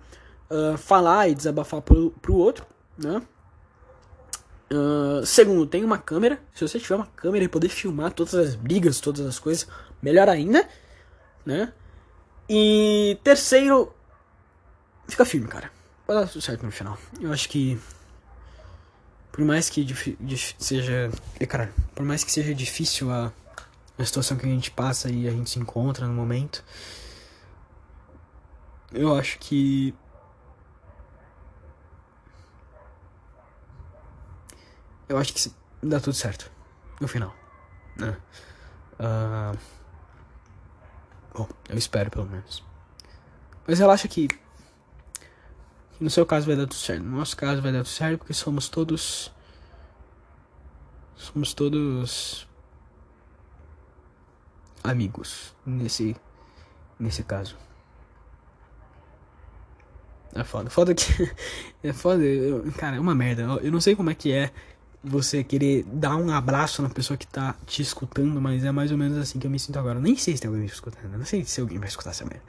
uh, 0.51 0.79
falar 0.79 1.29
e 1.29 1.35
desabafar 1.35 1.81
pro, 1.81 2.13
pro 2.23 2.35
outro, 2.35 2.65
né? 2.97 3.21
Uh, 4.73 5.25
segundo, 5.27 5.66
tem 5.66 5.85
uma 5.85 5.99
câmera. 5.99 6.41
Se 6.55 6.66
você 6.66 6.79
tiver 6.79 6.97
uma 6.97 7.07
câmera 7.07 7.45
e 7.45 7.49
poder 7.49 7.68
filmar 7.68 8.12
todas 8.12 8.35
as 8.35 8.55
brigas, 8.55 9.01
todas 9.01 9.27
as 9.27 9.39
coisas, 9.39 9.66
melhor 10.01 10.29
ainda, 10.29 10.68
né? 11.45 11.73
E 12.49 13.18
terceiro, 13.25 13.93
fica 15.09 15.25
firme, 15.25 15.49
cara. 15.49 15.71
Vai 16.07 16.16
dar 16.16 16.29
tudo 16.29 16.41
certo 16.41 16.64
no 16.64 16.73
final. 16.73 16.99
Eu 17.21 17.33
acho 17.33 17.49
que 17.49 17.79
por 19.33 19.45
mais 19.45 19.71
que 19.71 19.87
seja, 20.59 21.11
cara, 21.49 21.73
por 21.95 22.05
mais 22.05 22.25
que 22.25 22.33
seja 22.33 22.55
difícil 22.55 23.11
a, 23.11 23.33
a 23.99 24.05
situação 24.05 24.37
que 24.37 24.45
a 24.45 24.49
gente 24.49 24.71
passa 24.71 25.11
e 25.11 25.29
a 25.29 25.31
gente 25.31 25.51
se 25.51 25.59
encontra 25.59 26.07
no 26.07 26.12
momento, 26.12 26.64
eu 28.93 29.16
acho 29.16 29.39
que 29.39 29.95
eu 35.11 35.19
acho 35.19 35.35
que 35.35 35.53
dá 35.83 35.99
tudo 35.99 36.15
certo 36.15 36.49
no 37.01 37.09
final, 37.09 37.35
né? 37.97 38.17
Uh, 38.95 39.59
bom, 41.35 41.49
eu 41.69 41.77
espero 41.77 42.11
pelo 42.11 42.27
menos. 42.27 42.63
Mas 43.67 43.81
relaxa 43.81 44.07
que 44.07 44.29
no 45.99 46.09
seu 46.09 46.25
caso 46.25 46.47
vai 46.47 46.55
dar 46.55 46.63
tudo 46.63 46.77
certo. 46.77 47.03
No 47.03 47.17
nosso 47.19 47.37
caso 47.37 47.61
vai 47.61 47.73
dar 47.73 47.79
tudo 47.79 47.89
certo 47.89 48.19
porque 48.19 48.33
somos 48.33 48.69
todos. 48.69 49.33
Somos 51.17 51.55
todos. 51.55 52.49
Amigos 54.85 55.53
nesse. 55.67 56.15
Nesse 57.01 57.25
caso. 57.25 57.57
É 60.37 60.45
foda. 60.45 60.71
Foda 60.71 60.95
que. 60.95 61.05
É 61.83 61.93
foda. 61.93 62.23
Eu, 62.23 62.71
cara, 62.73 62.97
é 62.97 63.01
uma 63.01 63.15
merda. 63.15 63.43
Eu 63.43 63.73
não 63.73 63.81
sei 63.81 63.97
como 63.97 64.11
é 64.11 64.15
que 64.15 64.31
é 64.31 64.53
você 65.03 65.43
querer 65.43 65.85
dar 65.85 66.17
um 66.17 66.31
abraço 66.31 66.83
na 66.83 66.91
pessoa 66.91 67.17
que 67.17 67.27
tá 67.27 67.55
te 67.67 67.81
escutando, 67.81 68.41
mas 68.41 68.65
é 68.65 68.71
mais 68.71 68.93
ou 68.93 68.99
menos 68.99 69.17
assim 69.17 69.39
que 69.39 69.47
eu 69.47 69.51
me 69.51 69.59
sinto 69.59 69.79
agora. 69.79 69.99
Nem 69.99 70.17
sei 70.17 70.37
se 70.37 70.43
tem 70.43 70.49
alguém 70.49 70.65
me 70.65 70.71
escutando, 70.71 71.17
não 71.17 71.25
sei 71.25 71.45
se 71.45 71.61
alguém 71.61 71.79
vai 71.79 71.89
escutar 71.89 72.11
essa 72.11 72.25
merda. 72.25 72.43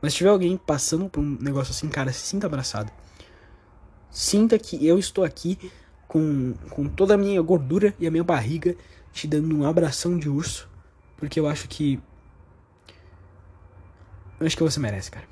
Mas 0.00 0.12
se 0.12 0.18
tiver 0.18 0.30
alguém 0.30 0.56
passando 0.56 1.08
por 1.08 1.20
um 1.20 1.36
negócio 1.40 1.72
assim, 1.72 1.88
cara, 1.88 2.12
se 2.12 2.20
sinta 2.20 2.46
abraçado. 2.46 2.92
Sinta 4.10 4.58
que 4.58 4.86
eu 4.86 4.98
estou 4.98 5.24
aqui 5.24 5.58
com, 6.06 6.54
com 6.70 6.88
toda 6.88 7.14
a 7.14 7.18
minha 7.18 7.42
gordura 7.42 7.92
e 7.98 8.06
a 8.06 8.10
minha 8.10 8.24
barriga 8.24 8.76
te 9.12 9.26
dando 9.26 9.56
um 9.56 9.66
abração 9.66 10.18
de 10.18 10.28
urso, 10.28 10.68
porque 11.16 11.40
eu 11.40 11.46
acho 11.48 11.68
que. 11.68 12.00
Eu 14.38 14.46
acho 14.46 14.56
que 14.56 14.62
você 14.62 14.78
merece, 14.78 15.10
cara. 15.10 15.26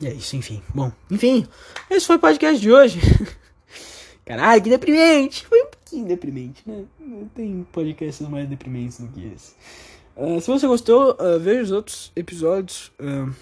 E 0.00 0.06
é 0.06 0.12
isso, 0.12 0.36
enfim. 0.36 0.62
Bom, 0.74 0.92
enfim, 1.10 1.46
esse 1.88 2.06
foi 2.06 2.16
o 2.16 2.20
podcast 2.20 2.60
de 2.60 2.70
hoje. 2.70 3.00
Caralho, 4.26 4.62
que 4.62 4.68
deprimente! 4.68 5.46
Foi 5.46 5.67
pouquinho 5.88 6.06
deprimente, 6.06 6.62
né? 6.66 6.84
Tem 7.34 7.66
podcasts 7.72 8.26
mais 8.28 8.48
deprimentes 8.48 9.00
do 9.00 9.08
que 9.08 9.26
esse. 9.26 9.54
Uh, 10.14 10.40
se 10.40 10.46
você 10.46 10.66
gostou, 10.66 11.12
uh, 11.12 11.40
veja 11.40 11.62
os 11.62 11.70
outros 11.70 12.12
episódios. 12.14 12.92
Uh, 13.00 13.34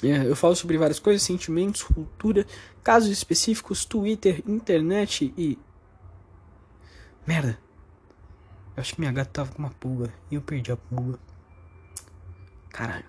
eu 0.00 0.36
falo 0.36 0.54
sobre 0.54 0.78
várias 0.78 1.00
coisas, 1.00 1.22
sentimentos, 1.22 1.82
cultura, 1.82 2.46
casos 2.84 3.10
específicos, 3.10 3.84
Twitter, 3.84 4.42
internet 4.46 5.34
e. 5.36 5.58
Merda! 7.26 7.58
Eu 8.76 8.80
acho 8.80 8.94
que 8.94 9.00
minha 9.00 9.10
gata 9.10 9.30
tava 9.32 9.50
com 9.50 9.58
uma 9.58 9.70
pulga 9.70 10.12
e 10.30 10.36
eu 10.36 10.40
perdi 10.40 10.70
a 10.70 10.76
pulga. 10.76 11.18
Caralho. 12.70 13.04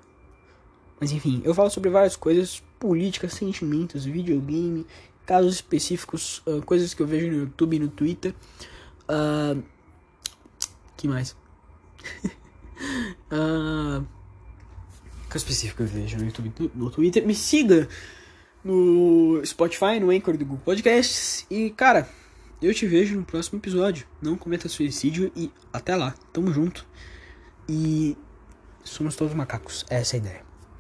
Mas 1.00 1.12
enfim, 1.12 1.42
eu 1.46 1.54
falo 1.54 1.70
sobre 1.70 1.92
várias 1.92 2.16
coisas: 2.16 2.64
política, 2.80 3.30
sentimentos, 3.30 4.04
videogame 4.06 4.86
casos 5.30 5.54
específicos, 5.54 6.42
uh, 6.48 6.60
coisas 6.64 6.92
que 6.96 7.04
eu 7.04 7.06
vejo 7.06 7.28
no 7.28 7.38
YouTube 7.42 7.76
e 7.76 7.80
no 7.80 7.88
Twitter. 7.88 8.34
Uh, 9.04 9.62
que 10.98 11.08
mais? 11.08 11.38
uh, 13.32 14.02
coisa 15.30 15.38
específica 15.38 15.76
que 15.76 15.84
eu 15.84 16.02
vejo 16.02 16.18
no 16.18 16.26
YouTube 16.26 16.72
no 16.74 16.90
Twitter. 16.90 17.24
Me 17.28 17.36
siga 17.36 17.88
no 18.64 19.40
Spotify, 19.46 20.00
no 20.00 20.10
Anchor 20.10 20.36
do 20.36 20.44
Google 20.44 20.64
Podcasts. 20.66 21.46
E, 21.48 21.70
cara, 21.70 22.10
eu 22.60 22.74
te 22.74 22.88
vejo 22.88 23.16
no 23.16 23.24
próximo 23.24 23.60
episódio. 23.60 24.08
Não 24.20 24.36
cometa 24.36 24.68
suicídio 24.68 25.32
e 25.36 25.52
até 25.72 25.96
lá. 25.96 26.16
Tamo 26.34 26.52
junto. 26.52 26.88
E 27.68 28.18
somos 28.84 29.16
todos 29.16 29.36
macacos. 29.36 29.86
Essa 29.92 30.16
é 30.16 30.18
a 30.18 30.22
ideia. 30.22 30.49